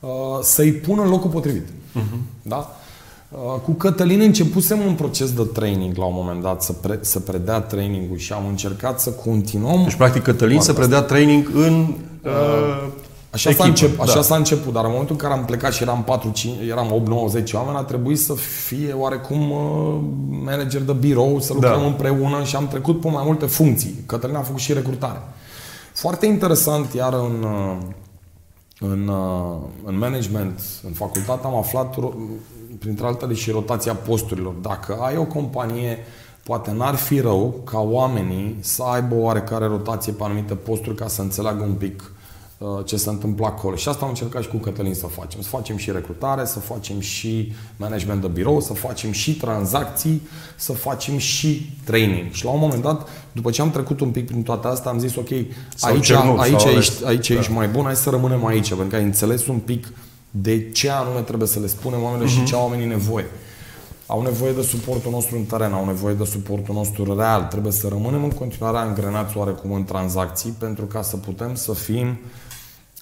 uh, 0.00 0.10
să-i 0.42 0.72
pună 0.72 1.02
în 1.02 1.08
locul 1.08 1.30
potrivit. 1.30 1.68
Uh-huh. 1.68 2.18
Da? 2.42 2.76
Uh, 3.34 3.60
cu 3.60 3.70
Cătălin 3.72 4.20
începusem 4.20 4.80
un 4.86 4.94
proces 4.94 5.32
de 5.32 5.42
training 5.42 5.96
la 5.96 6.04
un 6.04 6.12
moment 6.16 6.42
dat, 6.42 6.62
să, 6.62 6.72
pre, 6.72 6.98
să 7.00 7.20
predea 7.20 7.60
trainingul 7.60 8.16
și 8.16 8.32
am 8.32 8.46
încercat 8.48 9.00
să 9.00 9.10
continuăm. 9.10 9.82
Deci, 9.82 9.94
practic, 9.94 10.22
Cătălin 10.22 10.60
să 10.60 10.72
predea 10.72 11.00
training 11.00 11.50
în 11.54 11.94
uh, 12.22 12.30
uh, 12.30 12.88
Așa, 13.30 13.50
s-a, 13.52 13.64
încep, 13.64 14.00
așa 14.00 14.14
da. 14.14 14.22
s-a 14.22 14.36
început, 14.36 14.72
dar 14.72 14.84
în 14.84 14.90
momentul 14.90 15.14
în 15.14 15.20
care 15.20 15.40
am 15.40 15.44
plecat 15.44 15.72
și 15.72 15.82
eram 15.82 16.02
4, 16.04 16.30
5, 16.30 16.56
eram 16.68 16.92
8, 16.92 17.08
9, 17.08 17.28
10 17.28 17.56
oameni, 17.56 17.76
a 17.76 17.80
trebuit 17.80 18.18
să 18.18 18.34
fie 18.66 18.92
oarecum 18.92 19.50
uh, 19.50 20.00
manager 20.44 20.80
de 20.80 20.92
birou, 20.92 21.40
să 21.40 21.52
lucrăm 21.52 21.80
da. 21.80 21.86
împreună 21.86 22.42
și 22.44 22.56
am 22.56 22.68
trecut 22.68 23.00
pe 23.00 23.08
mai 23.08 23.22
multe 23.26 23.46
funcții. 23.46 24.02
Cătălin 24.06 24.36
a 24.36 24.40
făcut 24.40 24.60
și 24.60 24.72
recrutare. 24.72 25.22
Foarte 25.92 26.26
interesant, 26.26 26.92
iar 26.92 27.12
în, 27.12 27.42
uh, 27.42 27.76
în, 28.78 29.08
uh, 29.08 29.56
în 29.84 29.98
management, 29.98 30.60
în 30.86 30.92
facultate, 30.92 31.46
am 31.46 31.56
aflat, 31.56 31.94
printre 32.78 33.06
altele, 33.06 33.34
și 33.34 33.50
rotația 33.50 33.94
posturilor. 33.94 34.52
Dacă 34.52 34.98
ai 35.00 35.16
o 35.16 35.24
companie, 35.24 35.98
poate 36.42 36.72
n-ar 36.72 36.94
fi 36.94 37.20
rău 37.20 37.60
ca 37.64 37.78
oamenii 37.78 38.56
să 38.60 38.82
aibă 38.82 39.14
o 39.14 39.20
oarecare 39.20 39.66
rotație 39.66 40.12
pe 40.12 40.24
anumite 40.24 40.54
posturi 40.54 40.96
ca 40.96 41.08
să 41.08 41.22
înțeleagă 41.22 41.62
un 41.62 41.74
pic 41.74 42.12
Uh, 42.58 42.84
ce 42.84 42.96
se 42.96 43.08
întâmplă 43.08 43.46
acolo. 43.46 43.76
Și 43.76 43.88
asta 43.88 44.04
am 44.04 44.08
încercat 44.08 44.42
și 44.42 44.48
cu 44.48 44.56
Cătălin 44.56 44.94
să 44.94 45.06
facem. 45.06 45.40
Să 45.40 45.48
facem 45.48 45.76
și 45.76 45.90
recrutare, 45.90 46.44
să 46.44 46.58
facem 46.58 47.00
și 47.00 47.52
management 47.76 48.20
de 48.20 48.26
birou, 48.26 48.60
să 48.60 48.72
facem 48.72 49.12
și 49.12 49.36
tranzacții, 49.36 50.22
să 50.56 50.72
facem 50.72 51.18
și 51.18 51.70
training. 51.84 52.32
Și 52.32 52.44
la 52.44 52.50
un 52.50 52.58
moment 52.58 52.82
dat, 52.82 53.08
după 53.32 53.50
ce 53.50 53.60
am 53.60 53.70
trecut 53.70 54.00
un 54.00 54.10
pic 54.10 54.26
prin 54.26 54.42
toate 54.42 54.66
astea, 54.66 54.90
am 54.90 54.98
zis, 54.98 55.16
ok, 55.16 55.30
aici, 55.80 56.04
cernut, 56.04 56.38
aici, 56.38 56.64
ești, 56.64 57.04
aici 57.04 57.30
da. 57.30 57.38
ești 57.38 57.52
mai 57.52 57.68
bun, 57.68 57.84
hai 57.84 57.96
să 57.96 58.10
rămânem 58.10 58.46
aici, 58.46 58.68
pentru 58.68 58.86
că 58.86 58.96
ai 58.96 59.02
înțeles 59.02 59.46
un 59.46 59.58
pic 59.58 59.86
de 60.36 60.70
ce 60.70 60.90
anume 60.90 61.20
trebuie 61.20 61.48
să 61.48 61.58
le 61.58 61.66
spunem 61.66 62.02
oamenilor 62.02 62.28
uh-huh. 62.28 62.32
și 62.32 62.38
mhm. 62.38 62.46
ce 62.46 62.54
au 62.54 62.62
oamenii 62.62 62.86
nevoie. 62.86 63.26
Au 64.06 64.22
nevoie 64.22 64.52
de 64.52 64.62
suportul 64.62 65.10
nostru 65.10 65.36
în 65.36 65.44
teren, 65.44 65.72
au 65.72 65.84
nevoie 65.84 66.14
de 66.14 66.24
suportul 66.24 66.74
nostru 66.74 67.16
real. 67.16 67.42
Trebuie 67.42 67.72
să 67.72 67.88
rămânem 67.88 68.24
în 68.24 68.30
continuare 68.30 68.76
angrenați 68.76 69.36
oarecum 69.36 69.72
în 69.72 69.84
tranzacții 69.84 70.54
pentru 70.58 70.84
ca 70.84 71.02
să 71.02 71.16
putem 71.16 71.54
să 71.54 71.72
fim 71.72 72.08
uh, 72.08 72.16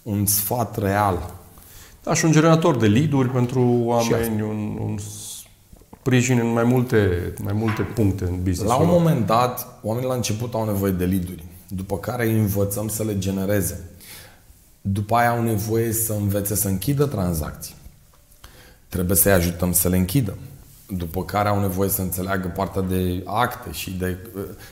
un 0.02 0.26
sfat 0.26 0.78
real. 0.78 1.30
Da, 2.02 2.14
și 2.14 2.24
un 2.24 2.32
generator 2.32 2.76
de 2.76 2.86
lead 2.86 3.32
pentru 3.32 3.82
oameni, 3.84 4.42
un, 4.42 4.78
un 4.80 4.98
sprijin 6.00 6.38
în 6.38 6.52
mai 6.52 6.64
multe, 6.64 7.32
mai 7.42 7.52
multe 7.52 7.82
puncte 7.82 8.24
în 8.24 8.36
business. 8.36 8.70
La 8.70 8.76
un 8.76 8.88
moment 8.88 9.26
dat, 9.26 9.78
oamenii 9.82 10.08
la 10.08 10.14
început 10.14 10.54
au 10.54 10.64
nevoie 10.64 10.92
de 10.92 11.04
lead 11.04 11.28
după 11.68 11.96
care 11.96 12.26
îi 12.26 12.38
învățăm 12.38 12.88
să 12.88 13.04
le 13.04 13.18
genereze. 13.18 13.90
După 14.82 15.14
aia 15.14 15.30
au 15.30 15.42
nevoie 15.42 15.92
să 15.92 16.12
învețe 16.12 16.54
să 16.54 16.68
închidă 16.68 17.06
tranzacții. 17.06 17.74
Trebuie 18.88 19.16
să-i 19.16 19.32
ajutăm 19.32 19.72
să 19.72 19.88
le 19.88 19.96
închidă 19.96 20.36
după 20.96 21.24
care 21.24 21.48
au 21.48 21.60
nevoie 21.60 21.88
să 21.88 22.02
înțeleagă 22.02 22.48
partea 22.48 22.82
de 22.82 23.22
acte 23.24 23.72
și 23.72 23.90
de... 23.90 24.18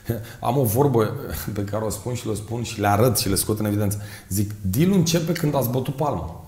Am 0.40 0.56
o 0.56 0.64
vorbă 0.64 1.16
pe 1.52 1.64
care 1.64 1.84
o 1.84 1.90
spun 1.90 2.14
și 2.14 2.28
le 2.28 2.34
spun 2.34 2.62
și 2.62 2.80
le 2.80 2.86
arăt 2.86 3.18
și 3.18 3.28
le 3.28 3.34
scot 3.34 3.58
în 3.58 3.64
evidență. 3.64 4.00
Zic, 4.28 4.50
deal 4.60 4.92
începe 4.92 5.32
când 5.32 5.54
ați 5.54 5.70
bătut 5.70 5.94
palma. 5.94 6.44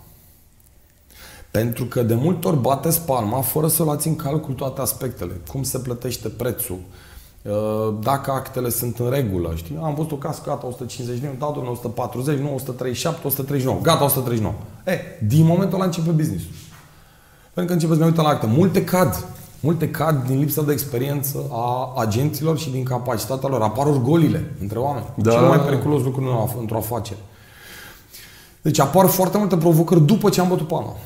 Pentru 1.50 1.84
că 1.84 2.02
de 2.02 2.14
multe 2.14 2.48
ori 2.48 2.60
bateți 2.60 3.00
palma 3.00 3.40
fără 3.40 3.68
să 3.68 3.82
luați 3.82 4.08
în 4.08 4.16
calcul 4.16 4.54
toate 4.54 4.80
aspectele. 4.80 5.32
Cum 5.48 5.62
se 5.62 5.78
plătește 5.78 6.28
prețul, 6.28 6.76
uh, 6.76 7.11
dacă 8.00 8.30
actele 8.30 8.70
sunt 8.70 8.98
în 8.98 9.10
regulă. 9.10 9.52
Știi? 9.54 9.78
Am 9.82 9.94
văzut 9.94 10.12
o 10.12 10.16
casă, 10.16 10.42
gata, 10.44 10.66
150 10.66 11.18
de 11.18 11.26
da, 11.38 11.46
domnule, 11.46 11.70
140, 11.70 12.38
nu, 12.38 12.54
137, 12.54 13.26
139, 13.26 13.78
gata, 13.82 14.04
139. 14.04 14.54
E, 14.84 14.98
din 15.26 15.44
momentul 15.44 15.74
ăla 15.74 15.84
începe 15.84 16.10
business 16.10 16.44
Pentru 17.54 17.64
că 17.64 17.72
începeți 17.72 17.98
să 17.98 18.04
ne 18.04 18.10
uităm 18.10 18.24
la 18.24 18.30
acte. 18.30 18.46
Multe 18.46 18.84
cad. 18.84 19.26
Multe 19.60 19.90
cad 19.90 20.26
din 20.26 20.38
lipsa 20.38 20.62
de 20.62 20.72
experiență 20.72 21.38
a 21.50 21.92
agenților 21.96 22.58
și 22.58 22.70
din 22.70 22.84
capacitatea 22.84 23.48
lor. 23.48 23.62
Apar 23.62 23.86
orgolile 23.86 24.54
între 24.60 24.78
oameni. 24.78 25.06
Da. 25.14 25.30
Cel 25.30 25.40
mai 25.40 25.60
periculos 25.60 26.02
lucru 26.02 26.50
într-o 26.60 26.76
afacere. 26.76 27.18
Deci 28.62 28.78
apar 28.78 29.06
foarte 29.06 29.38
multe 29.38 29.56
provocări 29.56 30.00
după 30.00 30.28
ce 30.28 30.40
am 30.40 30.48
bătut 30.48 30.68
palma. 30.68 30.96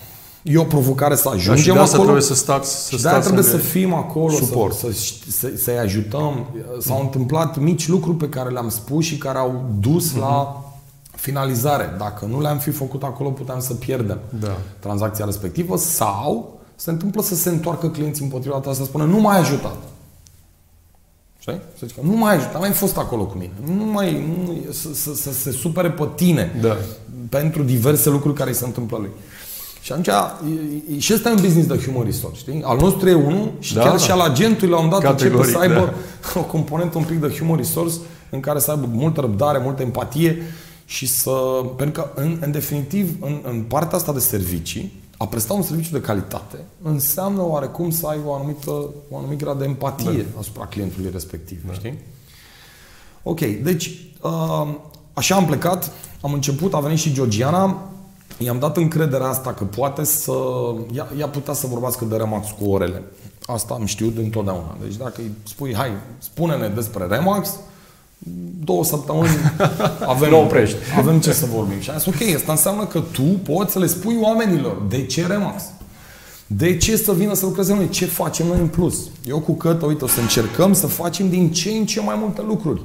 E 0.48 0.58
o 0.58 0.64
provocare 0.64 1.14
să 1.14 1.28
ajungem 1.28 1.54
da, 1.54 1.60
și 1.60 1.66
de 1.66 1.78
acolo. 1.78 2.02
trebuie 2.02 2.22
să 2.22 2.34
stați 2.34 2.86
să 2.86 2.96
și 2.96 3.02
de 3.02 3.08
trebuie 3.08 3.44
să 3.44 3.56
fim 3.56 3.94
acolo, 3.94 4.30
suport. 4.30 4.76
să, 4.76 4.92
să, 5.28 5.52
să, 5.56 5.70
i 5.70 5.78
ajutăm. 5.78 6.46
S-au 6.80 7.00
întâmplat 7.00 7.58
mici 7.58 7.88
lucruri 7.88 8.16
pe 8.16 8.28
care 8.28 8.50
le-am 8.50 8.68
spus 8.68 9.04
și 9.04 9.18
care 9.18 9.38
au 9.38 9.64
dus 9.80 10.12
uh-huh. 10.12 10.18
la 10.18 10.64
finalizare. 11.10 11.94
Dacă 11.98 12.24
nu 12.24 12.40
le-am 12.40 12.58
fi 12.58 12.70
făcut 12.70 13.02
acolo, 13.02 13.30
puteam 13.30 13.60
să 13.60 13.74
pierdem 13.74 14.18
da. 14.40 14.56
tranzacția 14.78 15.24
respectivă 15.24 15.76
sau 15.76 16.60
se 16.74 16.90
întâmplă 16.90 17.22
să 17.22 17.34
se 17.34 17.48
întoarcă 17.48 17.88
clienții 17.88 18.24
împotriva 18.24 18.56
ta 18.56 18.72
să 18.72 18.84
spună 18.84 19.04
nu 19.04 19.20
mai 19.20 19.38
ajutat. 19.38 19.76
Știi? 21.38 21.60
Să 21.78 21.86
zică, 21.86 22.00
nu 22.02 22.16
mai 22.16 22.34
ajutat, 22.34 22.60
mai 22.60 22.70
fost 22.70 22.96
acolo 22.96 23.24
cu 23.24 23.36
mine. 23.38 23.52
Nu 23.76 23.84
mai, 23.84 24.34
nu, 24.44 24.72
să, 24.72 24.94
să, 24.94 25.14
să 25.14 25.32
se 25.32 25.50
supere 25.50 25.90
pe 25.90 26.08
tine 26.14 26.58
da. 26.60 26.76
pentru 27.28 27.62
diverse 27.62 28.10
lucruri 28.10 28.34
care 28.34 28.50
îi 28.50 28.56
se 28.56 28.64
întâmplă 28.64 28.96
lui. 28.96 29.10
Și 29.86 29.92
atunci, 29.92 30.06
e, 30.94 30.98
și 30.98 31.12
ăsta 31.12 31.28
e 31.28 31.32
un 31.32 31.40
business 31.40 31.68
de 31.68 31.76
humor 31.76 32.04
resource, 32.04 32.38
știi? 32.38 32.62
Al 32.64 32.78
nostru 32.78 33.08
e 33.08 33.14
unul 33.14 33.52
și 33.58 33.74
da, 33.74 33.80
chiar 33.80 33.90
da. 33.90 33.98
și 33.98 34.10
al 34.10 34.20
agentului 34.20 34.74
la 34.74 34.78
un 34.78 34.88
dat 34.88 35.00
Categoric, 35.00 35.36
începe 35.36 35.52
să 35.52 35.58
aibă 35.58 35.94
da. 36.34 36.40
o 36.40 36.42
componentă 36.42 36.98
un 36.98 37.04
pic 37.04 37.20
de 37.20 37.28
humor 37.28 37.56
resource 37.56 37.94
în 38.30 38.40
care 38.40 38.58
să 38.58 38.70
aibă 38.70 38.88
multă 38.92 39.20
răbdare, 39.20 39.58
multă 39.58 39.82
empatie 39.82 40.42
și 40.84 41.06
să... 41.06 41.30
Pentru 41.76 42.02
că, 42.02 42.20
în, 42.20 42.38
în 42.40 42.50
definitiv, 42.50 43.16
în, 43.20 43.40
în 43.42 43.62
partea 43.62 43.98
asta 43.98 44.12
de 44.12 44.18
servicii, 44.18 45.02
a 45.16 45.26
presta 45.26 45.52
un 45.52 45.62
serviciu 45.62 45.92
de 45.92 46.00
calitate 46.00 46.56
înseamnă 46.82 47.42
oarecum 47.42 47.90
să 47.90 48.06
ai 48.06 48.18
o 48.26 48.34
anumită, 48.34 48.70
o 49.10 49.16
anumit 49.16 49.38
grad 49.38 49.58
de 49.58 49.64
empatie 49.64 50.26
da. 50.32 50.38
asupra 50.38 50.66
clientului 50.66 51.10
respectiv, 51.12 51.58
da. 51.66 51.72
știi? 51.72 51.98
Ok, 53.22 53.40
deci 53.40 53.98
uh, 54.22 54.74
așa 55.12 55.34
am 55.34 55.46
plecat, 55.46 55.92
am 56.20 56.32
început, 56.32 56.74
a 56.74 56.80
venit 56.80 56.98
și 56.98 57.12
Georgiana, 57.12 57.90
i-am 58.38 58.58
dat 58.58 58.76
încrederea 58.76 59.26
asta 59.26 59.52
că 59.52 59.64
poate 59.64 60.04
să... 60.04 60.32
Ea, 60.94 61.08
ea 61.18 61.28
putea 61.28 61.54
să 61.54 61.66
vorbească 61.66 62.04
de 62.04 62.16
Remax 62.16 62.48
cu 62.60 62.70
orele. 62.70 63.02
Asta 63.46 63.74
am 63.74 63.84
știut 63.84 64.16
întotdeauna. 64.16 64.76
Deci 64.82 64.96
dacă 64.96 65.14
îi 65.16 65.30
spui, 65.48 65.74
hai, 65.74 65.90
spune-ne 66.18 66.68
despre 66.68 67.06
Remax, 67.06 67.50
două 68.64 68.84
săptămâni 68.84 69.28
avem, 70.06 70.30
Nu 70.30 70.40
oprești. 70.40 70.76
avem 70.98 71.20
ce 71.20 71.32
să 71.32 71.46
vorbim. 71.54 71.80
Și 71.80 71.90
am 71.90 71.98
zis, 71.98 72.06
ok, 72.06 72.34
asta 72.36 72.52
înseamnă 72.52 72.84
că 72.84 73.00
tu 73.12 73.22
poți 73.22 73.72
să 73.72 73.78
le 73.78 73.86
spui 73.86 74.18
oamenilor 74.20 74.82
de 74.88 75.06
ce 75.06 75.26
Remax. 75.26 75.62
De 76.46 76.76
ce 76.76 76.96
să 76.96 77.12
vină 77.12 77.34
să 77.34 77.44
lucreze 77.44 77.74
noi? 77.74 77.88
Ce 77.88 78.06
facem 78.06 78.46
noi 78.46 78.58
în 78.58 78.68
plus? 78.68 78.96
Eu 79.24 79.40
cu 79.40 79.52
Cătă, 79.52 79.86
uite, 79.86 80.04
o 80.04 80.06
să 80.06 80.20
încercăm 80.20 80.72
să 80.72 80.86
facem 80.86 81.28
din 81.28 81.52
ce 81.52 81.70
în 81.70 81.86
ce 81.86 82.00
mai 82.00 82.16
multe 82.18 82.42
lucruri. 82.46 82.80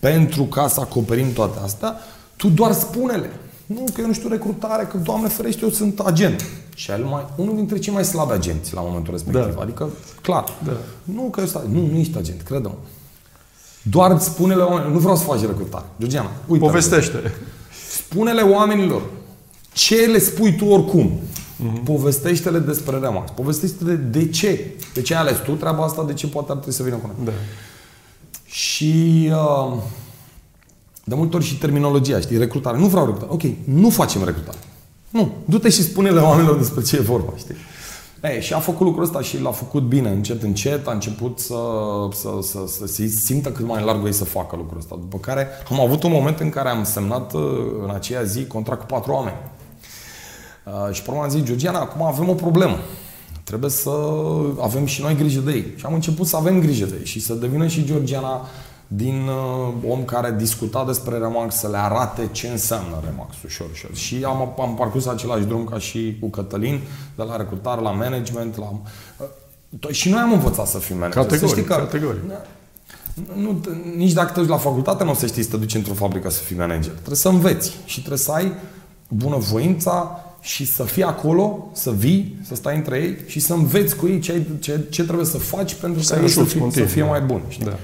Pentru 0.00 0.42
ca 0.42 0.68
să 0.68 0.80
acoperim 0.80 1.32
toate 1.32 1.58
astea, 1.62 1.96
tu 2.36 2.48
doar 2.48 2.72
spune-le. 2.72 3.30
Nu, 3.74 3.84
că 3.94 4.00
eu 4.00 4.06
nu 4.06 4.12
știu 4.12 4.28
recrutare, 4.28 4.84
că, 4.84 4.96
Doamne 4.96 5.28
ferește, 5.28 5.60
eu 5.64 5.70
sunt 5.70 5.98
agent. 5.98 6.44
Cel 6.74 7.04
mai, 7.04 7.26
unul 7.36 7.54
dintre 7.54 7.78
cei 7.78 7.92
mai 7.92 8.04
slabi 8.04 8.32
agenți 8.32 8.74
la 8.74 8.80
momentul 8.80 9.12
respectiv. 9.12 9.54
Da. 9.54 9.62
Adică, 9.62 9.88
clar. 10.22 10.44
Da. 10.64 10.72
Nu 11.04 11.22
că 11.22 11.40
eu 11.40 11.46
stai, 11.46 11.62
nu, 11.72 11.86
nu 11.86 11.96
ești 11.96 12.18
agent, 12.18 12.42
credem. 12.42 12.74
Doar 13.82 14.18
spune-le 14.18 14.62
oamenilor, 14.62 14.92
nu 14.92 14.98
vreau 14.98 15.16
să 15.16 15.24
faci 15.24 15.40
recrutare. 15.40 15.84
Georgiana, 15.98 16.30
uite. 16.46 16.64
Povestește. 16.64 17.34
Spune-le 17.90 18.42
oamenilor 18.42 19.02
ce 19.72 19.96
le 19.96 20.18
spui 20.18 20.56
tu 20.56 20.64
oricum. 20.64 21.10
Uh-huh. 21.10 21.84
Povestește-le 21.84 22.58
despre 22.58 22.98
Remax. 22.98 23.30
Povestește-le 23.30 23.94
de 23.94 24.28
ce. 24.28 24.74
De 24.94 25.02
ce 25.02 25.14
ai 25.14 25.20
ales 25.20 25.36
tu 25.38 25.52
treaba 25.52 25.84
asta, 25.84 26.04
de 26.04 26.12
ce 26.12 26.26
poate 26.26 26.50
ar 26.50 26.56
trebui 26.56 26.74
să 26.74 26.82
vină 26.82 26.96
cu 26.96 27.10
noi. 27.16 27.24
Da. 27.24 27.32
Și 28.44 29.30
uh, 29.32 29.78
de 31.04 31.14
multe 31.14 31.36
ori 31.36 31.44
și 31.44 31.58
terminologia, 31.58 32.20
știi, 32.20 32.38
recrutare. 32.38 32.78
Nu 32.78 32.86
vreau 32.86 33.04
recrutare. 33.04 33.32
Ok, 33.32 33.42
nu 33.64 33.90
facem 33.90 34.24
recrutare. 34.24 34.58
Nu. 35.10 35.32
Du-te 35.44 35.68
și 35.68 35.82
spune-le 35.82 36.20
oamenilor 36.20 36.58
despre 36.58 36.82
ce 36.82 36.96
e 36.96 37.00
vorba, 37.00 37.32
știi? 37.36 37.54
Ei, 38.22 38.40
și 38.40 38.52
a 38.52 38.58
făcut 38.58 38.86
lucrul 38.86 39.04
ăsta 39.04 39.20
și 39.20 39.40
l-a 39.40 39.50
făcut 39.50 39.82
bine, 39.82 40.08
încet, 40.08 40.42
încet, 40.42 40.86
a 40.86 40.92
început 40.92 41.38
să, 41.38 41.54
să, 42.12 42.28
să, 42.42 42.58
să 42.66 42.86
se 42.86 43.06
simtă 43.06 43.50
cât 43.50 43.66
mai 43.66 43.84
larg 43.84 44.06
ei 44.06 44.12
să 44.12 44.24
facă 44.24 44.56
lucrul 44.56 44.78
ăsta. 44.78 44.96
După 45.00 45.18
care 45.18 45.48
am 45.70 45.80
avut 45.80 46.02
un 46.02 46.10
moment 46.10 46.40
în 46.40 46.48
care 46.50 46.68
am 46.68 46.84
semnat 46.84 47.34
uh, 47.34 47.42
în 47.84 47.90
aceea 47.94 48.22
zi 48.22 48.46
contract 48.46 48.80
cu 48.80 48.86
patru 48.86 49.12
oameni. 49.12 49.36
Uh, 50.64 50.94
și 50.94 51.02
pe 51.02 51.10
urmă 51.10 51.22
am 51.22 51.28
zis, 51.28 51.42
Georgiana, 51.42 51.78
acum 51.78 52.06
avem 52.06 52.28
o 52.28 52.34
problemă. 52.34 52.76
Trebuie 53.44 53.70
să 53.70 53.90
avem 54.60 54.86
și 54.86 55.02
noi 55.02 55.16
grijă 55.16 55.40
de 55.40 55.52
ei. 55.52 55.72
Și 55.76 55.86
am 55.86 55.94
început 55.94 56.26
să 56.26 56.36
avem 56.36 56.60
grijă 56.60 56.84
de 56.84 56.96
ei 56.98 57.04
și 57.04 57.20
să 57.20 57.34
devină 57.34 57.66
și 57.66 57.84
Georgiana 57.84 58.48
din 58.92 59.28
uh, 59.28 59.90
om 59.90 60.04
care 60.04 60.34
discuta 60.38 60.84
despre 60.84 61.18
Remax, 61.18 61.54
să 61.54 61.68
le 61.68 61.76
arate 61.76 62.28
ce 62.32 62.48
înseamnă 62.48 63.00
Remax 63.04 63.34
ușor, 63.44 63.66
ușor. 63.72 63.94
Și 63.94 64.24
am, 64.24 64.54
am 64.60 64.74
parcurs 64.74 65.06
același 65.06 65.44
drum 65.44 65.64
ca 65.64 65.78
și 65.78 66.16
cu 66.20 66.28
Cătălin, 66.28 66.80
de 67.16 67.22
la 67.22 67.36
recrutare 67.36 67.80
la 67.80 67.90
management, 67.90 68.56
la... 68.56 68.72
Uh, 69.80 69.90
și 69.90 70.08
noi 70.08 70.20
am 70.20 70.32
învățat 70.32 70.66
să 70.66 70.78
fim 70.78 70.96
manager. 70.96 71.22
Categoric, 71.22 71.48
să 71.48 71.54
știi 71.54 71.68
că, 71.68 71.74
categoric. 71.74 72.20
Nu, 73.34 73.60
nici 73.96 74.12
dacă 74.12 74.32
te 74.32 74.40
duci 74.40 74.48
la 74.48 74.56
facultate 74.56 75.04
nu 75.04 75.10
o 75.10 75.14
să 75.14 75.26
știi 75.26 75.42
să 75.42 75.50
te 75.50 75.56
duci 75.56 75.74
într-o 75.74 75.94
fabrică 75.94 76.30
să 76.30 76.40
fii 76.40 76.56
manager. 76.56 76.92
Trebuie 76.92 77.16
să 77.16 77.28
înveți 77.28 77.76
și 77.84 77.98
trebuie 77.98 78.18
să 78.18 78.32
ai 78.32 78.52
bunăvoința 79.08 80.24
și 80.40 80.66
să 80.66 80.82
fii 80.82 81.02
acolo, 81.02 81.70
să 81.72 81.90
vii, 81.90 82.38
să 82.42 82.54
stai 82.54 82.76
între 82.76 82.98
ei 82.98 83.16
și 83.26 83.40
să 83.40 83.52
înveți 83.52 83.96
cu 83.96 84.08
ei 84.08 84.18
ce, 84.18 84.46
ce, 84.60 84.86
ce 84.90 85.04
trebuie 85.04 85.26
să 85.26 85.38
faci 85.38 85.74
pentru 85.74 86.02
Să 86.02 86.14
ca 86.14 86.20
ei 86.20 86.28
să 86.28 86.40
ajuți 86.40 86.52
fie, 86.52 86.60
să 86.60 86.64
continuu, 86.64 86.88
fie 86.88 87.02
da. 87.02 87.08
mai 87.08 87.20
buni. 87.20 87.42
Știi? 87.48 87.64
Da. 87.64 87.76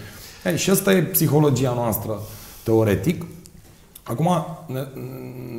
Ei, 0.46 0.56
și 0.56 0.70
asta 0.70 0.92
e 0.92 1.02
psihologia 1.02 1.72
noastră 1.74 2.20
teoretic. 2.62 3.24
Acum 4.02 4.46
ne, 4.66 4.80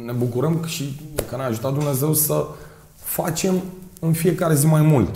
ne 0.06 0.12
bucurăm 0.12 0.60
și 0.66 1.00
că 1.30 1.36
ne-a 1.36 1.46
ajutat 1.46 1.74
Dumnezeu 1.74 2.14
să 2.14 2.46
facem 3.04 3.54
în 4.00 4.14
fiecare 4.14 4.56
zi 4.56 4.66
mai 4.66 4.82
mult. 4.82 5.16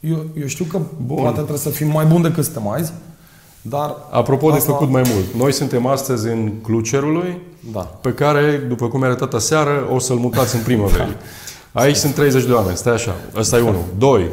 Eu, 0.00 0.24
eu 0.40 0.46
știu 0.46 0.64
că 0.64 0.78
Bun. 1.06 1.16
poate 1.16 1.34
trebuie 1.36 1.58
să 1.58 1.68
fim 1.68 1.88
mai 1.88 2.04
buni 2.04 2.22
decât 2.22 2.44
suntem 2.44 2.68
azi, 2.68 2.92
dar... 3.62 3.96
Apropo 4.10 4.50
de 4.50 4.58
făcut 4.58 4.88
mai 4.88 5.02
mult, 5.14 5.34
noi 5.34 5.52
suntem 5.52 5.86
astăzi 5.86 6.28
în 6.28 6.52
Clucerului, 6.62 7.38
Da. 7.72 7.80
pe 7.80 8.12
care, 8.12 8.56
după 8.68 8.88
cum 8.88 8.98
mi-a 8.98 9.08
arătat 9.08 9.34
aseară, 9.34 9.88
o 9.92 9.98
să-l 9.98 10.16
mutați 10.16 10.56
în 10.56 10.62
primăveri. 10.62 11.16
Aici 11.72 11.96
sunt 11.96 12.14
30 12.14 12.44
de 12.44 12.52
oameni, 12.52 12.76
stai 12.76 12.92
așa, 12.92 13.14
ăsta 13.36 13.56
e 13.56 13.60
unul. 13.60 13.84
Doi, 13.98 14.28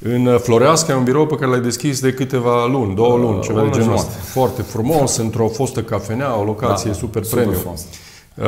în 0.00 0.38
Floreasca 0.42 0.92
e 0.92 0.96
un 0.96 1.04
birou 1.04 1.26
pe 1.26 1.34
care 1.34 1.50
l-ai 1.50 1.60
deschis 1.60 2.00
de 2.00 2.12
câteva 2.12 2.66
luni, 2.66 2.94
două 2.94 3.16
luni, 3.16 3.40
ceva 3.40 3.54
de 3.58 3.64
lună 3.64 3.72
genul 3.72 3.84
jumătate. 3.88 4.08
ăsta. 4.08 4.22
Foarte 4.40 4.62
frumos, 4.62 5.16
într-o 5.16 5.48
fostă 5.48 5.82
cafenea, 5.82 6.38
o 6.38 6.44
locație 6.44 6.90
Da, 6.90 6.96
super 6.96 7.24
super 7.24 7.42
premium. 7.42 7.60
frumos. 7.60 7.86
Uh, 8.34 8.44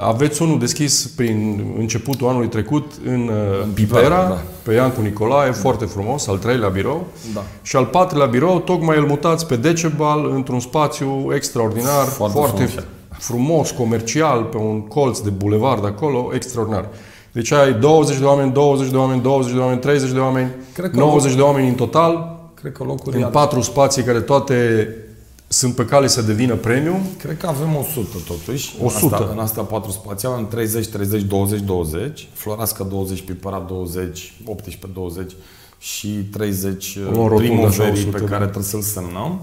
aveți 0.00 0.42
unul 0.42 0.58
deschis 0.58 1.06
prin 1.16 1.64
începutul 1.78 2.28
anului 2.28 2.48
trecut 2.48 2.92
în, 3.04 3.20
uh, 3.28 3.62
În 3.62 3.70
Pipera, 3.74 3.98
Pipera, 4.00 4.28
da. 4.28 4.38
pe 4.62 4.72
Iancu 4.72 5.00
Nicolae, 5.00 5.50
foarte 5.50 5.84
frumos, 5.84 6.26
al 6.26 6.36
treilea 6.38 6.68
birou. 6.68 7.06
Da. 7.34 7.42
Și 7.62 7.76
al 7.76 7.84
patrulea 7.84 8.26
birou, 8.26 8.58
tocmai 8.58 8.98
îl 8.98 9.06
mutați 9.06 9.46
pe 9.46 9.56
Decebal 9.56 10.30
într-un 10.34 10.60
spațiu 10.60 11.30
extraordinar, 11.34 12.04
Foarte 12.06 12.36
foarte, 12.38 12.64
frumos. 12.64 12.84
frumos, 13.18 13.70
comercial, 13.70 14.42
pe 14.42 14.56
un 14.56 14.80
colț 14.80 15.18
de 15.18 15.30
bulevard 15.30 15.84
acolo, 15.84 16.30
extraordinar. 16.34 16.84
Deci 17.32 17.50
ai 17.52 17.72
20 17.72 18.18
de 18.18 18.24
oameni, 18.24 18.52
20 18.52 18.90
de 18.90 18.96
oameni, 18.96 19.22
20 19.22 19.52
de 19.52 19.58
oameni, 19.58 19.80
30 19.80 20.10
de 20.10 20.18
oameni, 20.18 20.50
Cred 20.74 20.90
că 20.90 20.96
90 20.96 21.34
de 21.34 21.40
oameni 21.40 21.68
în 21.68 21.74
total, 21.74 22.38
Cred 22.54 22.72
că 22.72 22.84
locuri 22.84 23.22
în 23.22 23.30
patru 23.30 23.60
spații 23.60 24.02
care 24.02 24.20
toate 24.20 24.88
sunt 25.48 25.74
pe 25.74 25.84
cale 25.84 26.06
să 26.06 26.22
devină 26.22 26.54
premium. 26.54 27.00
Cred 27.18 27.36
că 27.36 27.46
avem 27.46 27.76
100 27.76 28.16
totuși. 28.26 28.74
100. 28.82 29.06
În 29.06 29.12
astea, 29.12 29.32
în 29.32 29.38
astea 29.38 29.62
patru 29.62 29.90
spații 29.90 30.28
avem 30.28 30.48
30, 30.48 30.86
30, 30.86 31.22
20, 31.22 31.60
20. 31.60 32.28
Floreasca 32.32 32.84
20, 32.84 33.20
Pipera 33.22 33.64
20, 33.68 34.34
18, 34.44 34.86
20 34.94 35.32
și 35.78 36.08
30 36.08 36.98
O 37.08 37.10
luăm 37.10 37.28
rotundă 37.28 37.66
așa, 37.66 37.82
primăverii 37.82 37.92
100, 37.92 38.16
pe 38.16 38.20
da. 38.20 38.30
care 38.30 38.42
trebuie 38.42 38.64
să-l 38.64 38.80
semnăm. 38.80 39.40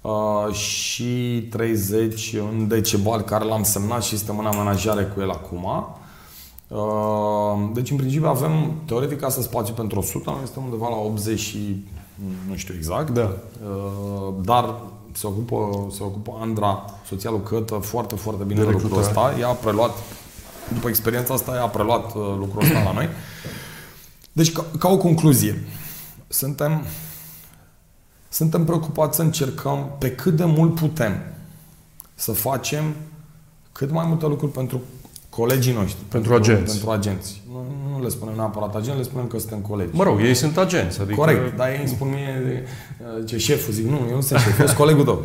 Uh, 0.00 0.54
și 0.54 1.46
30 1.50 2.34
în 2.50 2.68
Decebal 2.68 3.20
care 3.20 3.44
l-am 3.44 3.62
semnat 3.62 4.02
și 4.02 4.16
suntem 4.16 4.38
în 4.38 4.46
amenajare 4.46 5.12
cu 5.14 5.20
el 5.20 5.30
acum. 5.30 5.66
Uh, 6.68 7.70
deci 7.72 7.90
în 7.90 7.96
principiu 7.96 8.28
avem 8.28 8.72
teoretic 8.86 9.22
asta 9.22 9.40
spațiu 9.40 9.74
pentru 9.74 9.98
100, 9.98 10.30
noi 10.30 10.40
suntem 10.44 10.62
undeva 10.64 10.88
la 10.88 10.96
80 10.96 11.38
și 11.38 11.84
nu 12.48 12.56
știu 12.56 12.74
exact. 12.76 13.10
Da. 13.10 13.22
Uh, 13.22 14.34
dar 14.42 14.74
se 15.12 15.26
ocupă, 15.26 15.86
se 15.90 16.02
ocupă 16.02 16.38
Andra, 16.40 16.84
soția 17.06 17.30
lui 17.30 17.42
Cătă, 17.42 17.74
foarte, 17.74 18.14
foarte 18.14 18.44
bine 18.44 18.60
De 18.60 18.66
de, 18.66 18.72
lucrul 18.72 18.90
recrutare. 18.90 19.28
ăsta. 19.28 19.40
Ea 19.40 19.48
a 19.48 19.52
preluat, 19.52 19.90
după 20.72 20.88
experiența 20.88 21.34
asta, 21.34 21.54
ea 21.54 21.62
a 21.62 21.68
preluat 21.68 22.14
uh, 22.14 22.34
lucrul 22.38 22.62
ăsta 22.62 22.82
la 22.82 22.92
noi. 22.92 23.08
Deci, 24.32 24.52
ca, 24.52 24.64
ca 24.78 24.88
o 24.88 24.96
concluzie, 24.96 25.64
suntem, 26.28 26.84
suntem 28.28 28.64
preocupați 28.64 29.16
să 29.16 29.22
încercăm 29.22 29.90
pe 29.98 30.10
cât 30.12 30.36
de 30.36 30.44
mult 30.44 30.74
putem 30.74 31.12
să 32.14 32.32
facem 32.32 32.94
cât 33.72 33.90
mai 33.90 34.06
multe 34.06 34.26
lucruri 34.26 34.52
pentru 34.52 34.80
colegii 35.36 35.72
noștri. 35.72 36.02
Pentru 36.08 36.34
agenți. 36.34 36.72
Pentru 36.72 36.90
agenți. 36.90 37.42
Nu, 37.52 37.66
nu 37.92 38.02
le 38.02 38.08
spunem 38.08 38.34
neapărat 38.34 38.74
agenți, 38.74 38.98
le 38.98 39.04
spunem 39.04 39.26
că 39.26 39.38
suntem 39.38 39.58
colegi. 39.58 39.90
Mă 39.92 40.02
rog, 40.02 40.20
ei 40.20 40.34
sunt 40.34 40.56
agenți. 40.58 41.00
Adică 41.00 41.20
Corect, 41.20 41.56
dar 41.56 41.68
ei 41.68 41.78
îmi 41.78 41.88
spun 41.88 42.08
mie, 42.08 42.64
uh, 43.18 43.26
ce 43.26 43.38
șeful, 43.38 43.72
zic, 43.72 43.84
nu, 43.84 44.06
eu 44.08 44.14
nu 44.14 44.20
sunt 44.20 44.40
șef, 44.40 44.58
eu 44.58 44.66
sunt 44.66 44.78
colegul 44.78 45.04
tău. 45.04 45.22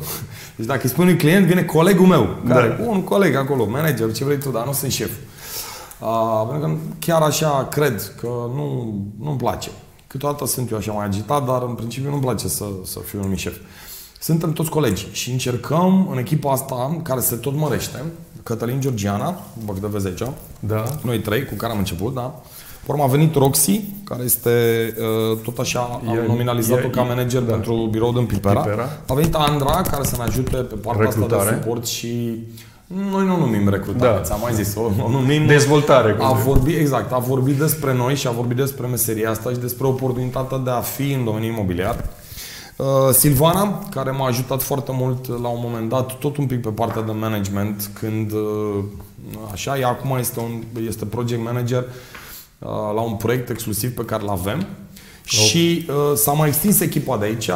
Deci 0.56 0.66
dacă 0.66 0.80
îi 0.84 0.90
spun 0.90 1.04
unui 1.04 1.18
client, 1.18 1.46
vine 1.46 1.64
colegul 1.64 2.06
meu, 2.06 2.36
care, 2.48 2.78
Da. 2.80 2.90
un 2.90 3.04
coleg 3.04 3.36
acolo, 3.36 3.66
manager, 3.66 4.12
ce 4.12 4.24
vrei 4.26 4.38
tu, 4.38 4.50
dar 4.50 4.66
nu 4.66 4.74
sunt 4.74 4.92
șef. 4.92 5.12
Uh, 6.00 6.48
pentru 6.50 6.68
că 6.68 6.76
chiar 7.00 7.22
așa 7.22 7.68
cred 7.72 8.14
că 8.22 8.28
nu, 8.28 8.98
nu-mi 9.20 9.38
place. 9.38 9.70
Câteodată 10.08 10.46
sunt 10.46 10.72
eu 10.72 10.78
așa 10.78 10.92
mai 10.92 11.06
agitat, 11.06 11.46
dar 11.46 11.64
în 11.68 11.74
principiu 11.74 12.10
nu-mi 12.10 12.22
place 12.22 12.48
să, 12.48 12.66
să 12.84 13.00
fiu 13.00 13.20
numit 13.20 13.38
șef. 13.38 13.56
Suntem 14.22 14.54
toți 14.54 14.70
colegi 14.70 15.08
și 15.12 15.32
încercăm 15.32 16.08
în 16.12 16.18
echipa 16.18 16.52
asta, 16.52 17.00
care 17.04 17.20
se 17.20 17.36
tot 17.36 17.56
mărește, 17.56 18.04
Cătălin 18.44 18.80
Georgiana, 18.80 19.40
după 19.60 19.74
câte 19.74 19.88
vezi 19.88 20.08
aici, 20.08 20.22
Da. 20.60 20.84
noi 21.04 21.20
trei 21.20 21.46
cu 21.46 21.54
care 21.56 21.72
am 21.72 21.78
început, 21.78 22.14
da? 22.14 22.42
Pe 22.86 22.92
urmă 22.92 23.04
a 23.04 23.08
venit 23.08 23.36
Roxy, 23.36 23.82
care 24.04 24.24
este 24.24 24.50
uh, 25.32 25.38
tot 25.44 25.58
așa, 25.58 25.80
am 25.80 26.16
E- 26.24 26.28
nominalizat-o 26.28 26.86
e- 26.88 26.90
ca 26.90 27.02
manager 27.02 27.42
da. 27.42 27.52
pentru 27.52 27.88
birou 27.92 28.12
din 28.14 28.26
Pipera. 28.26 28.60
Pipera. 28.60 28.90
A 29.08 29.14
venit 29.14 29.36
Andra, 29.36 29.82
care 29.82 30.04
să 30.04 30.16
ne 30.18 30.24
ajute 30.24 30.56
pe 30.58 30.76
partea 30.76 31.08
asta 31.08 31.20
Recrutare. 31.20 31.50
de 31.50 31.62
suport 31.62 31.86
și 31.86 32.38
noi 33.12 33.26
nu 33.26 33.38
numim 33.38 33.70
recrutare, 33.70 34.12
Da. 34.18 34.22
ți-am 34.22 34.40
mai 34.42 34.54
zis, 34.54 34.76
o, 34.76 34.92
o 35.06 35.10
numim 35.10 35.46
Dezvoltare. 35.46 36.12
cum 36.14 36.26
a 36.26 36.36
zic. 36.36 36.46
vorbit, 36.46 36.78
exact, 36.78 37.12
a 37.12 37.18
vorbit 37.18 37.56
despre 37.58 37.94
noi 37.94 38.16
și 38.16 38.28
a 38.28 38.32
vorbit 38.32 38.58
despre 38.58 38.88
meseria 38.88 39.30
asta 39.30 39.50
și 39.50 39.58
despre 39.58 39.88
oportunitatea 39.88 40.58
de 40.58 40.70
a 40.70 40.80
fi 40.80 41.12
în 41.12 41.24
domeniul 41.24 41.52
imobiliar. 41.54 42.06
Uh, 42.80 42.86
Silvana, 43.14 43.80
care 43.90 44.12
m-a 44.12 44.28
ajutat 44.28 44.62
foarte 44.62 44.92
mult 44.94 45.28
la 45.28 45.48
un 45.48 45.60
moment 45.62 45.90
dat, 45.90 46.18
tot 46.20 46.38
un 46.38 46.46
pic 46.46 46.62
pe 46.62 46.70
partea 46.70 47.02
de 47.02 47.12
management, 47.12 47.90
când 48.00 48.32
uh, 48.32 48.84
așa, 49.52 49.78
ea 49.78 49.88
acum 49.88 50.18
este, 50.18 50.40
un, 50.40 50.64
este 50.88 51.06
project 51.06 51.44
manager 51.44 51.84
uh, 52.60 52.70
la 52.70 53.02
un 53.02 53.14
proiect 53.16 53.50
exclusiv 53.50 53.94
pe 53.94 54.02
care 54.06 54.24
îl 54.24 54.30
avem. 54.30 54.66
Și 55.24 55.86
uh, 55.90 55.96
s-a 56.16 56.32
mai 56.32 56.48
extins 56.48 56.80
echipa 56.80 57.18
de 57.18 57.26
aici. 57.26 57.50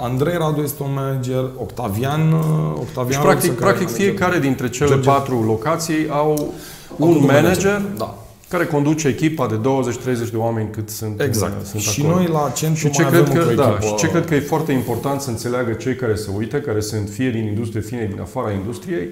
Andrei 0.00 0.36
Radu 0.36 0.60
este 0.60 0.82
un 0.82 0.92
manager, 0.94 1.44
Octavian, 1.58 2.32
uh, 2.32 2.40
Octavian 2.74 3.06
Deci, 3.06 3.16
Roță, 3.16 3.26
practic, 3.26 3.58
care 3.58 3.70
e 3.70 3.72
practic 3.72 3.86
manager. 3.86 4.06
fiecare 4.06 4.38
dintre 4.38 4.68
cele 4.68 4.88
George. 4.88 5.08
patru 5.08 5.42
locații 5.42 6.08
au 6.10 6.54
un 6.96 7.10
Acum 7.12 7.24
manager 7.26 7.82
Da. 7.96 8.14
Care 8.50 8.66
conduce 8.66 9.08
echipa 9.08 9.46
de 9.46 9.54
20-30 9.56 10.30
de 10.30 10.36
oameni 10.36 10.68
cât 10.70 10.88
sunt, 10.90 11.20
Exact. 11.20 11.60
uh, 11.60 11.66
sunt 11.66 11.82
și 11.82 12.00
acolo. 12.00 12.16
noi 12.16 12.26
la 12.26 12.52
centru 12.54 12.86
Și 12.86 12.90
ce, 12.90 13.02
mai 13.02 13.10
cred 13.10 13.22
avem 13.22 13.34
că, 13.34 13.40
încă 13.48 13.52
o 13.52 13.64
da, 13.64 13.70
echipă. 13.70 13.86
și 13.86 13.94
ce 13.94 14.08
cred 14.08 14.26
că 14.26 14.34
e 14.34 14.40
foarte 14.40 14.72
important 14.72 15.20
să 15.20 15.30
înțeleagă 15.30 15.72
cei 15.72 15.94
care 15.94 16.14
se 16.14 16.30
uită, 16.36 16.56
care 16.60 16.80
sunt 16.80 17.08
fie 17.08 17.30
din 17.30 17.44
industrie, 17.46 17.80
fie 17.80 18.08
din 18.12 18.20
afara 18.20 18.50
industriei, 18.50 19.08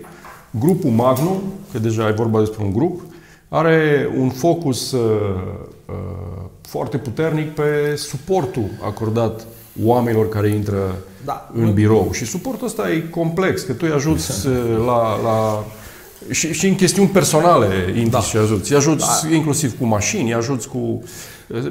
grupul 0.50 0.90
Magnum, 0.90 1.42
că 1.72 1.78
deja 1.78 2.08
e 2.08 2.12
vorba 2.12 2.38
despre 2.38 2.64
un 2.64 2.72
grup, 2.72 3.00
are 3.48 4.08
un 4.18 4.28
focus 4.30 4.92
uh, 4.92 5.00
uh, 5.86 5.94
foarte 6.62 6.96
puternic 6.96 7.50
pe 7.50 7.94
suportul 7.96 8.68
acordat 8.84 9.46
oamenilor 9.84 10.28
care 10.28 10.48
intră 10.48 10.94
Da. 11.24 11.50
în 11.54 11.72
birou. 11.72 12.08
Și 12.12 12.24
suportul 12.24 12.66
ăsta 12.66 12.90
e 12.90 12.98
complex, 13.10 13.62
că 13.62 13.72
tu 13.72 13.84
îi 13.88 13.94
ajuți 13.94 14.46
uh, 14.46 14.54
la, 14.86 15.20
la 15.22 15.64
și, 16.30 16.52
și 16.52 16.66
în 16.66 16.74
chestiuni 16.74 17.08
personale 17.08 17.92
intri 17.96 18.10
Da. 18.10 18.20
și 18.20 18.36
ajuți. 18.36 18.70
Îi 18.72 18.76
ajuți 18.76 19.06
da. 19.28 19.34
inclusiv 19.34 19.78
cu 19.78 19.84
mașini, 19.84 20.22
îi 20.22 20.34
ajuți 20.34 20.68
cu... 20.68 21.02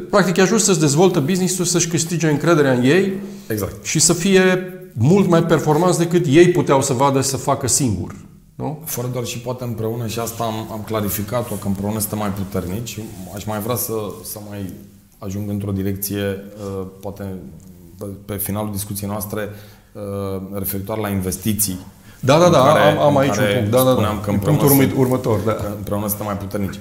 Practic, 0.09 0.37
îi 0.37 0.43
ajuți 0.43 0.63
să-ți 0.63 0.79
dezvoltă 0.79 1.19
business-ul, 1.19 1.65
să-și 1.65 1.87
câștige 1.87 2.29
încrederea 2.29 2.73
în 2.73 2.83
ei 2.83 3.13
Exact. 3.47 3.85
și 3.85 3.99
să 3.99 4.13
fie 4.13 4.73
mult 4.93 5.29
mai 5.29 5.43
performanți 5.43 5.97
decât 5.97 6.25
ei 6.27 6.49
puteau 6.49 6.81
să 6.81 6.93
vadă 6.93 7.21
să 7.21 7.37
facă 7.37 7.67
singur. 7.67 8.15
Nu? 8.55 8.81
Fără 8.85 9.09
doar 9.13 9.25
și 9.25 9.39
poate 9.39 9.63
împreună 9.63 10.07
și 10.07 10.19
asta 10.19 10.43
am, 10.43 10.67
am 10.71 10.83
clarificat-o, 10.85 11.53
că 11.55 11.67
împreună 11.67 11.99
suntem 11.99 12.17
mai 12.17 12.29
puternici. 12.29 12.99
Aș 13.35 13.43
mai 13.43 13.59
vrea 13.59 13.75
să, 13.75 13.93
să 14.23 14.39
mai 14.49 14.73
ajung 15.17 15.49
într-o 15.49 15.71
direcție, 15.71 16.43
uh, 16.79 16.87
poate 17.01 17.23
pe, 17.97 18.05
pe 18.25 18.35
finalul 18.35 18.71
discuției 18.71 19.09
noastre, 19.09 19.49
uh, 19.93 20.41
referitor 20.53 20.97
la 20.97 21.09
investiții. 21.09 21.79
Da, 22.19 22.37
da, 22.39 22.45
în 22.45 22.51
da, 22.51 22.61
care- 22.63 22.79
am, 22.79 22.99
am 22.99 23.15
în 23.15 23.21
aici 23.21 23.29
un 23.31 23.35
care 23.37 23.53
punct. 23.55 23.71
Da, 23.71 23.77
da, 23.77 23.83
da. 23.83 23.91
spuneam 23.91 24.19
că 24.19 24.29
E 24.29 24.33
împreună 24.33 24.57
punctul 24.59 24.77
sunt- 24.79 24.91
urmă- 24.91 25.01
următor, 25.01 25.39
da. 25.39 25.53
că 25.53 25.71
împreună 25.77 26.07
suntem 26.07 26.25
mai 26.25 26.37
puternici. 26.37 26.75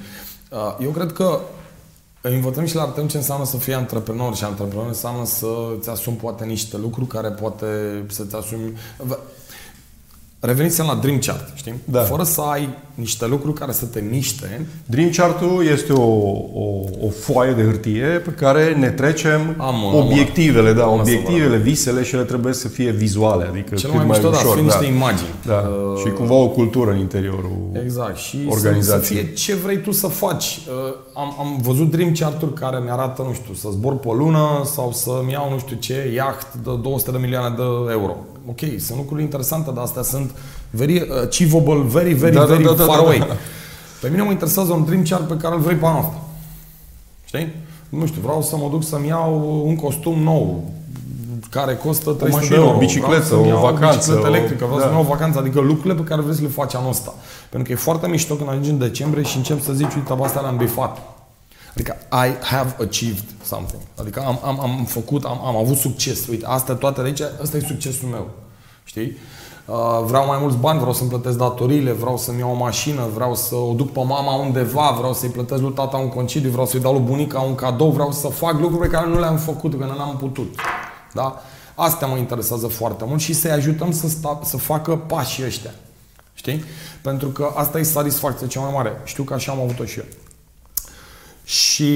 Uh, 0.51 0.76
Eu 0.84 0.91
cred 0.91 1.12
că 1.12 1.41
îi 2.20 2.34
învățăm 2.34 2.64
și 2.64 2.74
le 2.74 2.80
arătăm 2.80 3.07
ce 3.07 3.16
înseamnă 3.16 3.45
să 3.45 3.57
fii 3.57 3.74
antreprenor 3.74 4.37
și 4.37 4.45
antreprenor 4.45 4.87
înseamnă 4.87 5.24
să 5.24 5.47
îți 5.78 5.91
asumi 5.91 6.16
poate 6.16 6.45
niște 6.45 6.76
lucruri 6.76 7.07
care 7.09 7.28
poate 7.28 7.66
să-ți 8.09 8.34
asumi... 8.37 8.72
Vă- 10.41 10.47
Revenisem 10.47 10.87
la 10.87 10.95
Dream 10.95 11.18
Chart, 11.18 11.53
știi? 11.55 11.74
Da. 11.84 12.01
Fără 12.01 12.22
să 12.22 12.41
ai 12.41 12.68
niște 12.95 13.26
lucruri 13.26 13.59
care 13.59 13.72
să 13.72 13.84
te 13.84 14.01
miște, 14.11 14.66
Dream 14.87 15.11
Chart-ul 15.11 15.66
este 15.72 15.93
o, 15.93 16.03
o, 16.03 16.84
o 17.01 17.09
foaie 17.20 17.53
de 17.53 17.62
hârtie 17.62 18.05
pe 18.07 18.30
care 18.30 18.74
ne 18.74 18.89
trecem 18.91 19.55
Am 19.59 19.82
una, 19.82 19.97
obiectivele, 20.05 20.72
da, 20.72 20.82
Am 20.84 20.93
una 20.93 21.05
să 21.05 21.11
obiectivele, 21.11 21.57
visele 21.57 22.03
și 22.03 22.14
ele 22.14 22.24
trebuie 22.24 22.53
să 22.53 22.68
fie 22.68 22.91
vizuale, 22.91 23.45
adică 23.45 23.74
cel 23.74 23.91
cât 23.91 23.99
mai 23.99 24.07
mai 24.07 24.16
mișto, 24.18 24.30
da, 24.30 24.37
să 24.37 24.43
ușor. 24.47 24.55
fie 24.57 24.64
niște 24.64 24.84
imagini. 24.84 25.28
Da. 25.47 25.55
Uh, 25.93 25.99
și 26.05 26.11
cumva 26.12 26.34
o 26.34 26.49
cultură 26.49 26.91
în 26.91 26.99
interiorul 26.99 27.57
Exact. 27.84 28.16
Și 28.16 28.37
să, 28.37 28.45
să 28.49 28.66
organizației. 28.66 29.22
fie 29.22 29.32
ce 29.32 29.55
vrei 29.55 29.80
tu 29.80 29.91
să 29.93 30.07
faci. 30.07 30.61
Uh, 30.68 30.95
Am, 31.14 31.37
am 31.39 31.59
văzut 31.62 31.91
Dream 31.91 32.12
Chart-uri 32.12 32.53
care 32.53 32.78
mi-arată, 32.84 33.22
nu 33.22 33.32
știu, 33.32 33.55
să 33.55 33.68
zbor 33.72 33.97
pe 33.99 34.09
lună 34.16 34.62
sau 34.64 34.93
să-mi 34.93 35.32
iau 35.32 35.51
nu 35.51 35.59
știu 35.59 35.76
ce 35.76 36.12
iaht 36.14 36.55
de 36.55 36.70
200 36.82 37.11
de 37.11 37.18
milioane 37.18 37.55
de 37.57 37.62
euro. 37.93 38.16
Ok, 38.49 38.59
sunt 38.78 38.99
lucruri 38.99 39.22
interesante, 39.22 39.70
dar 39.74 39.82
astea 39.84 40.03
sunt 40.03 40.30
very 40.70 41.09
achievable, 41.22 41.82
very, 41.86 42.12
very, 42.12 42.34
Da, 42.34 42.40
da, 42.40 42.47
very 42.47 42.62
da, 42.64 42.72
da, 42.72 42.84
far 42.84 42.97
da, 42.97 43.03
away. 43.03 43.18
da. 43.18 43.26
Pe 44.01 44.09
mine 44.09 44.22
mă 44.22 44.30
interesează 44.30 44.72
un 44.72 44.84
Dream 44.84 45.03
Chart 45.03 45.28
pe 45.28 45.36
care 45.36 45.55
îl 45.55 45.61
vrei 45.61 45.76
pe 45.76 45.86
anul 45.86 45.99
ăsta. 46.01 46.20
Știi? 47.24 47.53
Nu 47.88 48.07
știu, 48.07 48.20
vreau 48.20 48.42
să 48.42 48.57
mă 48.57 48.68
duc 48.70 48.84
să-mi 48.84 49.07
iau 49.07 49.62
un 49.66 49.76
costum 49.76 50.18
nou 50.22 50.70
care 51.51 51.74
costă 51.74 52.11
300 52.11 52.34
mașină, 52.40 52.57
de 52.57 52.62
euro. 52.62 52.76
o 52.76 52.78
bicicletă, 52.78 53.11
Vreau 53.11 53.22
să-mi 53.42 53.42
o 53.44 53.47
iau 53.47 53.61
vacanță, 53.61 53.97
bicicletă 53.97 54.26
o- 54.26 54.26
electrică, 54.34 54.64
vreau 54.64 54.76
da. 54.78 54.84
să-mi 54.84 54.94
iau 54.97 55.05
o 55.05 55.09
vacanță, 55.09 55.38
adică 55.38 55.61
lucrurile 55.61 55.94
pe 55.94 56.03
care 56.03 56.20
vrei 56.20 56.34
să 56.34 56.42
le 56.42 56.49
faci 56.49 56.74
anul 56.74 56.90
ăsta. 56.90 57.14
Pentru 57.51 57.68
că 57.68 57.72
e 57.74 57.82
foarte 57.82 58.07
mișto 58.09 58.34
când 58.34 58.49
ajungi 58.49 58.70
în 58.70 58.78
decembrie 58.78 59.22
și 59.24 59.36
încep 59.36 59.62
să 59.62 59.72
zici, 59.72 59.94
uite, 59.94 60.14
asta 60.22 60.40
le-am 60.40 60.57
bifat. 60.57 60.99
Adică 61.77 61.97
I 62.11 62.45
have 62.45 62.77
achieved 62.81 63.24
something. 63.45 63.83
Adică 63.95 64.20
am, 64.27 64.41
am, 64.45 64.61
am 64.61 64.85
făcut, 64.85 65.24
am, 65.24 65.45
am 65.45 65.57
avut 65.57 65.77
succes. 65.77 66.27
Uite, 66.27 66.47
astea 66.47 66.74
toate 66.74 67.01
de 67.01 67.07
aici, 67.07 67.20
ăsta 67.43 67.57
e 67.57 67.61
succesul 67.61 68.09
meu. 68.09 68.31
Știi? 68.85 69.16
Uh, 69.66 70.03
vreau 70.05 70.27
mai 70.27 70.39
mulți 70.41 70.57
bani, 70.57 70.79
vreau 70.79 70.95
să-mi 70.95 71.09
plătesc 71.09 71.37
datoriile, 71.39 71.93
vreau 71.93 72.18
să-mi 72.18 72.39
iau 72.39 72.51
o 72.51 72.55
mașină, 72.55 73.09
vreau 73.14 73.35
să 73.35 73.55
o 73.55 73.72
duc 73.72 73.93
pe 73.93 74.05
mama 74.05 74.35
undeva, 74.35 74.95
vreau 74.99 75.12
să-i 75.12 75.29
plătesc 75.29 75.61
lui 75.61 75.72
tata 75.72 75.97
un 75.97 76.09
concediu, 76.09 76.51
vreau 76.51 76.66
să-i 76.66 76.81
dau 76.81 76.93
lui 76.93 77.03
bunica 77.03 77.41
un 77.41 77.55
cadou, 77.55 77.91
vreau 77.91 78.12
să 78.12 78.29
fac 78.29 78.61
lucruri 78.61 78.89
pe 78.89 78.95
care 78.95 79.09
nu 79.09 79.18
le-am 79.18 79.37
făcut, 79.37 79.79
că 79.79 79.85
nu 79.85 79.97
le-am 79.97 80.16
putut. 80.16 80.55
Da? 81.12 81.43
Astea 81.74 82.07
mă 82.07 82.16
interesează 82.16 82.66
foarte 82.66 83.05
mult 83.07 83.20
și 83.20 83.33
să-i 83.33 83.51
ajutăm 83.51 83.93
să, 83.93 84.09
sta, 84.09 84.41
să 84.45 84.57
facă 84.57 84.97
pașii 84.97 85.45
ăștia. 85.45 85.74
Știi? 86.35 86.64
Pentru 87.03 87.29
că 87.29 87.53
asta 87.55 87.79
e 87.79 87.83
satisfacția 87.83 88.47
cea 88.47 88.61
mai 88.61 88.70
mare. 88.74 89.01
Știu 89.05 89.22
că 89.22 89.35
așa 89.35 89.53
am 89.53 89.61
avut-o 89.61 89.85
și 89.85 89.99
eu. 89.99 90.05
Și 91.49 91.92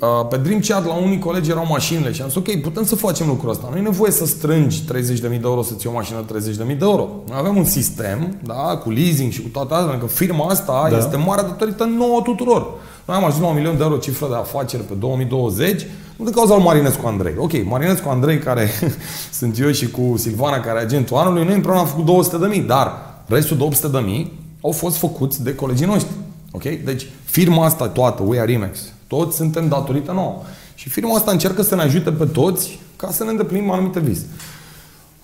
uh, 0.00 0.26
pe 0.28 0.36
Dream 0.36 0.60
Chat 0.60 0.86
la 0.86 0.94
unii 0.94 1.18
colegi 1.18 1.50
erau 1.50 1.66
mașinile 1.68 2.12
și 2.12 2.22
am 2.22 2.28
zis, 2.28 2.36
ok, 2.36 2.60
putem 2.60 2.84
să 2.84 2.96
facem 2.96 3.26
lucrul 3.26 3.50
ăsta. 3.50 3.68
Nu 3.70 3.76
e 3.76 3.80
nevoie 3.80 4.10
să 4.10 4.26
strângi 4.26 4.82
30.000 4.82 5.20
de 5.20 5.40
euro 5.42 5.62
să-ți 5.62 5.86
iei 5.86 5.94
o 5.94 5.98
mașină 5.98 6.24
30.000 6.24 6.56
de 6.56 6.76
euro. 6.80 7.08
Noi 7.28 7.36
avem 7.38 7.56
un 7.56 7.64
sistem, 7.64 8.36
da, 8.44 8.76
cu 8.82 8.90
leasing 8.90 9.32
și 9.32 9.42
cu 9.42 9.48
toate 9.48 9.74
astea, 9.74 9.98
că 9.98 10.06
firma 10.06 10.46
asta 10.46 10.86
da. 10.90 10.96
este 10.96 11.16
mare 11.16 11.42
datorită 11.42 11.84
nouă 11.84 12.20
tuturor. 12.24 12.70
Noi 13.04 13.16
am 13.16 13.24
ajuns 13.24 13.42
la 13.42 13.48
un 13.48 13.54
milion 13.54 13.76
de 13.76 13.82
euro 13.82 13.96
cifră 13.96 14.26
de 14.28 14.34
afaceri 14.34 14.82
pe 14.82 14.94
2020, 14.94 15.86
nu 16.16 16.24
din 16.24 16.34
cauza 16.34 16.54
lui 16.54 16.64
Marinescu 16.64 17.06
Andrei. 17.06 17.34
Ok, 17.38 17.52
Marinescu 17.64 18.08
Andrei, 18.08 18.38
care 18.38 18.68
sunt 19.38 19.58
eu 19.58 19.70
și 19.70 19.90
cu 19.90 20.14
Silvana, 20.16 20.60
care 20.60 20.78
e 20.78 20.82
agentul 20.82 21.16
anului, 21.16 21.44
noi 21.44 21.54
împreună 21.54 21.80
am 21.80 21.86
făcut 21.86 22.04
200 22.04 22.36
de 22.36 22.46
mii, 22.46 22.60
dar 22.60 22.92
restul 23.26 23.56
de 23.56 23.62
800 23.62 23.88
de 23.98 23.98
mii 24.04 24.40
au 24.60 24.70
fost 24.70 24.96
făcuți 24.96 25.42
de 25.42 25.54
colegii 25.54 25.86
noștri. 25.86 26.12
Ok? 26.52 26.62
Deci 26.62 27.06
firma 27.24 27.64
asta 27.64 27.88
toată, 27.88 28.22
We 28.22 28.40
Are 28.40 28.52
Imex, 28.52 28.78
toți 29.06 29.36
suntem 29.36 29.68
datorită 29.68 30.12
nouă. 30.12 30.42
Și 30.74 30.88
firma 30.88 31.14
asta 31.14 31.30
încearcă 31.30 31.62
să 31.62 31.74
ne 31.74 31.82
ajute 31.82 32.10
pe 32.10 32.24
toți 32.24 32.78
ca 32.96 33.10
să 33.10 33.24
ne 33.24 33.30
îndeplinim 33.30 33.70
anumite 33.70 34.00
vise. 34.00 34.26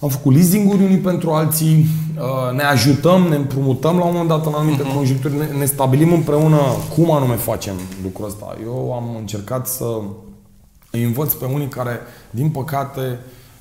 Am 0.01 0.09
făcut 0.09 0.35
leasing-uri 0.35 0.83
unii 0.83 0.97
pentru 0.97 1.31
alții, 1.31 1.87
uh, 2.16 2.57
ne 2.57 2.62
ajutăm, 2.62 3.22
ne 3.22 3.37
împrumutăm 3.37 3.97
la 3.97 4.05
un 4.05 4.11
moment 4.11 4.29
dat 4.29 4.47
în 4.47 4.53
anumite 4.57 4.83
uh-huh. 4.83 4.95
conjuncturi, 4.95 5.37
ne, 5.37 5.47
ne 5.59 5.64
stabilim 5.64 6.12
împreună 6.12 6.61
cum 6.95 7.11
anume 7.11 7.35
facem 7.35 7.74
lucrul 8.03 8.26
ăsta. 8.26 8.57
Eu 8.62 8.95
am 8.95 9.16
încercat 9.18 9.66
să 9.66 9.85
îi 10.91 11.03
învăț 11.05 11.33
pe 11.33 11.45
unii 11.45 11.68
care, 11.68 12.01
din 12.31 12.49
păcate, 12.49 13.18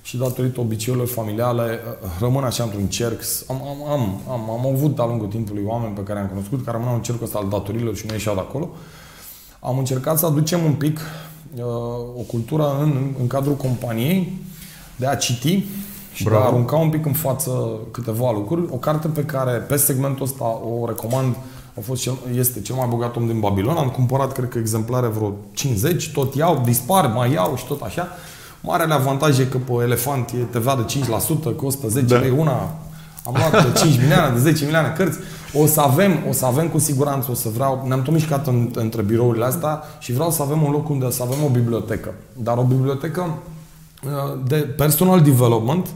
și 0.08 0.18
datorită 0.18 0.60
obiceiurilor 0.60 1.12
familiale, 1.14 1.80
uh, 2.03 2.10
rămân 2.20 2.43
așa 2.43 2.64
într-un 2.64 2.86
cerc. 2.86 3.22
Am, 3.47 3.55
am, 3.55 3.91
am, 3.91 4.22
am, 4.30 4.49
am 4.49 4.74
avut 4.74 4.95
de-a 4.95 5.05
lungul 5.05 5.28
timpului 5.28 5.64
oameni 5.66 5.93
pe 5.93 6.03
care 6.03 6.20
am 6.20 6.28
cunoscut, 6.28 6.66
care 6.66 6.78
rămân 6.78 6.93
în 6.93 7.01
cercul 7.01 7.26
ăsta 7.26 7.38
al 7.38 7.49
datorilor 7.49 7.95
și 7.95 8.05
nu 8.05 8.14
ieșeau 8.14 8.36
de 8.36 8.41
acolo. 8.41 8.70
Am 9.60 9.78
încercat 9.78 10.18
să 10.18 10.26
aducem 10.26 10.64
un 10.64 10.74
pic 10.74 10.99
uh, 11.55 11.64
o 12.18 12.22
cultură 12.28 12.78
în, 12.82 13.14
în 13.20 13.28
cadrul 13.28 13.55
companiei 13.55 14.34
de 14.95 15.08
a 15.08 15.16
citi 15.16 15.64
și 16.14 16.24
Bravo. 16.24 16.39
de 16.39 16.45
a 16.45 16.47
arunca 16.47 16.76
un 16.76 16.89
pic 16.89 17.05
în 17.05 17.14
față 17.14 17.51
câteva 17.91 18.32
lucruri. 18.32 18.62
O 18.72 18.78
carte 18.78 19.08
pe 19.08 19.24
care, 19.24 19.51
pe 19.51 19.76
segmentul 19.76 20.26
ăsta, 20.26 20.45
o 20.45 20.86
recomand, 20.86 21.36
a 21.78 21.80
fost 21.82 22.01
cel, 22.01 22.14
este 22.36 22.62
cel 22.62 22.76
mai 22.76 22.88
bogat 22.89 23.16
om 23.16 23.28
din 23.28 23.39
Babilon. 23.39 23.78
Am 23.78 23.89
cumpărat, 23.89 24.32
cred 24.32 24.49
că, 24.49 24.58
exemplare 24.58 25.08
vreo 25.08 25.34
50, 25.53 26.12
tot 26.12 26.36
iau, 26.36 26.62
dispar, 26.66 27.08
mai 27.08 27.32
iau 27.32 27.55
și 27.55 27.66
tot 27.66 27.82
așa. 27.82 28.08
Marele 28.68 28.93
avantaj 28.93 29.39
e 29.39 29.43
că 29.45 29.57
pe 29.57 29.72
elefant 29.84 30.30
e 30.30 30.57
TVA 30.59 30.76
de 30.76 30.99
5%, 31.51 31.55
costă 31.55 31.88
10 31.88 32.05
Da. 32.05 32.18
lei 32.18 32.34
una. 32.38 32.51
Am 33.26 33.36
luat 33.36 33.74
de 33.74 33.80
5 33.80 33.97
milioane, 33.99 34.34
de 34.34 34.39
10 34.39 34.63
milioane 34.63 34.93
cărți. 34.97 35.18
O 35.53 35.65
să 35.65 35.82
avem, 35.82 36.11
o 36.30 36.32
să 36.32 36.45
avem 36.45 36.68
cu 36.68 36.78
siguranță, 36.78 37.32
o 37.32 37.34
să 37.34 37.49
vreau, 37.53 37.84
ne-am 37.88 38.01
tot 38.01 38.13
mișcat 38.13 38.47
în, 38.47 38.70
între 38.76 39.01
birourile 39.01 39.45
astea 39.45 39.84
și 39.99 40.13
vreau 40.13 40.32
să 40.32 40.41
avem 40.41 40.61
un 40.63 40.72
loc 40.72 40.89
unde 40.89 41.11
să 41.11 41.24
avem 41.24 41.38
o 41.45 41.49
bibliotecă. 41.49 42.13
Dar 42.34 42.57
o 42.57 42.61
bibliotecă 42.63 43.38
uh, 44.03 44.39
de 44.47 44.55
personal 44.55 45.22
development, 45.22 45.88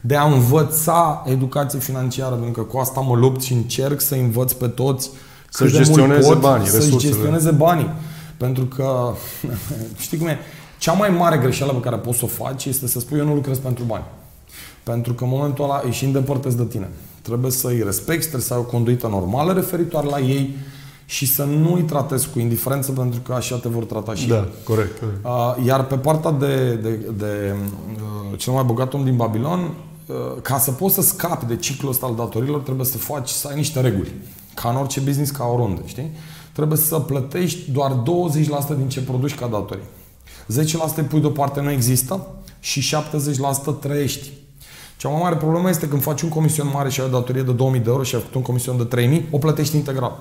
de 0.00 0.16
a 0.16 0.24
învăța 0.24 1.24
educație 1.26 1.78
financiară, 1.78 2.34
pentru 2.34 2.62
că 2.62 2.68
cu 2.70 2.78
asta 2.78 3.00
mă 3.00 3.16
lupt 3.16 3.42
și 3.42 3.52
încerc 3.52 4.00
să 4.00 4.14
învăț 4.14 4.52
pe 4.52 4.66
toți 4.66 5.10
Să-și 5.50 5.72
cât 5.72 5.82
de 5.82 5.88
mult 5.88 6.00
gestioneze 6.00 6.28
pot 6.32 6.40
banii, 6.40 6.66
să-și 6.66 6.84
resursele. 6.84 7.12
gestioneze 7.12 7.50
banii. 7.50 7.90
Pentru 8.36 8.64
că, 8.64 9.12
știi 10.04 10.18
cum 10.18 10.26
e, 10.26 10.38
cea 10.84 10.92
mai 10.92 11.10
mare 11.10 11.36
greșeală 11.36 11.72
pe 11.72 11.80
care 11.80 11.96
poți 11.96 12.18
să 12.18 12.24
o 12.24 12.28
faci 12.28 12.64
este 12.64 12.86
să 12.86 13.00
spui 13.00 13.18
eu 13.18 13.24
nu 13.24 13.34
lucrez 13.34 13.58
pentru 13.58 13.84
bani. 13.84 14.04
Pentru 14.82 15.14
că 15.14 15.24
în 15.24 15.30
momentul 15.30 15.64
ăla 15.64 15.82
îi 15.84 15.92
și 15.92 16.04
îndepărtezi 16.04 16.56
de 16.56 16.64
tine. 16.64 16.88
Trebuie 17.22 17.50
să 17.50 17.68
îi 17.68 17.82
respecti, 17.84 18.20
trebuie 18.20 18.42
să 18.42 18.54
ai 18.54 18.60
o 18.60 18.62
conduită 18.62 19.06
normală 19.06 19.52
referitoare 19.52 20.06
la 20.06 20.18
ei 20.18 20.56
și 21.04 21.26
să 21.26 21.44
nu 21.44 21.74
îi 21.74 21.82
tratezi 21.82 22.28
cu 22.28 22.38
indiferență 22.38 22.92
pentru 22.92 23.20
că 23.20 23.32
așa 23.32 23.56
te 23.56 23.68
vor 23.68 23.84
trata 23.84 24.14
și 24.14 24.22
ei. 24.22 24.28
Da, 24.28 24.48
corect. 24.64 24.98
corect. 24.98 25.24
Uh, 25.24 25.66
Iar 25.66 25.86
pe 25.86 25.96
partea 25.96 26.30
de, 26.30 26.74
de, 26.74 27.00
de 27.18 27.54
uh, 27.94 28.38
cel 28.38 28.52
mai 28.52 28.62
bogat 28.62 28.94
om 28.94 29.04
din 29.04 29.16
Babilon, 29.16 29.60
uh, 29.60 30.14
ca 30.42 30.58
să 30.58 30.70
poți 30.70 30.94
să 30.94 31.02
scapi 31.02 31.46
de 31.46 31.56
ciclul 31.56 31.90
ăsta 31.90 32.06
al 32.06 32.14
datorilor, 32.14 32.60
trebuie 32.60 32.86
să 32.86 32.98
faci, 32.98 33.28
să 33.28 33.48
ai 33.48 33.56
niște 33.56 33.80
reguli. 33.80 34.12
Ca 34.54 34.68
în 34.68 34.76
orice 34.76 35.00
business, 35.00 35.30
ca 35.30 35.44
oriunde, 35.44 35.80
știi? 35.84 36.10
Trebuie 36.52 36.78
să 36.78 36.98
plătești 36.98 37.70
doar 37.70 38.02
20% 38.74 38.76
din 38.76 38.88
ce 38.88 39.00
produci 39.00 39.34
ca 39.34 39.46
datorii. 39.46 39.84
10% 40.52 40.96
îi 40.96 41.02
pui 41.02 41.20
deoparte, 41.20 41.60
nu 41.60 41.70
există 41.70 42.26
și 42.60 42.96
70% 43.76 43.80
trăiești. 43.80 44.30
Cea 44.96 45.08
mai 45.08 45.20
mare 45.22 45.36
problemă 45.36 45.68
este 45.68 45.88
când 45.88 46.02
faci 46.02 46.22
un 46.22 46.28
comision 46.28 46.70
mare 46.72 46.88
și 46.88 47.00
ai 47.00 47.06
o 47.06 47.10
datorie 47.10 47.42
de 47.42 47.52
2000 47.52 47.80
de 47.80 47.90
euro 47.90 48.02
și 48.02 48.14
ai 48.14 48.20
făcut 48.20 48.36
un 48.36 48.42
comision 48.42 48.76
de 48.76 48.84
3000, 48.84 49.28
o 49.30 49.38
plătești 49.38 49.76
integral. 49.76 50.18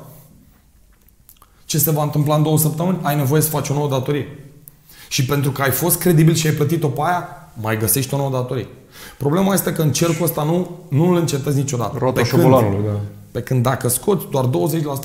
Ce 1.65 1.77
se 1.77 1.91
va 1.91 2.03
întâmpla 2.03 2.35
în 2.35 2.43
două 2.43 2.57
săptămâni? 2.57 2.99
Ai 3.01 3.15
nevoie 3.15 3.41
să 3.41 3.49
faci 3.49 3.69
o 3.69 3.73
nouă 3.73 3.89
datorie. 3.89 4.27
Și 5.09 5.25
pentru 5.25 5.51
că 5.51 5.61
ai 5.61 5.71
fost 5.71 5.99
credibil 5.99 6.33
și 6.33 6.47
ai 6.47 6.53
plătit-o 6.53 6.87
pe 6.87 7.01
aia, 7.03 7.27
mai 7.61 7.77
găsești 7.77 8.13
o 8.13 8.17
nouă 8.17 8.29
datorie. 8.29 8.67
Problema 9.17 9.53
este 9.53 9.73
că 9.73 9.81
în 9.81 9.91
cercul 9.91 10.25
ăsta 10.25 10.43
nu, 10.43 10.69
nu 10.87 11.09
îl 11.09 11.15
încetezi 11.15 11.57
niciodată. 11.57 11.97
Rota 11.97 12.21
pe 12.21 12.27
șobolanului, 12.27 12.85
da. 12.85 12.99
Pe 13.31 13.41
când 13.41 13.63
dacă 13.63 13.87
scoți 13.87 14.25
doar 14.31 14.45
20% 14.45 14.49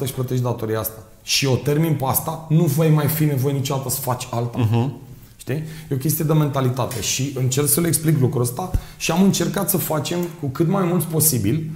și 0.04 0.12
plătești 0.12 0.42
datoria 0.42 0.78
asta 0.78 1.02
și 1.22 1.46
o 1.46 1.54
termin 1.54 1.94
pe 1.94 2.04
asta, 2.04 2.46
nu 2.48 2.64
vei 2.64 2.90
mai 2.90 3.06
fi 3.06 3.24
nevoie 3.24 3.54
niciodată 3.54 3.90
să 3.90 4.00
faci 4.00 4.28
alta. 4.30 4.58
Uh-huh. 4.58 5.07
Știi? 5.48 5.64
E 5.90 5.94
o 5.94 5.96
chestie 5.96 6.24
de 6.24 6.32
mentalitate 6.32 7.00
și 7.00 7.32
încerc 7.34 7.68
să 7.68 7.80
le 7.80 7.86
explic 7.86 8.20
lucrul 8.20 8.42
ăsta 8.42 8.70
și 8.96 9.10
am 9.10 9.22
încercat 9.22 9.70
să 9.70 9.76
facem 9.76 10.18
cu 10.40 10.46
cât 10.46 10.68
mai 10.68 10.84
mulți 10.84 11.06
posibil 11.06 11.70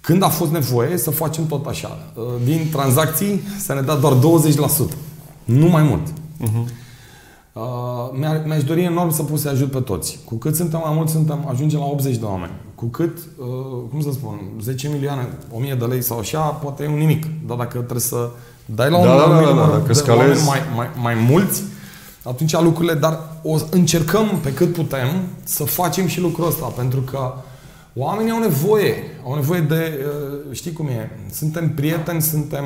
când 0.00 0.22
a 0.22 0.28
fost 0.28 0.50
nevoie 0.50 0.96
să 0.96 1.10
facem 1.10 1.46
tot 1.46 1.66
așa. 1.66 2.12
Din 2.44 2.68
tranzacții 2.72 3.40
să 3.58 3.74
ne 3.74 3.80
dea 3.80 3.94
doar 3.94 4.14
20%. 4.14 4.18
Nu 5.44 5.66
mai 5.66 5.82
mult. 5.82 6.06
Uh-huh. 6.08 6.78
Uh, 7.52 7.62
mi-aș 8.44 8.64
dori 8.64 8.82
enorm 8.82 9.10
să 9.10 9.22
pot 9.22 9.38
să 9.38 9.48
ajut 9.48 9.70
pe 9.70 9.80
toți. 9.80 10.18
Cu 10.24 10.34
cât 10.34 10.56
suntem 10.56 10.80
mai 10.84 10.94
mulți, 10.94 11.12
suntem, 11.12 11.46
ajungem 11.48 11.78
la 11.78 11.84
80 11.84 12.16
de 12.16 12.24
oameni. 12.24 12.52
Cu 12.74 12.84
cât, 12.84 13.18
uh, 13.18 13.46
cum 13.90 14.00
să 14.00 14.10
spun, 14.12 14.40
10 14.60 14.88
milioane, 14.88 15.28
1000 15.52 15.74
de 15.74 15.84
lei 15.84 16.02
sau 16.02 16.18
așa, 16.18 16.40
poate 16.40 16.82
e 16.82 16.88
un 16.88 16.98
nimic. 16.98 17.26
Dar 17.46 17.56
dacă 17.56 17.76
trebuie 17.76 18.00
să 18.00 18.30
dai 18.64 18.90
la 18.90 18.96
da, 18.96 19.02
un 19.02 19.18
da, 19.18 19.34
da, 19.34 19.40
da, 19.40 19.54
da, 19.54 19.66
dacă 19.66 19.92
de 19.92 20.10
oameni 20.10 20.40
mai, 20.46 20.58
mai, 20.76 20.88
mai 21.02 21.14
mulți, 21.28 21.62
atunci 22.22 22.60
lucrurile, 22.60 22.94
dar 22.94 23.20
o 23.42 23.56
încercăm 23.70 24.38
pe 24.42 24.52
cât 24.52 24.72
putem 24.72 25.08
să 25.44 25.64
facem 25.64 26.06
și 26.06 26.20
lucrul 26.20 26.46
ăsta, 26.46 26.66
pentru 26.66 27.00
că 27.00 27.32
oamenii 27.94 28.32
au 28.32 28.38
nevoie, 28.38 28.94
au 29.24 29.34
nevoie 29.34 29.60
de, 29.60 30.06
uh, 30.06 30.54
știi 30.54 30.72
cum 30.72 30.86
e, 30.86 31.10
suntem 31.32 31.74
prieteni, 31.74 32.22
suntem 32.22 32.64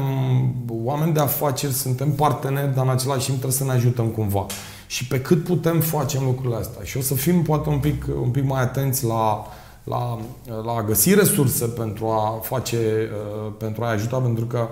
oameni 0.69 1.13
de 1.13 1.21
afaceri, 1.21 1.73
suntem 1.73 2.13
parteneri, 2.13 2.75
dar 2.75 2.85
în 2.85 2.91
același 2.91 3.25
timp 3.25 3.39
trebuie 3.39 3.59
să 3.59 3.65
ne 3.65 3.73
ajutăm 3.73 4.07
cumva. 4.07 4.47
Și 4.87 5.07
pe 5.07 5.21
cât 5.21 5.45
putem 5.45 5.81
facem 5.81 6.25
lucrurile 6.25 6.57
astea. 6.57 6.85
Și 6.85 6.97
o 6.97 7.01
să 7.01 7.15
fim 7.15 7.43
poate 7.43 7.69
un 7.69 7.79
pic, 7.79 8.05
un 8.23 8.31
pic 8.31 8.45
mai 8.45 8.63
atenți 8.63 9.05
la, 9.05 9.47
la, 9.85 10.19
la 10.65 10.73
a 10.73 10.83
găsi 10.83 11.15
resurse 11.15 11.67
pentru 11.67 12.07
a 12.07 12.39
face, 12.43 12.77
uh, 12.77 13.53
pentru 13.59 13.85
a 13.85 13.89
ajuta, 13.89 14.17
pentru 14.17 14.45
că 14.45 14.69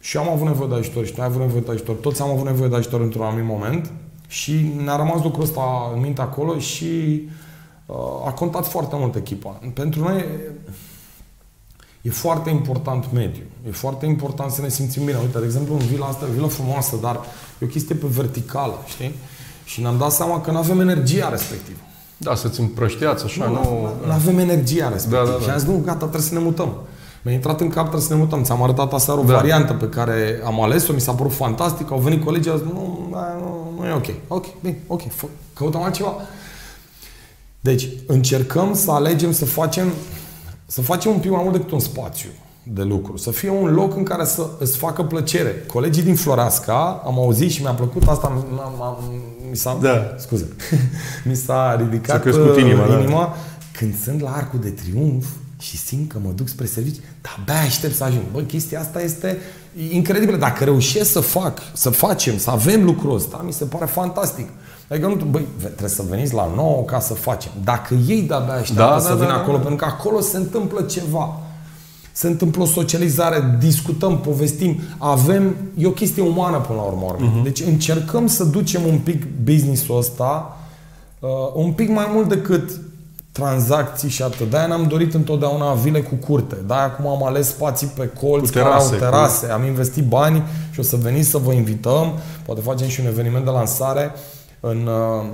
și 0.00 0.16
eu 0.16 0.22
am 0.22 0.28
avut 0.28 0.46
nevoie 0.46 0.68
de 0.68 0.74
ajutor 0.74 1.06
și 1.06 1.12
tu 1.12 1.20
ai 1.20 1.26
avut 1.26 1.40
nevoie 1.40 1.60
de 1.60 1.70
ajutor, 1.70 1.94
toți 1.94 2.22
am 2.22 2.30
avut 2.30 2.46
nevoie 2.46 2.68
de 2.68 2.76
ajutor 2.76 3.00
într-un 3.00 3.24
anumit 3.24 3.44
moment 3.44 3.90
și 4.28 4.72
ne-a 4.84 4.96
rămas 4.96 5.22
lucrul 5.22 5.42
ăsta 5.42 5.90
în 5.94 6.00
minte 6.00 6.20
acolo 6.20 6.58
și 6.58 7.22
uh, 7.86 7.96
a 8.26 8.30
contat 8.30 8.66
foarte 8.66 8.96
mult 8.98 9.14
echipa. 9.14 9.60
Pentru 9.74 10.00
noi 10.00 10.24
e 12.02 12.10
foarte 12.10 12.50
important 12.50 13.12
mediu. 13.12 13.42
E 13.66 13.70
foarte 13.70 14.06
important 14.06 14.50
să 14.50 14.60
ne 14.60 14.68
simțim 14.68 15.04
bine. 15.04 15.18
Uite, 15.18 15.38
de 15.38 15.44
exemplu, 15.44 15.74
în 15.74 15.86
vila 15.86 16.06
asta 16.06 16.24
e 16.24 16.28
o 16.30 16.32
vilă 16.32 16.46
frumoasă, 16.46 16.96
dar 17.00 17.20
e 17.58 17.64
o 17.64 17.68
chestie 17.68 17.94
pe 17.94 18.06
verticală, 18.06 18.74
știi? 18.86 19.14
Și 19.64 19.80
ne-am 19.80 19.98
dat 19.98 20.12
seama 20.12 20.40
că 20.40 20.50
nu 20.50 20.58
avem 20.58 20.80
energia 20.80 21.28
respectivă. 21.28 21.78
Da, 22.16 22.34
să-ți 22.34 22.60
împrășteați 22.60 23.24
așa, 23.24 23.46
nu... 23.46 23.52
Nu, 23.52 24.06
nu 24.06 24.12
avem 24.12 24.38
energia 24.38 24.88
respectivă. 24.88 25.24
Da, 25.24 25.30
da, 25.30 25.36
da. 25.36 25.42
Și 25.44 25.50
am 25.50 25.58
zis, 25.58 25.68
nu, 25.68 25.80
gata, 25.84 25.98
trebuie 25.98 26.20
să 26.20 26.34
ne 26.34 26.40
mutăm. 26.40 26.72
Mi-a 27.22 27.34
intrat 27.34 27.60
în 27.60 27.68
cap, 27.68 27.82
trebuie 27.82 28.06
să 28.06 28.14
ne 28.14 28.20
mutăm. 28.20 28.42
Ți-am 28.42 28.62
arătat 28.62 28.92
aseară 28.92 29.20
o 29.20 29.24
da. 29.24 29.34
variantă 29.34 29.72
pe 29.72 29.88
care 29.88 30.40
am 30.44 30.62
ales-o, 30.62 30.92
mi 30.92 31.00
s-a 31.00 31.12
părut 31.12 31.32
fantastic, 31.32 31.90
au 31.90 31.98
venit 31.98 32.24
colegii, 32.24 32.50
au 32.50 32.56
zis, 32.56 32.66
nu, 32.66 33.08
nu, 33.10 33.67
nu 33.88 33.94
e 33.94 33.96
ok. 33.96 34.14
Ok, 34.28 34.60
bine, 34.60 34.78
ok, 34.86 35.12
fă, 35.12 35.26
căutăm 35.54 35.82
altceva. 35.82 36.14
Deci, 37.60 37.88
încercăm 38.06 38.74
să 38.74 38.90
alegem 38.90 39.32
să 39.32 39.44
facem, 39.44 39.92
să 40.66 40.80
facem 40.80 41.12
un 41.12 41.18
pic 41.18 41.30
mai 41.30 41.40
mult 41.42 41.56
decât 41.56 41.70
un 41.70 41.80
spațiu 41.80 42.28
de 42.62 42.82
lucru. 42.82 43.16
Să 43.16 43.30
fie 43.30 43.50
un 43.50 43.74
loc 43.74 43.96
în 43.96 44.02
care 44.02 44.24
să 44.24 44.50
îți 44.58 44.76
facă 44.76 45.02
plăcere. 45.02 45.64
Colegii 45.66 46.02
din 46.02 46.14
Floreasca, 46.14 47.02
am 47.06 47.18
auzit 47.18 47.50
și 47.50 47.62
mi-a 47.62 47.72
plăcut 47.72 48.08
asta, 48.08 48.44
mi 49.50 49.56
s-a, 49.56 49.78
da. 49.80 50.14
scuze, 50.18 50.56
mi 51.28 51.34
s-a 51.34 51.76
ridicat 51.78 52.22
s-a 52.22 52.60
inima, 52.60 52.86
uh, 52.86 52.98
inima 53.02 53.20
da. 53.20 53.36
când 53.72 53.94
sunt 54.02 54.20
la 54.20 54.30
Arcul 54.30 54.58
de 54.60 54.70
Triunf 54.70 55.26
și 55.60 55.76
simt 55.76 56.12
că 56.12 56.18
mă 56.24 56.30
duc 56.34 56.48
spre 56.48 56.66
serviciu, 56.66 57.00
dar 57.22 57.36
abia 57.40 57.60
aștept 57.60 57.94
să 57.94 58.04
ajung. 58.04 58.22
Bă, 58.32 58.40
chestia 58.40 58.80
asta 58.80 59.02
este 59.02 59.38
incredibilă. 59.90 60.36
Dacă 60.36 60.64
reușesc 60.64 61.10
să 61.10 61.20
fac, 61.20 61.58
să 61.72 61.90
facem, 61.90 62.38
să 62.38 62.50
avem 62.50 62.84
lucrul 62.84 63.14
ăsta, 63.14 63.42
mi 63.44 63.52
se 63.52 63.64
pare 63.64 63.84
fantastic. 63.84 64.48
Adică 64.88 65.06
nu, 65.06 65.14
băi, 65.14 65.46
trebuie 65.60 65.88
să 65.88 66.04
veniți 66.08 66.34
la 66.34 66.50
nou 66.54 66.84
ca 66.84 67.00
să 67.00 67.14
facem. 67.14 67.50
Dacă 67.64 67.94
ei 67.94 68.22
de-abia 68.22 68.52
așteaptă 68.52 68.94
da, 68.94 69.00
să 69.00 69.08
da, 69.08 69.14
vină 69.14 69.26
da, 69.26 69.34
acolo, 69.34 69.56
da. 69.56 69.62
pentru 69.62 69.86
că 69.86 69.92
acolo 69.92 70.20
se 70.20 70.36
întâmplă 70.36 70.82
ceva 70.82 71.40
se 72.18 72.26
întâmplă 72.26 72.62
o 72.62 72.66
socializare, 72.66 73.56
discutăm, 73.58 74.20
povestim, 74.20 74.80
avem, 74.96 75.54
e 75.76 75.86
o 75.86 75.90
chestie 75.90 76.22
umană 76.22 76.58
până 76.58 76.78
la 76.78 76.84
urmă. 76.84 77.16
Uh-huh. 77.16 77.42
Deci 77.42 77.60
încercăm 77.60 78.26
să 78.26 78.44
ducem 78.44 78.82
un 78.86 78.98
pic 78.98 79.26
business-ul 79.44 79.98
ăsta 79.98 80.56
uh, 81.18 81.28
un 81.54 81.72
pic 81.72 81.88
mai 81.88 82.10
mult 82.12 82.28
decât 82.28 82.80
tranzacții 83.38 84.08
și 84.08 84.22
atât. 84.22 84.50
De-aia 84.50 84.66
ne-am 84.66 84.86
dorit 84.86 85.14
întotdeauna 85.14 85.72
vile 85.72 86.00
cu 86.00 86.14
curte. 86.14 86.56
De-aia 86.66 86.82
acum 86.82 87.06
am 87.06 87.24
ales 87.24 87.48
spații 87.48 87.86
pe 87.86 88.10
colț, 88.20 88.50
terase, 88.50 88.90
care 88.90 89.04
au 89.04 89.10
terase. 89.10 89.46
Cu... 89.46 89.52
Am 89.52 89.64
investit 89.64 90.04
bani 90.04 90.42
și 90.70 90.80
o 90.80 90.82
să 90.82 90.96
veniți 90.96 91.28
să 91.28 91.38
vă 91.38 91.52
invităm. 91.52 92.12
Poate 92.44 92.60
facem 92.60 92.88
și 92.88 93.00
un 93.00 93.06
eveniment 93.06 93.44
de 93.44 93.50
lansare 93.50 94.12
în... 94.60 94.86
Uh, 94.86 95.26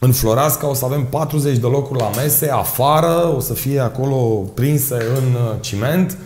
în 0.00 0.12
Floreasca 0.12 0.68
o 0.68 0.74
să 0.74 0.84
avem 0.84 1.04
40 1.04 1.56
de 1.56 1.66
locuri 1.66 2.00
la 2.00 2.10
mese, 2.16 2.50
afară, 2.50 3.32
o 3.36 3.40
să 3.40 3.54
fie 3.54 3.80
acolo 3.80 4.16
prinse 4.54 4.94
în 4.94 5.34
uh, 5.34 5.54
ciment. 5.60 6.18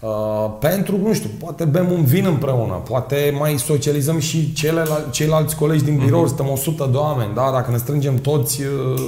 Uh, 0.00 0.50
pentru, 0.60 0.96
nu 0.96 1.12
știu, 1.12 1.30
poate 1.38 1.64
bem 1.64 1.90
un 1.92 2.04
vin 2.04 2.26
împreună, 2.26 2.74
poate 2.74 3.34
mai 3.38 3.58
socializăm 3.58 4.18
și 4.18 4.52
celelalte, 4.52 5.10
ceilalți 5.10 5.56
colegi 5.56 5.84
din 5.84 5.96
birou, 6.04 6.24
uh-huh. 6.24 6.28
suntem 6.28 6.48
100 6.48 6.88
de 6.90 6.96
oameni, 6.96 7.34
da? 7.34 7.50
dacă 7.52 7.70
ne 7.70 7.76
strângem 7.76 8.16
toți, 8.16 8.62
uh, 8.62 9.00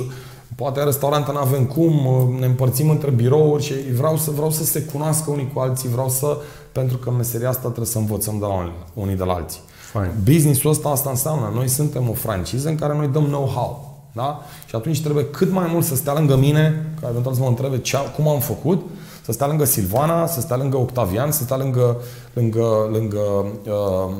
poate 0.60 0.82
restaurante 0.82 1.32
nu 1.32 1.38
avem 1.38 1.64
cum, 1.64 2.06
uh, 2.06 2.38
ne 2.40 2.46
împărțim 2.46 2.90
între 2.90 3.10
birouri 3.10 3.62
și 3.62 3.74
vreau 3.96 4.16
să, 4.16 4.30
vreau 4.30 4.50
să 4.50 4.64
se 4.64 4.82
cunoască 4.82 5.30
unii 5.30 5.50
cu 5.54 5.60
alții, 5.60 5.88
vreau 5.88 6.08
să, 6.08 6.36
pentru 6.72 6.96
că 6.96 7.10
meseria 7.10 7.48
asta 7.48 7.60
trebuie 7.60 7.86
să 7.86 7.98
învățăm 7.98 8.38
de 8.38 8.44
la 8.44 8.72
unii 8.94 9.16
de 9.16 9.24
la 9.24 9.32
alții. 9.32 9.60
Fine. 9.92 10.14
Business-ul 10.24 10.70
ăsta 10.70 10.88
asta 10.88 11.10
înseamnă, 11.10 11.50
noi 11.54 11.68
suntem 11.68 12.08
o 12.08 12.12
franciză 12.12 12.68
în 12.68 12.74
care 12.74 12.96
noi 12.96 13.08
dăm 13.08 13.24
know-how. 13.24 13.98
Da? 14.12 14.40
Și 14.66 14.74
atunci 14.74 15.02
trebuie 15.02 15.24
cât 15.24 15.52
mai 15.52 15.68
mult 15.72 15.84
să 15.84 15.96
stea 15.96 16.12
lângă 16.12 16.36
mine, 16.36 16.94
ca 17.00 17.08
eventual 17.10 17.34
să 17.34 17.40
mă 17.40 17.48
întrebe 17.48 17.78
ce, 17.78 17.96
cum 18.16 18.28
am 18.28 18.40
făcut, 18.40 18.80
să 19.24 19.32
stea 19.32 19.46
lângă 19.46 19.64
Silvana, 19.64 20.26
să 20.26 20.40
stea 20.40 20.56
lângă 20.56 20.76
Octavian, 20.76 21.30
să 21.32 21.42
stea 21.42 21.56
lângă, 21.56 21.96
lângă, 22.32 22.88
lângă 22.92 23.20
uh, 23.66 24.12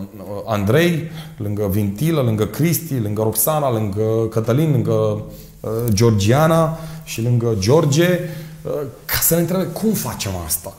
Andrei, 0.47 1.11
lângă 1.37 1.69
Vintilă, 1.71 2.21
lângă 2.21 2.45
Cristi, 2.45 2.99
lângă 2.99 3.23
Roxana, 3.23 3.73
lângă 3.73 4.27
Cătălin, 4.31 4.71
lângă 4.71 4.93
uh, 4.93 5.23
Georgiana 5.89 6.79
și 7.05 7.23
lângă 7.23 7.57
George, 7.59 8.19
uh, 8.63 8.73
ca 9.05 9.19
să 9.21 9.35
ne 9.35 9.41
întrebe 9.41 9.65
cum 9.65 9.93
facem 9.93 10.33
asta. 10.47 10.75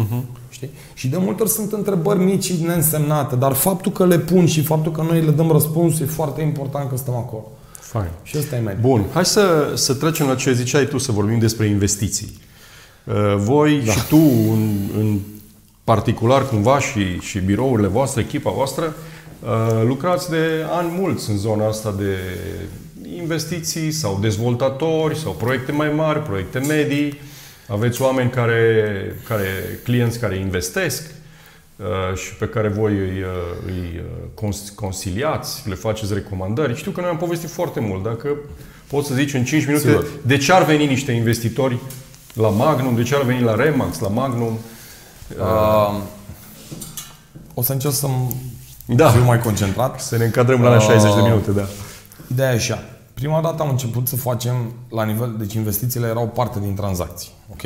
Uh-huh. 0.00 0.22
Știi? 0.48 0.70
Și 0.94 1.08
de 1.08 1.16
multe 1.16 1.42
ori 1.42 1.50
sunt 1.50 1.72
întrebări 1.72 2.18
mici 2.18 2.44
și 2.44 2.62
neînsemnate, 2.62 3.36
dar 3.36 3.52
faptul 3.52 3.92
că 3.92 4.06
le 4.06 4.18
pun 4.18 4.46
și 4.46 4.62
faptul 4.62 4.92
că 4.92 5.02
noi 5.02 5.20
le 5.20 5.30
dăm 5.30 5.50
răspuns 5.50 6.00
e 6.00 6.04
foarte 6.04 6.42
important 6.42 6.90
că 6.90 6.96
stăm 6.96 7.14
acolo. 7.14 7.50
Fine. 7.80 8.10
Și 8.22 8.38
ăsta 8.38 8.56
e 8.56 8.60
mai 8.60 8.76
Bun. 8.80 9.04
Hai 9.12 9.24
să, 9.24 9.72
să 9.74 9.94
trecem 9.94 10.26
la 10.26 10.34
ce 10.34 10.52
ziceai 10.52 10.86
tu, 10.86 10.98
să 10.98 11.12
vorbim 11.12 11.38
despre 11.38 11.66
investiții. 11.66 12.40
Uh, 13.04 13.34
voi 13.36 13.82
da. 13.84 13.92
și 13.92 14.06
tu, 14.06 14.16
în, 14.52 14.76
în 14.98 15.18
particular 15.84 16.48
cumva 16.48 16.80
și, 16.80 17.20
și 17.20 17.38
birourile 17.38 17.88
voastre, 17.88 18.20
echipa 18.20 18.50
voastră, 18.50 18.94
uh, 19.42 19.82
lucrați 19.86 20.30
de 20.30 20.66
ani 20.70 20.90
mulți 20.98 21.30
în 21.30 21.36
zona 21.36 21.66
asta 21.66 21.94
de 21.98 22.16
investiții 23.16 23.90
sau 23.90 24.18
dezvoltatori 24.20 25.18
sau 25.18 25.32
proiecte 25.32 25.72
mai 25.72 25.92
mari, 25.92 26.22
proiecte 26.22 26.58
medii. 26.58 27.20
Aveți 27.68 28.02
oameni 28.02 28.30
care, 28.30 29.16
care 29.28 29.46
clienți 29.84 30.18
care 30.18 30.36
investesc. 30.36 31.10
Uh, 31.76 32.16
și 32.16 32.34
pe 32.34 32.46
care 32.46 32.68
voi 32.68 32.92
îi, 32.92 33.22
uh, 33.22 33.66
îi 33.66 34.02
uh, 34.42 34.52
consiliați, 34.74 35.68
le 35.68 35.74
faceți 35.74 36.14
recomandări. 36.14 36.76
Știu 36.76 36.90
că 36.90 37.00
noi 37.00 37.10
am 37.10 37.16
povestit 37.16 37.50
foarte 37.50 37.80
mult. 37.80 38.02
Dacă 38.02 38.28
poți 38.86 39.06
să 39.06 39.14
zici 39.14 39.34
în 39.34 39.44
5 39.44 39.66
minute 39.66 39.88
Sigur. 39.88 40.06
de 40.22 40.36
ce 40.36 40.52
ar 40.52 40.64
veni 40.64 40.86
niște 40.86 41.12
investitori 41.12 41.78
la 42.34 42.48
Magnum, 42.48 42.94
de 42.94 43.02
ce 43.02 43.14
ar 43.14 43.22
veni 43.22 43.42
la 43.42 43.54
Remax, 43.54 43.98
la 43.98 44.08
Magnum? 44.08 44.58
Uh, 45.38 46.00
o 47.54 47.62
să 47.62 47.72
încerc 47.72 47.94
să 47.94 48.06
da. 48.86 49.10
fiu 49.10 49.22
mai 49.22 49.40
concentrat. 49.40 50.00
Să 50.00 50.16
ne 50.16 50.24
încadrăm 50.24 50.62
la 50.62 50.74
uh, 50.74 50.80
60 50.80 51.14
de 51.14 51.20
minute, 51.20 51.50
da. 51.50 51.66
Ideea 52.32 52.52
e 52.52 52.54
așa. 52.54 52.91
Prima 53.22 53.40
dată 53.40 53.62
am 53.62 53.68
început 53.68 54.08
să 54.08 54.16
facem 54.16 54.72
la 54.88 55.04
nivel, 55.04 55.34
deci 55.38 55.54
investițiile 55.54 56.06
erau 56.06 56.28
parte 56.28 56.60
din 56.60 56.74
tranzacții, 56.74 57.30
ok? 57.50 57.62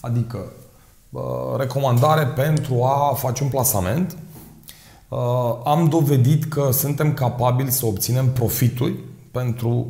Adică 0.00 0.52
recomandare 1.56 2.26
pentru 2.26 2.82
a 2.82 3.14
face 3.14 3.42
un 3.42 3.48
plasament. 3.48 4.16
Am 5.64 5.88
dovedit 5.88 6.44
că 6.44 6.70
suntem 6.72 7.14
capabili 7.14 7.70
să 7.70 7.86
obținem 7.86 8.32
profituri 8.32 8.94
pentru 9.30 9.86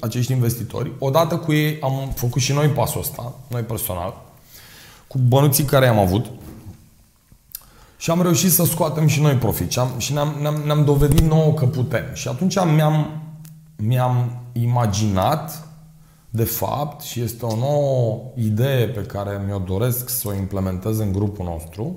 acești 0.00 0.32
investitori. 0.32 0.92
Odată 0.98 1.36
cu 1.36 1.52
ei 1.52 1.78
am 1.80 2.12
făcut 2.14 2.42
și 2.42 2.52
noi 2.52 2.68
pasul 2.68 3.00
ăsta, 3.00 3.34
noi 3.48 3.62
personal, 3.62 4.22
cu 5.06 5.18
bănuții 5.18 5.64
care 5.64 5.86
am 5.86 5.98
avut. 5.98 6.26
Și 7.96 8.10
am 8.10 8.22
reușit 8.22 8.50
să 8.50 8.64
scoatem 8.64 9.06
și 9.06 9.20
noi 9.20 9.34
profit. 9.34 9.70
Și, 9.70 9.78
am, 9.78 9.88
și 9.98 10.12
ne-am, 10.12 10.34
ne-am, 10.40 10.62
ne-am 10.64 10.84
dovedit 10.84 11.20
nouă 11.20 11.52
că 11.52 11.66
putem. 11.66 12.04
Și 12.12 12.28
atunci 12.28 12.54
mi-am, 12.74 13.22
mi-am 13.80 14.40
imaginat, 14.52 15.68
de 16.30 16.44
fapt, 16.44 17.00
și 17.00 17.20
este 17.20 17.44
o 17.44 17.56
nouă 17.56 18.20
idee 18.34 18.86
pe 18.86 19.02
care 19.02 19.42
mi-o 19.46 19.58
doresc 19.58 20.08
să 20.08 20.28
o 20.28 20.34
implementez 20.34 20.98
în 20.98 21.12
grupul 21.12 21.44
nostru, 21.44 21.96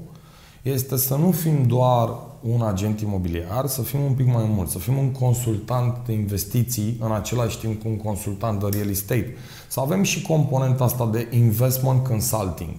este 0.61 0.97
să 0.97 1.15
nu 1.15 1.31
fim 1.31 1.63
doar 1.63 2.09
un 2.41 2.61
agent 2.61 3.01
imobiliar, 3.01 3.65
să 3.67 3.81
fim 3.81 4.01
un 4.01 4.13
pic 4.13 4.25
mai 4.25 4.45
mult, 4.47 4.69
să 4.69 4.77
fim 4.77 4.97
un 4.97 5.11
consultant 5.11 5.97
de 6.05 6.13
investiții 6.13 6.97
în 6.99 7.11
același 7.11 7.59
timp 7.59 7.81
cu 7.81 7.87
un 7.87 7.97
consultant 7.97 8.59
de 8.59 8.77
real 8.77 8.89
estate. 8.89 9.35
Să 9.67 9.79
avem 9.79 10.03
și 10.03 10.21
componenta 10.21 10.83
asta 10.83 11.09
de 11.11 11.27
investment 11.31 12.07
consulting. 12.07 12.75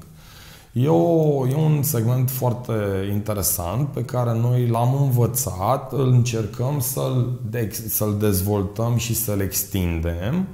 E, 0.76 0.88
o, 0.88 1.46
e 1.46 1.54
un 1.54 1.82
segment 1.82 2.30
foarte 2.30 2.72
interesant 3.12 3.88
pe 3.88 4.04
care 4.04 4.38
noi 4.38 4.66
l-am 4.66 5.02
învățat, 5.02 5.92
îl 5.92 6.12
încercăm 6.12 6.80
să-l, 6.80 7.40
de, 7.50 7.70
să-l 7.88 8.16
dezvoltăm 8.18 8.96
și 8.96 9.14
să-l 9.14 9.40
extindem. 9.40 10.46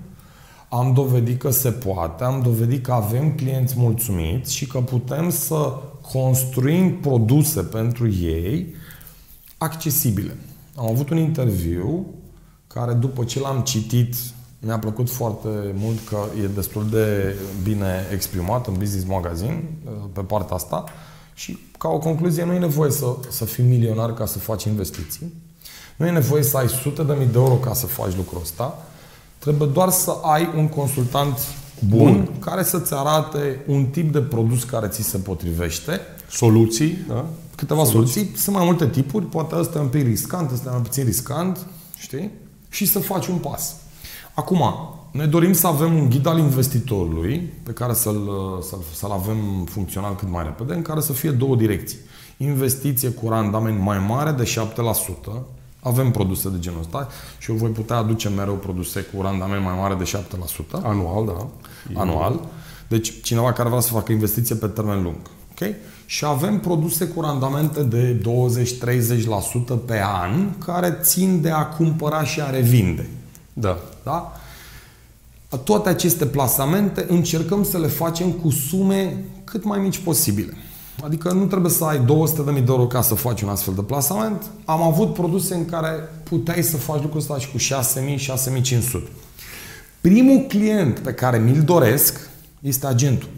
Am 0.68 0.92
dovedit 0.92 1.38
că 1.38 1.50
se 1.50 1.70
poate, 1.70 2.24
am 2.24 2.42
dovedit 2.42 2.82
că 2.84 2.92
avem 2.92 3.34
clienți 3.34 3.74
mulțumiți 3.78 4.54
și 4.54 4.66
că 4.66 4.80
putem 4.80 5.30
să 5.30 5.72
construim 6.12 7.00
produse 7.00 7.60
pentru 7.60 8.10
ei 8.10 8.74
accesibile. 9.58 10.36
Am 10.74 10.90
avut 10.90 11.10
un 11.10 11.16
interviu 11.16 12.06
care 12.66 12.92
după 12.92 13.24
ce 13.24 13.40
l-am 13.40 13.60
citit 13.60 14.14
mi-a 14.62 14.78
plăcut 14.78 15.10
foarte 15.10 15.48
mult 15.74 15.98
că 16.08 16.18
e 16.42 16.46
destul 16.46 16.88
de 16.90 17.36
bine 17.62 18.06
exprimat 18.12 18.66
în 18.66 18.74
Business 18.78 19.06
Magazine 19.06 19.64
uh, 19.84 19.92
pe 20.12 20.20
partea 20.20 20.56
asta 20.56 20.84
și 21.34 21.58
ca 21.78 21.88
o 21.88 21.98
concluzie 21.98 22.44
nu 22.44 22.52
e 22.52 22.58
nevoie 22.58 22.90
să, 22.90 23.16
să 23.28 23.44
fii 23.44 23.64
milionar 23.64 24.14
ca 24.14 24.26
să 24.26 24.38
faci 24.38 24.64
investiții. 24.64 25.32
Nu 25.96 26.06
e 26.06 26.10
nevoie 26.10 26.42
să 26.42 26.56
ai 26.56 26.68
sute 26.68 27.02
de 27.02 27.14
mii 27.18 27.26
de 27.26 27.38
euro 27.38 27.54
ca 27.54 27.74
să 27.74 27.86
faci 27.86 28.16
lucrul 28.16 28.40
ăsta. 28.40 28.78
Trebuie 29.38 29.68
doar 29.68 29.90
să 29.90 30.10
ai 30.22 30.52
un 30.56 30.68
consultant 30.68 31.38
bun, 31.88 31.98
bun. 31.98 32.38
care 32.38 32.62
să-ți 32.62 32.94
arate 32.94 33.64
un 33.66 33.86
tip 33.86 34.12
de 34.12 34.20
produs 34.20 34.64
care 34.64 34.88
ți 34.88 35.02
se 35.02 35.18
potrivește. 35.18 36.00
Soluții, 36.30 36.98
da? 37.08 37.26
Câteva 37.56 37.84
soluții. 37.84 38.12
soluții. 38.14 38.36
Sunt 38.36 38.56
mai 38.56 38.64
multe 38.64 38.88
tipuri, 38.88 39.24
poate 39.24 39.54
ăsta 39.56 39.78
e 39.78 39.82
un 39.82 39.88
pic 39.88 40.06
riscant, 40.06 40.50
ăsta 40.50 40.68
e 40.68 40.72
mai 40.72 40.82
puțin 40.82 41.04
riscant, 41.04 41.66
știi? 41.96 42.30
Și 42.68 42.86
să 42.86 42.98
faci 42.98 43.26
un 43.26 43.36
pas. 43.36 43.76
Acum, 44.34 44.62
noi 45.10 45.26
dorim 45.26 45.52
să 45.52 45.66
avem 45.66 45.94
un 45.94 46.08
ghid 46.08 46.26
al 46.26 46.38
investitorului 46.38 47.52
pe 47.62 47.72
care 47.72 47.92
să-l, 47.92 48.28
să-l, 48.62 48.78
să-l 48.94 49.10
avem 49.10 49.64
funcțional 49.64 50.14
cât 50.16 50.28
mai 50.28 50.42
repede, 50.42 50.74
în 50.74 50.82
care 50.82 51.00
să 51.00 51.12
fie 51.12 51.30
două 51.30 51.56
direcții. 51.56 51.98
Investiție 52.36 53.08
cu 53.08 53.28
randament 53.28 53.80
mai 53.80 53.98
mare 53.98 54.30
de 54.30 54.52
7%, 55.30 55.42
avem 55.82 56.10
produse 56.10 56.48
de 56.48 56.58
genul 56.58 56.80
ăsta 56.80 57.08
și 57.38 57.50
eu 57.50 57.56
voi 57.56 57.70
putea 57.70 57.96
aduce 57.96 58.28
mereu 58.28 58.54
produse 58.54 59.00
cu 59.00 59.22
randament 59.22 59.64
mai 59.64 59.74
mare 59.78 59.94
de 59.94 60.10
7%. 60.10 60.82
Anual, 60.82 61.26
da. 61.26 61.46
Anual. 62.00 62.40
Deci 62.88 63.22
cineva 63.22 63.52
care 63.52 63.68
vrea 63.68 63.80
să 63.80 63.92
facă 63.92 64.12
investiție 64.12 64.54
pe 64.54 64.66
termen 64.66 65.02
lung. 65.02 65.16
Okay? 65.50 65.74
Și 66.06 66.24
avem 66.24 66.60
produse 66.60 67.06
cu 67.06 67.20
randamente 67.20 67.82
de 67.82 68.22
20-30% 69.76 69.84
pe 69.86 70.00
an 70.02 70.58
care 70.58 70.98
țin 71.02 71.40
de 71.40 71.50
a 71.50 71.66
cumpăra 71.66 72.24
și 72.24 72.40
a 72.40 72.50
revinde. 72.50 73.08
Da. 73.60 73.78
da? 74.02 74.32
Toate 75.64 75.88
aceste 75.88 76.26
plasamente 76.26 77.06
încercăm 77.08 77.64
să 77.64 77.78
le 77.78 77.86
facem 77.86 78.30
cu 78.30 78.50
sume 78.50 79.24
cât 79.44 79.64
mai 79.64 79.78
mici 79.78 79.98
posibile. 79.98 80.52
Adică 81.04 81.32
nu 81.32 81.46
trebuie 81.46 81.70
să 81.70 81.84
ai 81.84 81.98
200.000 81.98 82.44
de 82.44 82.64
euro 82.66 82.86
ca 82.86 83.02
să 83.02 83.14
faci 83.14 83.40
un 83.40 83.48
astfel 83.48 83.74
de 83.74 83.82
plasament. 83.82 84.42
Am 84.64 84.82
avut 84.82 85.14
produse 85.14 85.54
în 85.54 85.64
care 85.64 85.92
puteai 86.22 86.62
să 86.62 86.76
faci 86.76 87.02
lucrul 87.02 87.20
ăsta 87.20 87.38
și 87.38 87.50
cu 87.50 87.58
6.000, 87.58 88.18
6.500. 88.98 89.02
Primul 90.00 90.44
client 90.48 90.98
pe 90.98 91.12
care 91.12 91.38
mi-l 91.38 91.62
doresc 91.62 92.30
este 92.60 92.86
agentul. 92.86 93.28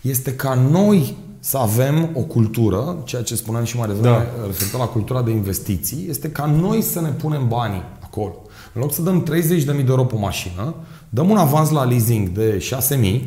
Este 0.00 0.34
ca 0.34 0.54
noi 0.54 1.16
să 1.40 1.58
avem 1.58 2.10
o 2.14 2.20
cultură, 2.20 2.96
ceea 3.04 3.22
ce 3.22 3.34
spuneam 3.34 3.64
și 3.64 3.76
mai 3.76 3.86
devreme 3.86 4.16
da. 4.16 4.46
referitor 4.46 4.80
la 4.80 4.86
cultura 4.86 5.22
de 5.22 5.30
investiții, 5.30 6.06
este 6.08 6.30
ca 6.30 6.44
noi 6.44 6.82
să 6.82 7.00
ne 7.00 7.08
punem 7.08 7.48
banii 7.48 7.82
acolo. 8.16 8.34
În 8.72 8.80
loc 8.80 8.92
să 8.92 9.02
dăm 9.02 9.24
30.000 9.24 9.64
de 9.64 9.84
euro 9.88 10.04
pe 10.04 10.16
mașină, 10.16 10.74
dăm 11.08 11.30
un 11.30 11.36
avans 11.36 11.70
la 11.70 11.84
leasing 11.84 12.28
de 12.28 12.68
6.000, 13.00 13.22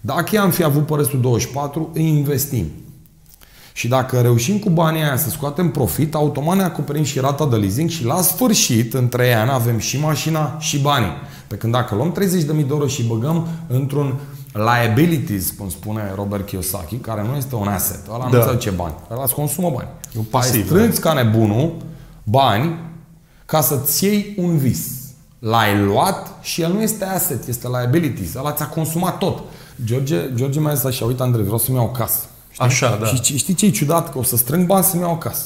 dacă 0.00 0.40
am 0.40 0.50
fi 0.50 0.62
avut 0.62 0.86
pe 0.86 0.94
restul 0.96 1.20
24, 1.20 1.90
îi 1.94 2.08
investim. 2.08 2.66
Și 3.72 3.88
dacă 3.88 4.20
reușim 4.20 4.58
cu 4.58 4.70
banii 4.70 5.02
aia 5.02 5.16
să 5.16 5.30
scoatem 5.30 5.70
profit, 5.70 6.14
automat 6.14 6.56
ne 6.56 6.62
acoperim 6.62 7.02
și 7.02 7.18
rata 7.18 7.46
de 7.46 7.56
leasing 7.56 7.90
și 7.90 8.04
la 8.04 8.20
sfârșit, 8.20 8.94
în 8.94 9.08
3 9.08 9.34
ani, 9.34 9.50
avem 9.50 9.78
și 9.78 10.00
mașina 10.00 10.56
și 10.58 10.78
banii. 10.78 11.12
Pe 11.46 11.56
când 11.56 11.72
dacă 11.72 11.94
luăm 11.94 12.14
30.000 12.20 12.46
de 12.46 12.66
euro 12.68 12.86
și 12.86 13.02
băgăm 13.02 13.46
într-un 13.66 14.14
liabilities, 14.52 15.50
cum 15.50 15.68
spune 15.68 16.12
Robert 16.14 16.46
Kiyosaki, 16.46 16.96
care 16.96 17.24
nu 17.30 17.36
este 17.36 17.54
un 17.54 17.68
asset, 17.68 18.00
ăla 18.14 18.28
da. 18.30 18.52
nu 18.52 18.58
ce 18.58 18.70
bani, 18.70 18.94
ăla 19.10 19.22
îți 19.22 19.34
consumă 19.34 19.70
bani. 19.74 19.88
Un 20.16 20.22
pasiv. 20.22 20.60
Ai 20.60 20.66
strângi 20.66 20.98
ca 20.98 21.12
nebunul 21.12 21.76
bani 22.22 22.74
ca 23.46 23.60
să-ți 23.60 24.04
iei 24.04 24.34
un 24.36 24.56
vis. 24.58 24.88
L-ai 25.38 25.78
luat 25.78 26.38
și 26.42 26.62
el 26.62 26.72
nu 26.72 26.82
este 26.82 27.04
asset, 27.04 27.46
este 27.46 27.68
liabilities. 27.68 28.34
Ăla 28.34 28.52
ți-a 28.52 28.68
consumat 28.68 29.18
tot. 29.18 29.42
George, 29.84 30.34
George 30.34 30.60
mai 30.60 30.74
zis 30.74 30.84
așa, 30.84 31.04
uite 31.04 31.22
Andrei, 31.22 31.44
vreau 31.44 31.58
să-mi 31.58 31.76
iau 31.76 31.86
o 31.86 31.90
casă. 31.90 32.20
Știi? 32.50 32.64
Așa, 32.64 32.96
da. 32.96 33.06
Și 33.06 33.36
știi 33.36 33.54
ce 33.54 33.66
e 33.66 33.70
ciudat? 33.70 34.12
Că 34.12 34.18
o 34.18 34.22
să 34.22 34.36
strâng 34.36 34.66
bani 34.66 34.84
să-mi 34.84 35.02
iau 35.02 35.12
o 35.12 35.18
casă. 35.18 35.44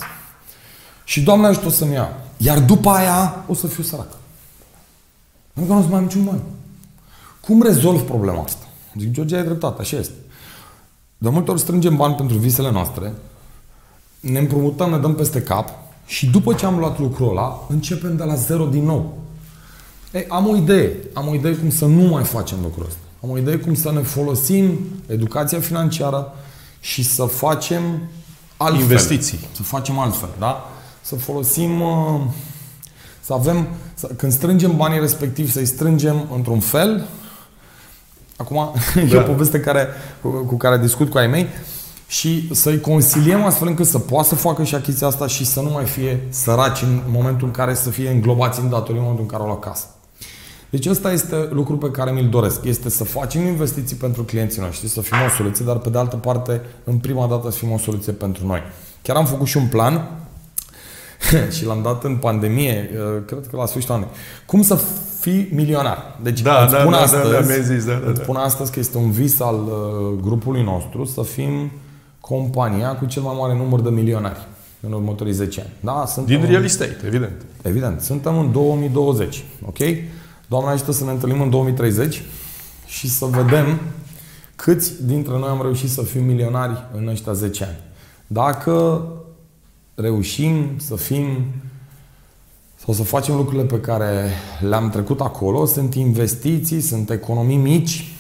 Și 1.05 1.21
Doamne 1.21 1.47
ajută 1.47 1.69
să-mi 1.69 1.93
iau. 1.93 2.15
Iar 2.37 2.59
după 2.59 2.91
aia 2.91 3.45
o 3.47 3.55
să 3.55 3.67
fiu 3.67 3.83
sărac. 3.83 4.09
Pentru 5.53 5.73
că 5.73 5.79
nu 5.79 5.79
o 5.79 5.83
să 5.83 5.89
mai 5.89 5.99
am 5.99 6.05
niciun 6.05 6.25
bani. 6.25 6.43
Cum 7.41 7.63
rezolv 7.63 8.01
problema 8.01 8.43
asta? 8.43 8.65
Zic, 8.99 9.11
George, 9.11 9.37
ai 9.37 9.45
dreptate, 9.45 9.81
așa 9.81 9.97
este. 9.97 10.15
De 11.19 11.29
multe 11.29 11.51
ori 11.51 11.61
strângem 11.61 11.97
bani 11.97 12.15
pentru 12.15 12.37
visele 12.37 12.71
noastre, 12.71 13.13
ne 14.21 14.39
împrumutăm, 14.39 14.91
ne 14.91 14.99
dăm 14.99 15.15
peste 15.15 15.43
cap 15.43 15.69
și 16.11 16.27
după 16.27 16.55
ce 16.55 16.67
am 16.67 16.79
luat 16.79 16.99
lucrul 16.99 17.29
ăla, 17.29 17.67
începem 17.69 18.17
de 18.17 18.25
la 18.25 18.35
zero 18.35 18.65
din 18.65 18.85
nou. 18.85 19.19
Ei, 20.13 20.27
am 20.29 20.49
o 20.49 20.57
idee. 20.57 20.97
Am 21.13 21.29
o 21.29 21.35
idee 21.35 21.55
cum 21.55 21.71
să 21.71 21.85
nu 21.85 22.03
mai 22.03 22.25
facem 22.25 22.59
lucrul 22.63 22.85
ăsta. 22.87 23.01
Am 23.23 23.31
o 23.31 23.39
idee 23.39 23.57
cum 23.57 23.75
să 23.75 23.93
ne 23.93 24.01
folosim 24.01 24.79
educația 25.07 25.61
financiară 25.61 26.33
și 26.81 27.03
să 27.03 27.25
facem 27.25 27.83
altfel. 28.57 28.81
Investiții. 28.81 29.39
Să 29.53 29.63
facem 29.63 29.99
altfel, 29.99 30.29
da? 30.39 30.71
Să 31.01 31.15
folosim, 31.15 31.81
uh, 31.81 32.21
să 33.21 33.33
avem, 33.33 33.69
să, 33.95 34.07
când 34.07 34.33
strângem 34.33 34.77
banii 34.77 35.01
respectivi, 35.01 35.53
să-i 35.53 35.67
strângem 35.67 36.27
într-un 36.35 36.61
fel. 36.61 37.07
Acum, 38.37 38.73
da. 38.95 39.01
e 39.01 39.17
o 39.17 39.23
poveste 39.23 39.61
care, 39.61 39.89
cu, 40.23 40.29
cu 40.29 40.57
care 40.57 40.79
discut 40.79 41.11
cu 41.11 41.19
ai 41.19 41.27
mei 41.27 41.47
și 42.11 42.55
să-i 42.55 42.81
consiliem 42.81 43.45
astfel 43.45 43.69
încât 43.69 43.87
să 43.87 43.99
poată 43.99 44.29
să 44.29 44.35
facă 44.35 44.63
și 44.63 44.75
achiziția 44.75 45.07
asta 45.07 45.27
și 45.27 45.45
să 45.47 45.61
nu 45.61 45.71
mai 45.71 45.85
fie 45.85 46.27
săraci 46.29 46.83
în 46.83 47.01
momentul 47.07 47.47
în 47.47 47.53
care 47.53 47.75
să 47.75 47.91
fie 47.91 48.11
înglobați 48.11 48.61
în 48.61 48.69
datorii 48.69 48.97
în 48.97 49.01
momentul 49.01 49.23
în 49.23 49.31
care 49.31 49.43
au 49.43 49.49
la 49.49 49.59
casă. 49.59 49.87
Deci 50.71 50.87
ăsta 50.87 51.13
este 51.13 51.49
lucru 51.51 51.77
pe 51.77 51.91
care 51.91 52.11
mi-l 52.11 52.29
doresc. 52.29 52.65
Este 52.65 52.91
să 52.91 53.05
facem 53.05 53.47
investiții 53.47 53.97
pentru 53.97 54.23
clienții 54.23 54.61
noștri, 54.61 54.89
să 54.89 55.01
fim 55.01 55.17
o 55.27 55.29
soluție, 55.37 55.65
dar 55.65 55.79
pe 55.79 55.89
de 55.89 55.99
altă 55.99 56.17
parte, 56.17 56.61
în 56.85 56.99
prima 56.99 57.27
dată 57.27 57.51
să 57.51 57.59
fim 57.59 57.73
o 57.73 57.79
soluție 57.79 58.13
pentru 58.13 58.47
noi. 58.47 58.63
Chiar 59.03 59.17
am 59.17 59.27
făcut 59.27 59.47
și 59.47 59.57
un 59.57 59.67
plan 59.67 60.09
și 61.57 61.65
l-am 61.65 61.83
dat 61.83 62.05
în 62.05 62.17
pandemie, 62.17 62.91
uh, 62.93 63.23
cred 63.27 63.47
că 63.51 63.57
la 63.57 63.67
sfârșitul 63.67 63.95
anului. 63.95 64.15
Cum 64.47 64.63
să 64.63 64.81
fii 65.21 65.49
milionar. 65.53 66.19
Deci 66.23 66.41
da, 66.41 66.63
îți 66.63 66.73
da, 66.73 66.81
spun 66.81 66.93
da, 66.93 66.99
astăzi, 66.99 67.31
da, 67.31 67.41
da, 67.41 67.61
zis, 67.61 67.85
da, 67.85 67.93
da, 67.93 68.11
îți 68.11 68.21
spun 68.21 68.37
astăzi 68.37 68.73
că 68.73 68.79
este 68.79 68.99
un 68.99 69.11
vis 69.11 69.41
al 69.41 69.55
uh, 69.55 70.19
grupului 70.23 70.63
nostru 70.63 71.05
să 71.05 71.23
fim 71.23 71.71
compania 72.21 72.97
cu 72.97 73.05
cel 73.05 73.23
mai 73.23 73.37
mare 73.39 73.57
număr 73.57 73.81
de 73.81 73.91
milionari 73.91 74.47
în 74.81 74.93
următorii 74.93 75.33
10 75.33 75.61
ani. 75.61 75.71
Da, 75.81 76.07
suntem 76.07 76.41
Din 76.41 76.51
real 76.51 76.65
estate, 76.65 76.97
evident. 77.07 77.45
Evident. 77.63 78.01
Suntem 78.01 78.39
în 78.39 78.53
2020, 78.53 79.45
ok? 79.67 79.79
Doamne 80.47 80.71
ajută 80.71 80.93
să 80.93 81.05
ne 81.05 81.11
întâlnim 81.11 81.41
în 81.41 81.51
2030 81.51 82.23
și 82.87 83.09
să 83.09 83.25
vedem 83.25 83.81
câți 84.57 85.05
dintre 85.05 85.39
noi 85.39 85.49
am 85.49 85.63
reușit 85.63 85.91
să 85.91 86.03
fim 86.03 86.25
milionari 86.25 86.85
în 86.97 87.09
ăștia 87.09 87.33
10 87.33 87.65
ani. 87.65 87.79
Dacă 88.27 89.07
reușim 89.95 90.67
să 90.77 90.97
fim 90.97 91.25
sau 92.85 92.95
să 92.95 93.03
facem 93.03 93.35
lucrurile 93.35 93.65
pe 93.65 93.81
care 93.81 94.31
le-am 94.61 94.91
trecut 94.91 95.21
acolo, 95.21 95.65
sunt 95.65 95.95
investiții, 95.95 96.81
sunt 96.81 97.11
economii 97.11 97.57
mici. 97.57 98.13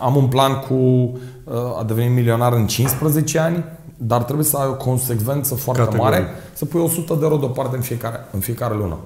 Am 0.00 0.16
un 0.16 0.26
plan 0.26 0.54
cu 0.58 0.74
uh, 0.74 1.54
a 1.78 1.84
deveni 1.86 2.14
milionar 2.14 2.52
în 2.52 2.66
15 2.66 3.38
ani, 3.38 3.64
dar 3.96 4.22
trebuie 4.22 4.44
să 4.46 4.56
ai 4.56 4.66
o 4.68 4.74
consecvență 4.74 5.54
foarte 5.54 5.82
Categorie. 5.82 6.18
mare, 6.18 6.28
să 6.52 6.64
pui 6.64 6.80
100 6.80 7.14
de 7.14 7.20
euro 7.22 7.36
deoparte 7.36 7.76
în 7.76 7.82
fiecare, 7.82 8.16
în 8.32 8.40
fiecare 8.40 8.74
lună. 8.74 8.96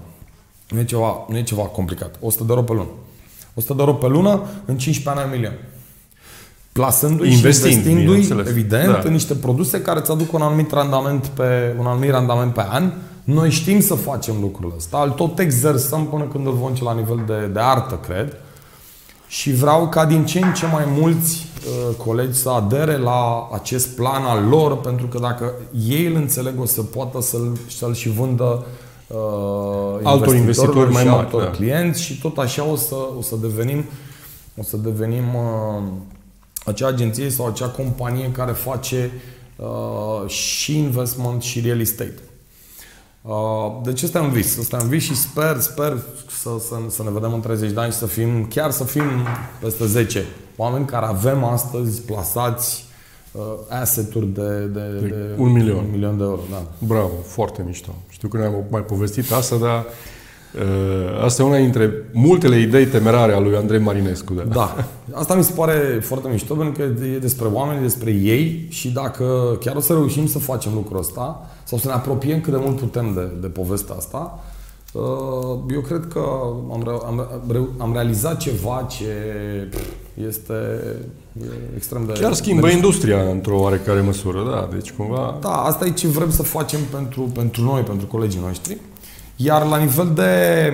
Nu 0.69 0.79
e, 0.79 0.85
ceva, 0.85 1.25
nu 1.29 1.37
e 1.37 1.43
ceva 1.43 1.63
complicat. 1.63 2.15
100 2.21 2.45
de 2.45 2.53
euro 2.53 2.63
pe 2.65 2.73
lună. 2.73 2.89
100 3.55 3.73
de 3.75 3.81
euro 3.81 3.95
pe 3.95 4.07
lună, 4.07 4.31
în 4.65 4.79
15 4.79 5.09
ani 5.09 5.19
ai 5.19 5.25
un 5.25 5.31
milion. 5.31 5.59
plasându-i 6.73 7.31
Investind, 7.31 7.71
și 7.71 7.77
investindu-i, 7.77 8.05
bineînțeles. 8.05 8.49
evident, 8.49 8.93
Da. 8.93 9.01
în 9.05 9.13
niște 9.13 9.35
produse 9.35 9.83
care 9.83 9.99
îți 9.99 10.11
aduc 10.11 10.33
un 10.33 10.43
anumit 10.43 10.73
randament 10.73 11.27
pe, 11.27 11.75
un 11.79 11.87
anumit 11.87 12.11
randament 12.11 12.55
pe 12.55 12.65
an. 12.69 12.93
Noi 13.25 13.51
știm 13.51 13.81
să 13.81 13.95
facem 13.95 14.35
lucrul 14.41 14.73
ăsta, 14.77 15.03
îl 15.05 15.11
tot 15.11 15.39
exersăm 15.39 16.07
până 16.07 16.25
când 16.25 16.47
îl 16.47 16.53
vom 16.53 16.75
ce 16.75 16.85
la 16.85 16.95
nivel 16.95 17.21
de, 17.27 17.47
de 17.53 17.61
artă, 17.61 17.95
cred. 18.07 18.37
Și 19.31 19.53
vreau 19.53 19.89
ca 19.89 20.05
din 20.05 20.25
ce 20.25 20.39
în 20.39 20.53
ce 20.53 20.67
mai 20.67 20.85
mulți 20.87 21.47
uh, 21.67 21.95
colegi 21.97 22.39
să 22.39 22.49
adere 22.49 22.97
la 22.97 23.49
acest 23.53 23.89
plan 23.89 24.23
al 24.23 24.45
lor, 24.49 24.81
pentru 24.81 25.07
că 25.07 25.19
dacă 25.19 25.53
ei 25.89 26.07
îl 26.07 26.15
înțeleg, 26.15 26.61
o 26.61 26.65
să 26.65 26.83
poată 26.83 27.21
să-l, 27.21 27.59
să-l 27.69 27.95
și 27.95 28.09
vândă 28.09 28.65
uh, 29.07 29.17
Altor 30.03 30.35
investitorilor 30.35 30.39
investitori 30.39 30.93
mai 30.93 31.03
și 31.03 31.09
mari, 31.09 31.25
altor 31.25 31.43
da. 31.43 31.51
clienți 31.51 32.03
și 32.03 32.21
tot 32.21 32.39
așa 32.39 32.65
o 32.65 32.77
să, 32.77 32.95
o 33.19 33.23
să 33.23 33.37
devenim, 33.41 33.85
o 34.57 34.63
să 34.63 34.77
devenim 34.77 35.35
uh, 35.35 35.83
acea 36.65 36.87
agenție 36.87 37.31
sau 37.31 37.47
acea 37.47 37.69
companie 37.69 38.31
care 38.33 38.53
face 38.53 39.11
uh, 39.57 40.29
și 40.29 40.79
investment 40.79 41.43
și 41.43 41.61
real 41.61 41.81
estate. 41.81 42.21
Uh, 43.23 43.81
Deci 43.83 44.03
ăsta 44.03 44.19
e 44.19 44.23
un 44.23 44.31
vis, 44.31 44.59
ăsta 44.59 44.77
e 44.77 44.83
un 44.83 44.89
vis 44.89 45.03
și 45.03 45.17
sper, 45.17 45.57
sper 45.59 45.97
să, 46.41 46.51
să, 46.61 46.75
să 46.89 47.03
ne 47.03 47.11
vedem 47.11 47.33
în 47.33 47.41
30 47.41 47.71
de 47.71 47.81
ani 47.81 47.93
și 47.93 47.99
să 47.99 48.07
fim, 48.07 48.47
chiar 48.47 48.71
să 48.71 48.85
fim 48.85 49.03
peste 49.61 49.87
10 49.87 50.25
oameni 50.57 50.85
care 50.85 51.07
avem 51.07 51.45
astăzi 51.45 52.01
plasați 52.03 52.85
uh, 53.33 53.43
asset-uri 53.69 54.27
de, 54.27 54.59
de, 54.59 54.81
de, 55.01 55.15
un 55.37 55.53
milion. 55.53 55.77
un 55.77 55.91
milion 55.91 56.17
de 56.17 56.23
euro. 56.23 56.41
Da. 56.51 56.63
Bravo, 56.79 57.13
foarte 57.27 57.63
mișto. 57.67 57.95
Știu 58.09 58.29
că 58.29 58.37
ne-am 58.37 58.65
mai 58.71 58.83
povestit 58.83 59.33
asta, 59.33 59.57
dar 59.57 59.85
uh, 60.55 61.25
asta 61.25 61.43
e 61.43 61.47
una 61.47 61.59
dintre 61.59 61.93
multele 62.13 62.59
idei 62.61 62.87
temerare 62.87 63.33
a 63.33 63.39
lui 63.39 63.57
Andrei 63.57 63.81
Marinescu. 63.81 64.35
Da. 64.35 64.43
Da. 64.43 64.85
Asta 65.13 65.35
mi 65.35 65.45
se 65.45 65.53
pare 65.53 65.99
foarte 66.03 66.29
mișto, 66.29 66.55
pentru 66.55 66.83
că 66.83 67.05
e 67.05 67.19
despre 67.19 67.47
oameni, 67.47 67.79
e 67.79 67.83
despre 67.83 68.11
ei 68.11 68.67
și 68.69 68.91
dacă 68.91 69.57
chiar 69.61 69.77
o 69.77 69.81
să 69.81 69.93
reușim 69.93 70.27
să 70.27 70.39
facem 70.39 70.73
lucrul 70.75 70.99
ăsta, 70.99 71.51
sau 71.71 71.79
să 71.79 71.87
ne 71.87 71.93
apropiem 71.93 72.41
cât 72.41 72.53
de 72.53 72.59
mult 72.63 72.77
putem 72.77 73.15
de, 73.15 73.31
de 73.41 73.47
povestea 73.47 73.95
asta, 73.95 74.45
uh, 74.93 75.73
eu 75.73 75.81
cred 75.81 76.07
că 76.13 76.19
am, 76.73 76.83
re- 76.85 77.07
am, 77.07 77.45
re- 77.49 77.69
am 77.79 77.93
realizat 77.93 78.37
ceva 78.37 78.87
ce 78.89 79.15
este 80.29 80.55
e 81.41 81.75
extrem 81.77 82.07
de... 82.07 82.13
Chiar 82.13 82.33
schimbă 82.33 82.67
de 82.67 82.73
industria 82.73 83.21
într-o 83.21 83.61
oarecare 83.61 84.01
măsură, 84.01 84.51
da. 84.51 84.69
Deci 84.73 84.93
cumva... 84.93 85.39
Da, 85.41 85.49
asta 85.49 85.87
e 85.87 85.91
ce 85.91 86.07
vrem 86.07 86.31
să 86.31 86.43
facem 86.43 86.81
pentru, 86.95 87.21
pentru 87.21 87.63
noi, 87.63 87.83
pentru 87.83 88.07
colegii 88.07 88.41
noștri. 88.41 88.79
Iar 89.37 89.67
la 89.67 89.77
nivel 89.77 90.13
de, 90.15 90.73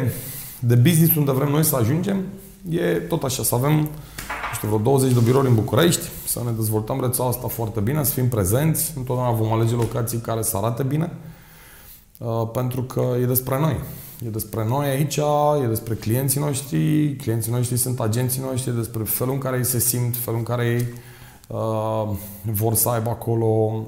de 0.59 0.74
business 0.74 1.14
unde 1.14 1.32
vrem 1.32 1.49
noi 1.49 1.64
să 1.64 1.76
ajungem, 1.76 2.24
e 2.68 2.80
tot 2.82 3.22
așa, 3.22 3.42
să 3.42 3.55
avem 3.55 3.72
nu 3.72 3.88
știu, 4.57 4.68
vreo 4.68 4.80
20 4.80 5.12
de 5.12 5.20
birouri 5.20 5.48
în 5.48 5.54
București, 5.54 6.09
să 6.26 6.40
ne 6.44 6.50
dezvoltăm 6.50 7.00
rețeaua 7.00 7.30
asta 7.30 7.48
foarte 7.48 7.80
bine, 7.80 8.04
să 8.04 8.12
fim 8.12 8.28
prezenți, 8.28 8.92
întotdeauna 8.96 9.36
vom 9.36 9.52
alege 9.52 9.74
locații 9.74 10.18
care 10.18 10.42
să 10.42 10.57
arate 10.57 10.82
bine, 10.82 11.12
uh, 12.18 12.48
pentru 12.52 12.82
că 12.82 13.04
e 13.20 13.24
despre 13.24 13.59
noi. 13.59 13.76
E 14.26 14.28
despre 14.28 14.66
noi 14.68 14.86
aici, 14.86 15.16
e 15.62 15.66
despre 15.68 15.94
clienții 15.94 16.40
noștri, 16.40 17.14
clienții 17.16 17.52
noștri 17.52 17.76
sunt 17.76 18.00
agenții 18.00 18.42
noștri, 18.50 18.70
e 18.70 18.74
despre 18.74 19.02
felul 19.02 19.32
în 19.32 19.38
care 19.38 19.57
ei 19.57 19.64
se 19.64 19.78
simt, 19.78 20.16
felul 20.16 20.38
în 20.38 20.44
care 20.44 20.66
ei 20.66 20.86
uh, 21.48 22.16
vor 22.42 22.74
să 22.74 22.88
aibă 22.88 23.11
acolo 23.11 23.82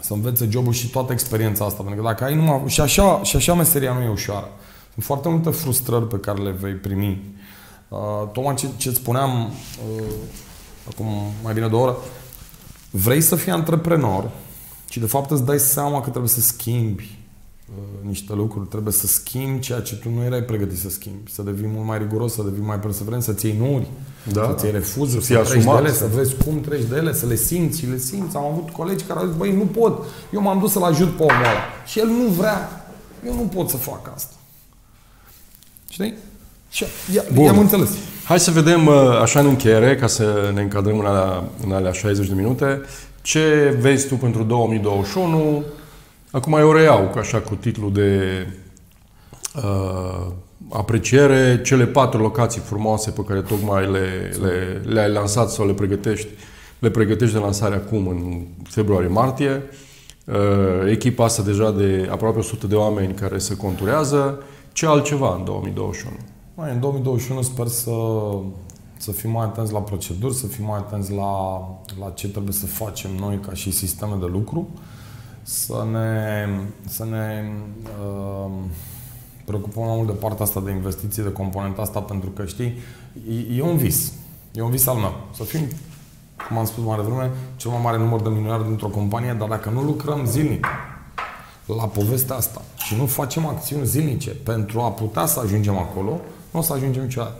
să 0.00 0.12
învețe 0.12 0.48
jobul 0.50 0.72
și 0.72 0.90
toată 0.90 1.12
experiența 1.12 1.64
asta. 1.64 1.82
Pentru 1.82 2.02
că 2.02 2.08
dacă 2.08 2.24
ai 2.24 2.34
numai... 2.34 2.62
Și 2.66 2.80
așa, 2.80 3.22
și 3.22 3.36
așa 3.36 3.54
meseria 3.54 3.92
nu 3.92 4.02
e 4.02 4.08
ușoară. 4.08 4.48
Sunt 4.92 5.04
foarte 5.04 5.28
multe 5.28 5.50
frustrări 5.50 6.06
pe 6.06 6.16
care 6.16 6.42
le 6.42 6.50
vei 6.50 6.72
primi. 6.72 7.35
Uh, 7.98 8.28
tocmai 8.32 8.54
ce, 8.54 8.66
ce 8.76 8.88
îți 8.88 8.98
spuneam 8.98 9.46
uh, 9.96 10.02
acum 10.92 11.06
mai 11.42 11.54
bine 11.54 11.68
de 11.68 11.74
o 11.74 11.80
oră, 11.80 11.96
vrei 12.90 13.20
să 13.20 13.36
fii 13.36 13.52
antreprenor 13.52 14.30
și 14.90 15.00
de 15.00 15.06
fapt 15.06 15.30
îți 15.30 15.44
dai 15.44 15.58
seama 15.58 16.00
că 16.00 16.08
trebuie 16.10 16.30
să 16.30 16.40
schimbi 16.40 17.18
uh, 17.76 18.08
niște 18.08 18.34
lucruri, 18.34 18.68
trebuie 18.68 18.92
să 18.92 19.06
schimbi 19.06 19.60
ceea 19.60 19.80
ce 19.80 19.96
tu 19.96 20.10
nu 20.10 20.22
erai 20.22 20.42
pregătit 20.42 20.78
să 20.78 20.90
schimbi, 20.90 21.32
să 21.32 21.42
devii 21.42 21.66
mult 21.66 21.86
mai 21.86 21.98
riguros, 21.98 22.32
să 22.34 22.42
devii 22.42 22.62
mai 22.64 22.78
perseverent, 22.80 23.22
să-ți 23.22 23.46
iei 23.46 23.56
nuri, 23.56 23.86
Da. 24.32 24.46
să-ți 24.48 24.64
iei 24.64 24.72
refuzuri, 24.72 25.24
Să 25.24 25.32
să, 25.32 25.34
fii 25.34 25.44
treci 25.44 25.52
de 25.52 25.58
asumat, 25.70 25.78
ele, 25.84 25.92
să- 25.92 25.98
să 25.98 26.06
vezi 26.14 26.34
cum 26.44 26.60
treci 26.60 26.84
de 26.84 26.96
ele, 26.96 27.12
să 27.12 27.26
le 27.26 27.34
simți 27.34 27.78
și 27.78 27.86
le 27.86 27.98
simți. 27.98 28.36
Am 28.36 28.44
avut 28.44 28.70
colegi 28.70 29.04
care 29.04 29.18
au 29.20 29.26
zis, 29.26 29.36
băi, 29.36 29.52
nu 29.52 29.64
pot, 29.66 30.04
eu 30.32 30.40
m-am 30.40 30.58
dus 30.58 30.72
să-l 30.72 30.82
ajut 30.82 31.16
pe 31.16 31.22
omul 31.22 31.34
ăla 31.34 31.60
și 31.86 31.98
el 31.98 32.06
nu 32.06 32.28
vrea, 32.28 32.86
eu 33.26 33.34
nu 33.34 33.42
pot 33.42 33.68
să 33.68 33.76
fac 33.76 34.10
asta. 34.14 34.34
Știi? 35.88 36.14
Și 36.76 36.84
i- 37.12 37.32
Bun. 37.32 37.44
i-am 37.44 37.58
înțeles. 37.58 37.90
Hai 38.24 38.40
să 38.40 38.50
vedem, 38.50 38.86
uh, 38.86 38.94
așa 39.22 39.40
în 39.40 39.46
încheiere, 39.46 39.96
ca 39.96 40.06
să 40.06 40.50
ne 40.54 40.60
încadrăm 40.62 40.98
în 40.98 41.04
alea, 41.06 41.44
în 41.64 41.72
alea 41.72 41.92
60 41.92 42.28
de 42.28 42.34
minute, 42.34 42.80
ce 43.22 43.76
vezi 43.80 44.08
tu 44.08 44.14
pentru 44.14 44.42
2021. 44.42 45.64
Acum 46.30 46.52
eu 46.52 46.72
reiau, 46.72 47.10
ca 47.14 47.20
așa, 47.20 47.38
cu 47.40 47.54
titlul 47.54 47.92
de 47.92 48.20
uh, 49.56 50.26
apreciere, 50.68 51.60
cele 51.64 51.86
patru 51.86 52.20
locații 52.20 52.60
frumoase 52.60 53.10
pe 53.10 53.20
care 53.28 53.40
tocmai 53.40 53.90
le, 53.90 54.32
le, 54.42 54.82
le-ai 54.92 55.10
lansat 55.12 55.50
sau 55.50 55.66
le 55.66 55.72
pregătești, 55.72 56.28
le 56.78 56.90
pregătești 56.90 57.34
de 57.34 57.40
lansare 57.40 57.74
acum 57.74 58.08
în 58.08 58.42
februarie-martie. 58.68 59.62
Uh, 60.24 60.34
echipa 60.90 61.24
asta 61.24 61.42
deja 61.42 61.70
de 61.70 62.08
aproape 62.10 62.38
100 62.38 62.66
de 62.66 62.74
oameni 62.74 63.14
care 63.14 63.38
se 63.38 63.56
conturează. 63.56 64.42
Ce 64.72 64.86
altceva 64.86 65.34
în 65.38 65.44
2021? 65.44 66.16
Mai, 66.58 66.72
în 66.72 66.80
2021 66.80 67.42
sper 67.42 67.66
să, 67.66 67.90
să 68.96 69.12
fim 69.12 69.30
mai 69.30 69.44
atenți 69.44 69.72
la 69.72 69.78
proceduri, 69.78 70.34
să 70.34 70.46
fim 70.46 70.64
mai 70.64 70.78
atenți 70.78 71.12
la, 71.12 71.60
la 72.00 72.10
ce 72.14 72.28
trebuie 72.28 72.52
să 72.52 72.66
facem 72.66 73.10
noi 73.18 73.40
ca 73.40 73.54
și 73.54 73.70
sisteme 73.70 74.16
de 74.20 74.26
lucru, 74.26 74.68
să 75.42 75.86
ne, 75.92 76.46
să 76.88 77.04
ne 77.04 77.44
uh, 78.04 78.50
preocupăm 79.44 79.84
mai 79.84 79.96
mult 79.96 80.06
de 80.06 80.12
partea 80.12 80.44
asta 80.44 80.60
de 80.60 80.70
investiții, 80.70 81.22
de 81.22 81.32
componenta 81.32 81.82
asta, 81.82 82.00
pentru 82.00 82.30
că, 82.30 82.44
știi, 82.44 82.74
e, 83.28 83.56
e 83.56 83.62
un 83.62 83.76
vis. 83.76 84.12
E 84.52 84.62
un 84.62 84.70
vis 84.70 84.86
al 84.86 84.96
meu. 84.96 85.14
Să 85.34 85.42
fim, 85.42 85.60
cum 86.48 86.58
am 86.58 86.64
spus 86.64 86.84
mai 86.84 86.96
devreme, 86.96 87.30
cel 87.56 87.70
mai 87.70 87.80
mare 87.82 87.98
număr 87.98 88.20
de 88.20 88.28
milionari 88.28 88.64
dintr-o 88.64 88.88
companie, 88.88 89.36
dar 89.38 89.48
dacă 89.48 89.70
nu 89.70 89.82
lucrăm 89.82 90.24
zilnic 90.24 90.66
la 91.66 91.86
povestea 91.86 92.36
asta 92.36 92.62
și 92.76 92.94
nu 92.94 93.06
facem 93.06 93.46
acțiuni 93.46 93.86
zilnice 93.86 94.30
pentru 94.30 94.80
a 94.80 94.90
putea 94.90 95.26
să 95.26 95.40
ajungem 95.40 95.78
acolo, 95.78 96.20
nu 96.56 96.62
o 96.62 96.64
să 96.64 96.72
ajungem 96.72 97.02
niciodată. 97.02 97.36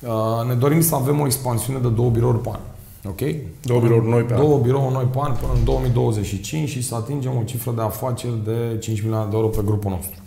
Uh, 0.00 0.46
Ne 0.48 0.54
dorim 0.54 0.80
să 0.80 0.94
avem 0.94 1.20
o 1.20 1.24
expansiune 1.24 1.78
de 1.78 1.88
două 1.88 2.10
birouri 2.10 2.38
pe 2.40 2.48
an. 2.52 2.60
Ok? 3.08 3.20
Două 3.62 3.80
birouri 3.80 4.08
noi 4.08 4.22
pe 4.22 4.34
an. 4.34 4.40
Două 4.40 4.58
birouri 4.58 4.92
noi 4.92 5.04
pe 5.04 5.18
an 5.20 5.32
până 5.40 5.52
în 5.58 5.64
2025 5.64 6.68
și 6.68 6.82
să 6.82 6.94
atingem 6.94 7.36
o 7.36 7.42
cifră 7.42 7.72
de 7.76 7.80
afaceri 7.82 8.44
de 8.44 8.78
5 8.80 9.00
milioane 9.00 9.30
de 9.30 9.36
euro 9.36 9.48
pe 9.48 9.62
grupul 9.64 9.90
nostru. 9.90 10.18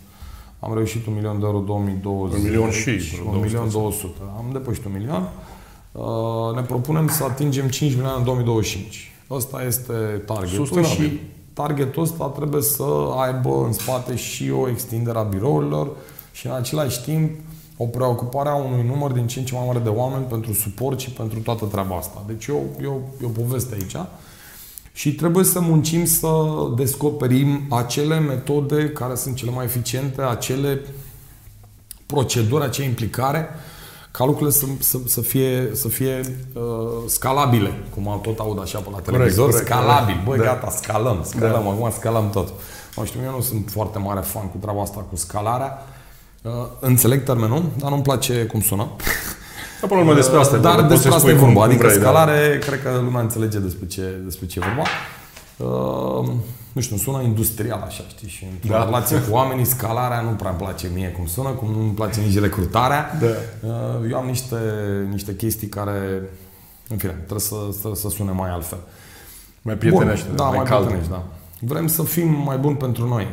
Am 0.60 0.74
reușit 0.74 1.08
un 1.08 1.14
milion 1.14 1.40
de 1.40 1.46
euro 1.46 1.58
2020. 1.60 2.38
Un 2.38 2.44
milion 2.44 2.70
și, 2.72 2.90
un 3.34 3.40
milion 3.42 3.70
200. 3.72 4.14
Am 4.38 4.46
depășit 4.52 4.86
un 4.86 4.92
milion. 4.98 5.30
Uh, 5.92 6.56
Ne 6.56 6.62
propunem 6.62 7.08
să 7.08 7.24
atingem 7.24 7.68
5 7.68 7.92
milioane 7.94 8.18
în 8.18 8.24
2025. 8.24 9.12
Ăsta 9.32 9.64
este 9.68 9.94
targetul 10.26 10.66
Sustenabil. 10.66 10.90
și 11.06 11.20
targetul 11.54 12.02
ăsta 12.04 12.26
trebuie 12.26 12.62
să 12.62 12.84
aibă 13.18 13.64
în 13.66 13.72
spate 13.74 14.16
și 14.16 14.50
o 14.52 14.70
extindere 14.70 15.18
a 15.18 15.22
birourilor 15.22 15.90
și 16.32 16.48
în 16.48 16.54
același 16.54 17.04
timp 17.04 17.30
o 17.78 17.86
preocupare 17.86 18.50
a 18.50 18.56
unui 18.56 18.84
număr 18.88 19.12
din 19.12 19.28
ce 19.28 19.40
în 19.40 19.46
ce 19.46 19.54
mai 19.54 19.64
mare 19.66 19.80
de 19.80 19.90
oameni 19.90 20.24
pentru 20.24 20.54
suport 20.54 21.00
și 21.00 21.10
pentru 21.10 21.40
toată 21.40 21.66
treaba 21.66 21.96
asta. 21.96 22.24
Deci 22.28 22.46
e 22.46 22.52
o, 22.52 22.84
e 22.84 22.88
o, 22.88 22.98
e 23.22 23.26
o 23.26 23.44
poveste 23.44 23.76
aici. 23.76 23.96
Și 24.94 25.16
trebuie 25.16 25.44
să 25.44 25.60
muncim 25.60 26.06
să 26.06 26.30
descoperim 26.76 27.62
acele 27.70 28.20
metode 28.20 28.90
care 28.90 29.16
sunt 29.16 29.36
cele 29.36 29.52
mai 29.52 29.66
eficiente, 29.66 30.22
acele 30.22 30.82
proceduri, 32.06 32.64
acea 32.64 32.84
implicare, 32.84 33.50
ca 34.12 34.26
lucrurile 34.26 34.52
să, 34.52 34.66
să, 34.80 34.98
să 35.06 35.22
fie, 35.22 35.70
să 35.74 35.88
fie 35.88 36.20
uh, 36.54 36.62
scalabile, 37.08 37.84
cum 37.94 38.08
am 38.08 38.22
tot 38.22 38.40
aud 38.40 38.62
așa 38.62 38.80
pe 38.80 38.90
la 38.92 39.00
televizor, 39.00 39.50
corect, 39.50 39.68
scalabil. 39.68 40.22
Băi, 40.26 40.38
da. 40.38 40.44
gata, 40.44 40.70
scalăm, 40.70 41.22
scalăm, 41.24 41.64
da. 41.64 41.70
acum 41.70 41.92
scalăm 41.92 42.30
tot. 42.30 42.54
Nu 42.96 43.06
știu, 43.06 43.20
eu 43.26 43.32
nu 43.32 43.42
sunt 43.42 43.70
foarte 43.70 44.00
mare 44.00 44.20
fan 44.20 44.50
cu 44.50 44.58
treaba 44.58 44.82
asta, 44.82 45.06
cu 45.10 45.16
scalarea. 45.16 45.78
Uh, 46.48 46.68
înțeleg 46.80 47.24
termenul, 47.24 47.64
dar 47.78 47.90
nu-mi 47.90 48.02
place 48.02 48.44
cum 48.46 48.62
sună. 48.62 48.88
Dar 49.80 49.90
până 49.90 49.94
la 49.94 50.06
urmă 50.06 50.14
despre 50.14 50.38
asta 50.40 50.56
e 50.56 50.60
Dar 50.60 50.74
vorba, 50.74 50.88
poți 50.88 50.94
despre 50.94 51.10
să 51.10 51.16
asta 51.16 51.30
e 51.30 51.34
spui 51.34 51.44
cum- 51.46 51.54
vorba. 51.54 51.64
cum 51.64 51.70
Adică 51.72 51.88
vrei, 51.88 51.98
da. 52.00 52.04
scalare, 52.04 52.58
cred 52.66 52.82
că 52.84 53.00
lumea 53.04 53.22
înțelege 53.22 53.60
despre 53.60 53.86
ce, 53.88 54.02
despre 54.24 54.46
ce 54.46 54.60
e 54.60 54.64
vorba. 54.66 54.84
Uh, 55.58 56.30
nu 56.74 56.82
știu, 56.82 56.96
îmi 56.96 57.04
sună 57.04 57.22
industrial 57.24 57.84
așa, 57.86 58.04
știi? 58.10 58.28
Și 58.28 58.48
într-o 58.54 58.78
Da. 58.78 58.84
relație 58.84 59.18
cu 59.18 59.34
oamenii, 59.34 59.66
scalarea 59.66 60.22
nu 60.22 60.30
prea 60.30 60.50
îmi 60.50 60.60
place 60.60 60.90
mie 60.94 61.08
cum 61.10 61.26
sună, 61.28 61.50
cum 61.50 61.72
nu 61.72 61.80
îmi 61.80 61.92
place 61.94 62.20
nici 62.22 62.40
recrutarea. 62.40 63.18
Da. 63.22 63.28
Uh, 63.68 64.10
eu 64.12 64.18
am 64.18 64.26
niște, 64.26 64.56
niște 65.12 65.36
chestii 65.36 65.68
care, 65.68 66.22
în 66.90 66.98
fine, 66.98 67.12
trebuie 67.12 67.40
să, 67.40 67.56
să, 67.82 67.90
să 67.94 68.10
sune 68.10 68.32
mai 68.32 68.50
altfel. 68.50 68.78
Mai 69.62 69.76
prietenește, 69.76 70.26
Bun, 70.28 70.36
da, 70.36 70.44
mai, 70.44 70.58
mai 70.58 70.66
cald. 70.66 70.86
prietenești, 70.86 71.12
da. 71.12 71.24
Vrem 71.60 71.88
să 71.88 72.04
fim 72.04 72.42
mai 72.46 72.58
buni 72.58 72.76
pentru 72.76 73.08
noi. 73.08 73.28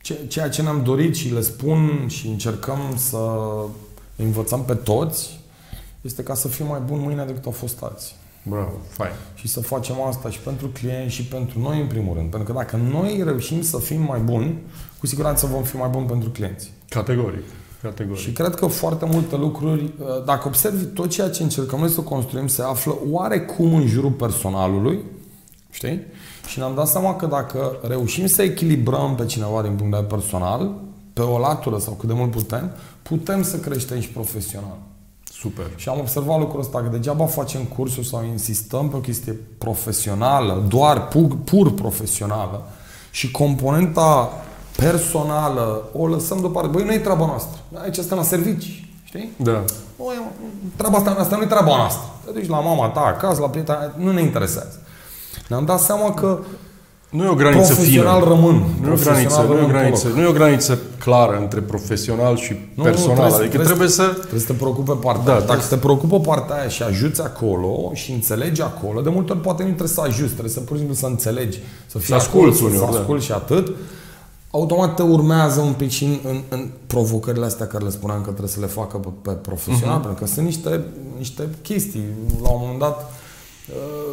Ce- 0.00 0.26
Ceea 0.28 0.48
ce 0.48 0.62
ne-am 0.62 0.82
dorit 0.82 1.14
și 1.16 1.32
le 1.32 1.40
spun 1.40 2.04
și 2.06 2.26
încercăm 2.26 2.78
să 2.96 3.18
învățăm 4.16 4.64
pe 4.64 4.74
toți 4.74 5.40
este 6.00 6.22
ca 6.22 6.34
să 6.34 6.48
fim 6.48 6.66
mai 6.66 6.80
buni 6.86 7.02
mâine 7.02 7.24
decât 7.24 7.44
au 7.44 7.50
fost 7.50 7.82
azi. 7.94 8.14
Bravo, 8.42 8.72
fain. 8.88 9.12
Și 9.34 9.48
să 9.48 9.60
facem 9.60 10.00
asta 10.02 10.30
și 10.30 10.38
pentru 10.38 10.66
clienți 10.68 11.14
și 11.14 11.24
pentru 11.24 11.58
noi 11.60 11.80
în 11.80 11.86
primul 11.86 12.14
rând. 12.14 12.30
Pentru 12.30 12.52
că 12.52 12.58
dacă 12.58 12.76
noi 12.76 13.20
reușim 13.24 13.62
să 13.62 13.78
fim 13.78 14.00
mai 14.02 14.20
buni, 14.20 14.58
cu 14.98 15.06
siguranță 15.06 15.46
vom 15.46 15.62
fi 15.62 15.76
mai 15.76 15.88
buni 15.88 16.06
pentru 16.06 16.30
clienți. 16.30 16.70
Categoric. 16.88 17.42
Categoric. 17.82 18.20
Și 18.22 18.32
cred 18.32 18.54
că 18.54 18.66
foarte 18.66 19.04
multe 19.04 19.36
lucruri, 19.36 19.82
uh, 19.82 20.24
dacă 20.24 20.48
observi 20.48 20.84
tot 20.84 21.10
ceea 21.10 21.30
ce 21.30 21.42
încercăm 21.42 21.78
noi 21.78 21.88
să 21.88 22.00
construim, 22.00 22.46
se 22.46 22.62
află 22.62 22.94
oarecum 23.10 23.74
în 23.74 23.86
jurul 23.86 24.10
personalului, 24.10 24.98
știi? 25.70 26.00
Și 26.50 26.58
ne-am 26.58 26.74
dat 26.74 26.88
seama 26.88 27.16
că 27.16 27.26
dacă 27.26 27.76
reușim 27.82 28.26
să 28.26 28.42
echilibrăm 28.42 29.14
pe 29.14 29.24
cineva 29.24 29.62
din 29.62 29.72
punct 29.76 29.92
de 29.92 29.98
vedere 29.98 30.14
personal, 30.14 30.70
pe 31.12 31.20
o 31.20 31.38
latură 31.38 31.78
sau 31.78 31.92
cât 31.92 32.08
de 32.08 32.14
mult 32.14 32.30
putem, 32.30 32.70
putem 33.02 33.42
să 33.42 33.56
creștem 33.56 34.00
și 34.00 34.08
profesional. 34.08 34.78
Super. 35.32 35.66
Și 35.76 35.88
am 35.88 35.98
observat 35.98 36.38
lucrul 36.38 36.60
ăsta, 36.60 36.78
că 36.78 36.88
degeaba 36.88 37.26
facem 37.26 37.62
cursuri 37.62 38.06
sau 38.06 38.24
insistăm 38.24 38.88
pe 38.88 38.96
o 38.96 39.00
chestie 39.00 39.32
profesională, 39.58 40.64
doar 40.68 41.08
pur, 41.08 41.36
pur 41.44 41.72
profesională, 41.72 42.66
și 43.10 43.30
componenta 43.30 44.32
personală 44.76 45.88
o 45.92 46.06
lăsăm 46.06 46.40
deoparte. 46.40 46.68
Băi, 46.68 46.84
nu 46.84 46.92
e 46.92 46.98
treaba 46.98 47.26
noastră. 47.26 47.60
Aici 47.82 47.96
este 47.96 48.14
la 48.14 48.22
servici. 48.22 48.88
Știi? 49.04 49.30
Da. 49.36 49.64
Băi, 49.96 50.22
treaba 50.76 50.98
asta, 50.98 51.10
asta 51.10 51.36
nu 51.36 51.42
e 51.42 51.46
treaba 51.46 51.76
noastră. 51.76 52.02
Te 52.24 52.30
duci 52.32 52.48
la 52.48 52.60
mama 52.60 52.88
ta, 52.88 53.00
acasă, 53.00 53.40
la 53.40 53.48
prietena, 53.48 53.92
nu 53.96 54.12
ne 54.12 54.20
interesează. 54.20 54.82
Ne-am 55.48 55.64
dat 55.64 55.80
seama 55.80 56.14
că 56.14 56.38
nu 57.10 57.24
e 57.24 57.28
o 57.28 57.34
graniță 57.34 57.72
profesional 57.74 58.20
fină. 58.20 58.34
rămân. 58.34 58.64
Nu 58.80 58.88
e, 58.88 58.92
o 58.92 58.96
graniță, 58.96 59.42
nu, 59.48 59.56
e 59.56 59.62
o 59.62 59.66
graniță, 59.66 60.08
nu 60.14 60.20
e 60.20 60.26
o 60.26 60.32
graniță 60.32 60.78
clară 60.98 61.38
între 61.40 61.60
profesional 61.60 62.36
și 62.36 62.56
Nu, 62.74 62.82
personal. 62.82 63.16
Nu, 63.16 63.22
adică 63.22 63.48
trebuie, 63.48 63.64
trebuie 63.64 63.88
să... 63.88 64.02
Trebuie 64.02 64.40
să 64.40 64.46
te 64.46 64.52
preocupe 64.52 64.92
partea 64.92 65.24
Da, 65.24 65.32
aia. 65.32 65.40
Dacă 65.40 65.58
trebuie 65.58 65.68
te 65.68 65.86
preocupă 65.86 66.20
partea 66.20 66.54
aia 66.56 66.68
și 66.68 66.82
ajuți 66.82 67.22
acolo 67.22 67.90
și 67.94 68.12
înțelegi 68.12 68.62
acolo, 68.62 69.00
de 69.00 69.08
multe 69.08 69.32
ori 69.32 69.40
poate 69.40 69.62
nu 69.62 69.68
trebuie 69.68 69.88
să 69.88 70.00
ajuți, 70.00 70.30
trebuie 70.30 70.52
să 70.52 70.60
pur 70.60 70.76
și 70.76 70.78
simplu 70.78 70.94
să 70.94 71.06
înțelegi, 71.06 71.58
să 71.86 71.98
fii 71.98 72.08
Să 72.08 72.14
asculți 72.14 72.58
acolo, 72.58 72.74
uneori, 72.74 72.90
să 72.90 72.96
da. 72.96 73.00
asculți 73.00 73.24
și 73.24 73.32
atât. 73.32 73.76
Automat 74.50 74.94
te 74.94 75.02
urmează 75.02 75.60
un 75.60 75.72
pic 75.72 75.90
și 75.90 76.04
în, 76.04 76.18
în, 76.28 76.42
în 76.48 76.68
provocările 76.86 77.44
astea 77.44 77.66
care 77.66 77.84
le 77.84 77.90
spuneam 77.90 78.18
că 78.18 78.28
trebuie 78.28 78.48
să 78.48 78.60
le 78.60 78.66
facă 78.66 78.96
pe, 78.96 79.08
pe 79.22 79.30
profesional, 79.30 79.98
uh-huh. 79.98 80.02
pentru 80.02 80.24
că 80.24 80.30
sunt 80.30 80.44
niște, 80.44 80.84
niște 81.18 81.48
chestii. 81.62 82.04
La 82.42 82.50
un 82.50 82.58
moment 82.60 82.78
dat 82.78 83.00
uh, 83.00 83.26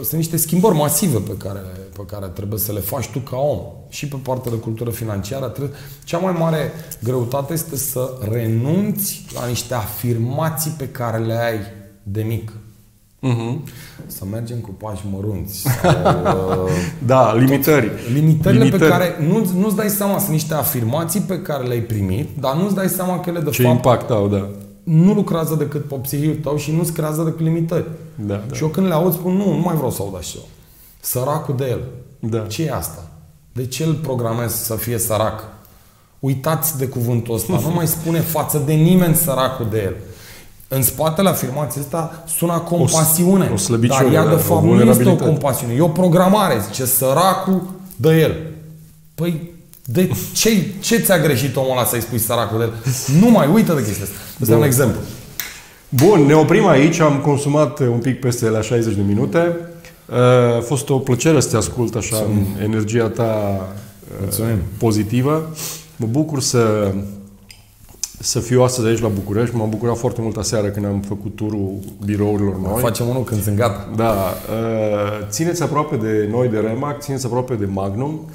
sunt 0.01 0.13
niște 0.13 0.37
schimbări 0.37 0.75
masive 0.75 1.17
pe 1.17 1.37
care, 1.37 1.59
pe 1.97 2.03
care 2.11 2.25
trebuie 2.25 2.59
să 2.59 2.71
le 2.71 2.79
faci 2.79 3.07
tu 3.07 3.19
ca 3.19 3.37
om. 3.37 3.59
Și 3.89 4.07
pe 4.07 4.15
partea 4.23 4.51
de 4.51 4.57
cultură 4.57 4.89
financiară. 4.89 5.45
Trebuie, 5.45 5.77
cea 6.03 6.17
mai 6.17 6.35
mare 6.39 6.71
greutate 7.03 7.53
este 7.53 7.75
să 7.77 8.17
renunți 8.29 9.25
la 9.33 9.47
niște 9.47 9.73
afirmații 9.73 10.71
pe 10.77 10.87
care 10.87 11.17
le 11.17 11.33
ai 11.33 11.59
de 12.03 12.21
mic. 12.21 12.51
Uh-huh. 13.21 13.69
Să 14.07 14.23
mergem 14.31 14.57
cu 14.57 14.69
pași 14.69 15.01
mărunți. 15.11 15.61
Sau, 15.81 16.65
uh, 16.65 16.71
Da, 17.05 17.35
limitări. 17.35 17.91
limitările 18.13 18.63
Limitări. 18.63 18.83
pe 18.83 18.89
care 18.89 19.15
nu, 19.27 19.49
nu-ți 19.59 19.75
dai 19.75 19.89
seama, 19.89 20.19
sunt 20.19 20.31
niște 20.31 20.53
afirmații 20.53 21.19
pe 21.19 21.41
care 21.41 21.67
le-ai 21.67 21.79
primit, 21.79 22.29
dar 22.39 22.55
nu-ți 22.55 22.75
dai 22.75 22.87
seama 22.89 23.19
că 23.19 23.29
ele 23.29 23.39
de 23.39 23.49
Ce 23.49 23.61
fapt 23.63 23.75
impact 23.75 24.09
au, 24.09 24.27
da. 24.27 24.49
Nu 24.85 25.13
lucrează 25.13 25.55
decât 25.55 25.87
pe 25.87 25.95
psihiul 25.95 26.35
tău 26.35 26.57
și 26.57 26.71
nu-ți 26.71 26.93
creează 26.93 27.23
decât 27.23 27.39
limitări. 27.39 27.85
Da, 28.15 28.43
da. 28.47 28.55
Și 28.55 28.63
eu 28.63 28.69
când 28.69 28.87
le 28.87 28.93
aud 28.93 29.13
spun, 29.13 29.33
nu, 29.33 29.53
nu 29.53 29.59
mai 29.59 29.75
vreau 29.75 29.91
să 29.91 30.01
aud 30.01 30.15
așa. 30.17 30.39
Săracul 30.99 31.55
de 31.57 31.65
el. 31.69 31.81
Da. 32.19 32.39
Ce 32.39 32.63
e 32.63 32.73
asta? 32.73 33.09
De 33.51 33.65
ce 33.65 33.83
îl 33.83 33.93
programez 33.93 34.53
să 34.53 34.75
fie 34.75 34.97
sărac? 34.97 35.43
Uitați 36.19 36.77
de 36.77 36.87
cuvântul 36.87 37.35
ăsta. 37.35 37.59
Nu 37.63 37.73
mai 37.73 37.87
spune 37.87 38.19
față 38.19 38.61
de 38.65 38.73
nimeni 38.73 39.15
săracul 39.15 39.67
de 39.69 39.81
el. 39.81 39.95
În 40.67 40.81
spatele 40.81 41.29
afirmației 41.29 41.83
asta 41.83 42.23
sună 42.27 42.59
compasiune. 42.59 43.49
o 43.53 43.57
slăbiciune, 43.57 44.03
dar 44.03 44.13
ea 44.13 44.23
da, 44.23 44.29
de 44.29 44.35
o 44.35 44.37
fapt 44.37 44.63
nu 44.63 44.69
este 44.69 44.73
o 44.73 44.85
vulnerabilitate. 44.85 45.23
compasiune. 45.23 45.73
E 45.73 45.81
o 45.81 45.87
programare. 45.87 46.59
Zice 46.65 46.85
săracul 46.85 47.61
de 47.95 48.09
el. 48.09 48.35
Păi 49.15 49.54
de 49.85 50.09
ce, 50.33 50.49
ce 50.79 50.97
ți-a 50.97 51.19
greșit 51.19 51.55
omul 51.55 51.71
ăla 51.71 51.85
să-i 51.85 52.01
spui 52.01 52.17
săracul 52.19 52.57
de 52.57 52.63
el? 52.63 52.73
Nu 53.19 53.29
mai 53.29 53.49
uită 53.53 53.73
de 53.73 53.83
chestia 53.83 54.03
asta. 54.03 54.15
Asta 54.41 54.51
e 54.51 54.53
un 54.53 54.59
Bun. 54.59 54.67
exemplu. 54.67 54.99
Bun, 55.89 56.25
ne 56.25 56.33
oprim 56.33 56.67
aici. 56.67 56.99
Am 56.99 57.19
consumat 57.19 57.79
un 57.79 57.99
pic 57.99 58.19
peste 58.19 58.49
la 58.49 58.61
60 58.61 58.95
de 58.95 59.01
minute. 59.07 59.57
Uh, 60.09 60.15
A 60.57 60.61
fost 60.61 60.89
o 60.89 60.99
plăcere 60.99 61.39
să 61.39 61.49
te 61.49 61.57
ascult 61.57 61.95
așa 61.95 62.15
în 62.17 62.63
energia 62.63 63.07
ta 63.07 63.59
uh, 64.11 64.17
Mulțumim. 64.21 64.57
pozitivă. 64.77 65.49
Mă 65.95 66.05
bucur 66.09 66.41
să, 66.41 66.93
să 68.19 68.39
fiu 68.39 68.61
astăzi 68.63 68.87
aici 68.87 69.01
la 69.01 69.07
București. 69.07 69.55
M-am 69.55 69.69
bucurat 69.69 69.97
foarte 69.97 70.21
mult 70.21 70.37
aseară 70.37 70.67
când 70.67 70.85
am 70.85 71.03
făcut 71.07 71.35
turul 71.35 71.73
birourilor 72.05 72.55
noi. 72.59 72.81
Facem 72.81 73.07
unul 73.07 73.23
când 73.23 73.43
sunt 73.43 73.55
gata. 73.55 73.89
Da, 73.95 74.11
uh, 74.11 75.27
țineți 75.29 75.63
aproape 75.63 75.95
de 75.95 76.27
noi, 76.31 76.47
de 76.47 76.57
Remac, 76.59 77.01
țineți 77.01 77.25
aproape 77.25 77.53
de 77.53 77.65
Magnum. 77.65 78.29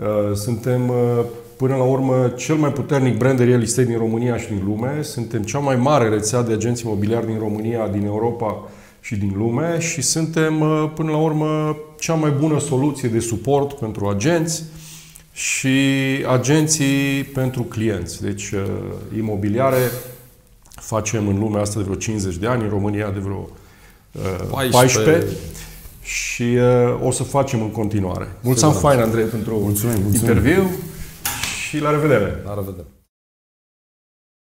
Uh, 0.00 0.36
Suntem, 0.36 0.88
uh, 0.88 1.24
până 1.56 1.76
la 1.76 1.82
urmă, 1.82 2.32
cel 2.36 2.54
mai 2.54 2.72
puternic 2.72 3.16
brand 3.16 3.38
de 3.38 3.44
real 3.44 3.62
estate 3.62 3.86
din 3.86 3.98
România 3.98 4.36
și 4.36 4.46
din 4.46 4.62
lume. 4.64 5.02
Suntem 5.02 5.42
cea 5.42 5.58
mai 5.58 5.76
mare 5.76 6.08
rețea 6.08 6.42
de 6.42 6.52
agenți 6.52 6.84
imobiliari 6.84 7.26
din 7.26 7.38
România, 7.38 7.88
din 7.88 8.04
Europa 8.04 8.68
și 9.00 9.16
din 9.16 9.32
lume 9.36 9.80
și 9.80 10.02
suntem, 10.02 10.60
uh, 10.60 10.90
până 10.94 11.10
la 11.10 11.16
urmă, 11.16 11.76
cea 11.98 12.14
mai 12.14 12.30
bună 12.30 12.60
soluție 12.60 13.08
de 13.08 13.18
suport 13.18 13.72
pentru 13.72 14.06
agenți 14.06 14.62
și 15.32 15.78
agenții 16.28 17.24
pentru 17.24 17.62
clienți. 17.62 18.22
Deci, 18.22 18.50
uh, 18.50 18.62
imobiliare 19.16 19.90
facem 20.70 21.28
în 21.28 21.38
lumea 21.38 21.60
asta 21.60 21.78
de 21.78 21.84
vreo 21.84 21.96
50 21.96 22.36
de 22.36 22.46
ani, 22.46 22.62
în 22.62 22.68
România 22.68 23.10
de 23.10 23.18
vreo 23.18 23.48
uh, 24.12 24.48
14. 24.50 25.10
14 25.10 25.36
și 26.02 26.42
uh, 26.42 27.06
o 27.06 27.10
să 27.10 27.22
facem 27.22 27.62
în 27.62 27.70
continuare. 27.70 28.28
Mulțumim 28.42 28.74
fain, 28.74 29.00
Andrei, 29.00 29.24
pentru 29.24 29.50
Mulțumim, 29.58 30.02
mulțumim. 30.02 30.14
interviu 30.14 30.70
și 31.68 31.78
la 31.78 31.90
revedere! 31.90 32.42
La 32.44 32.54
revedere. 32.54 32.86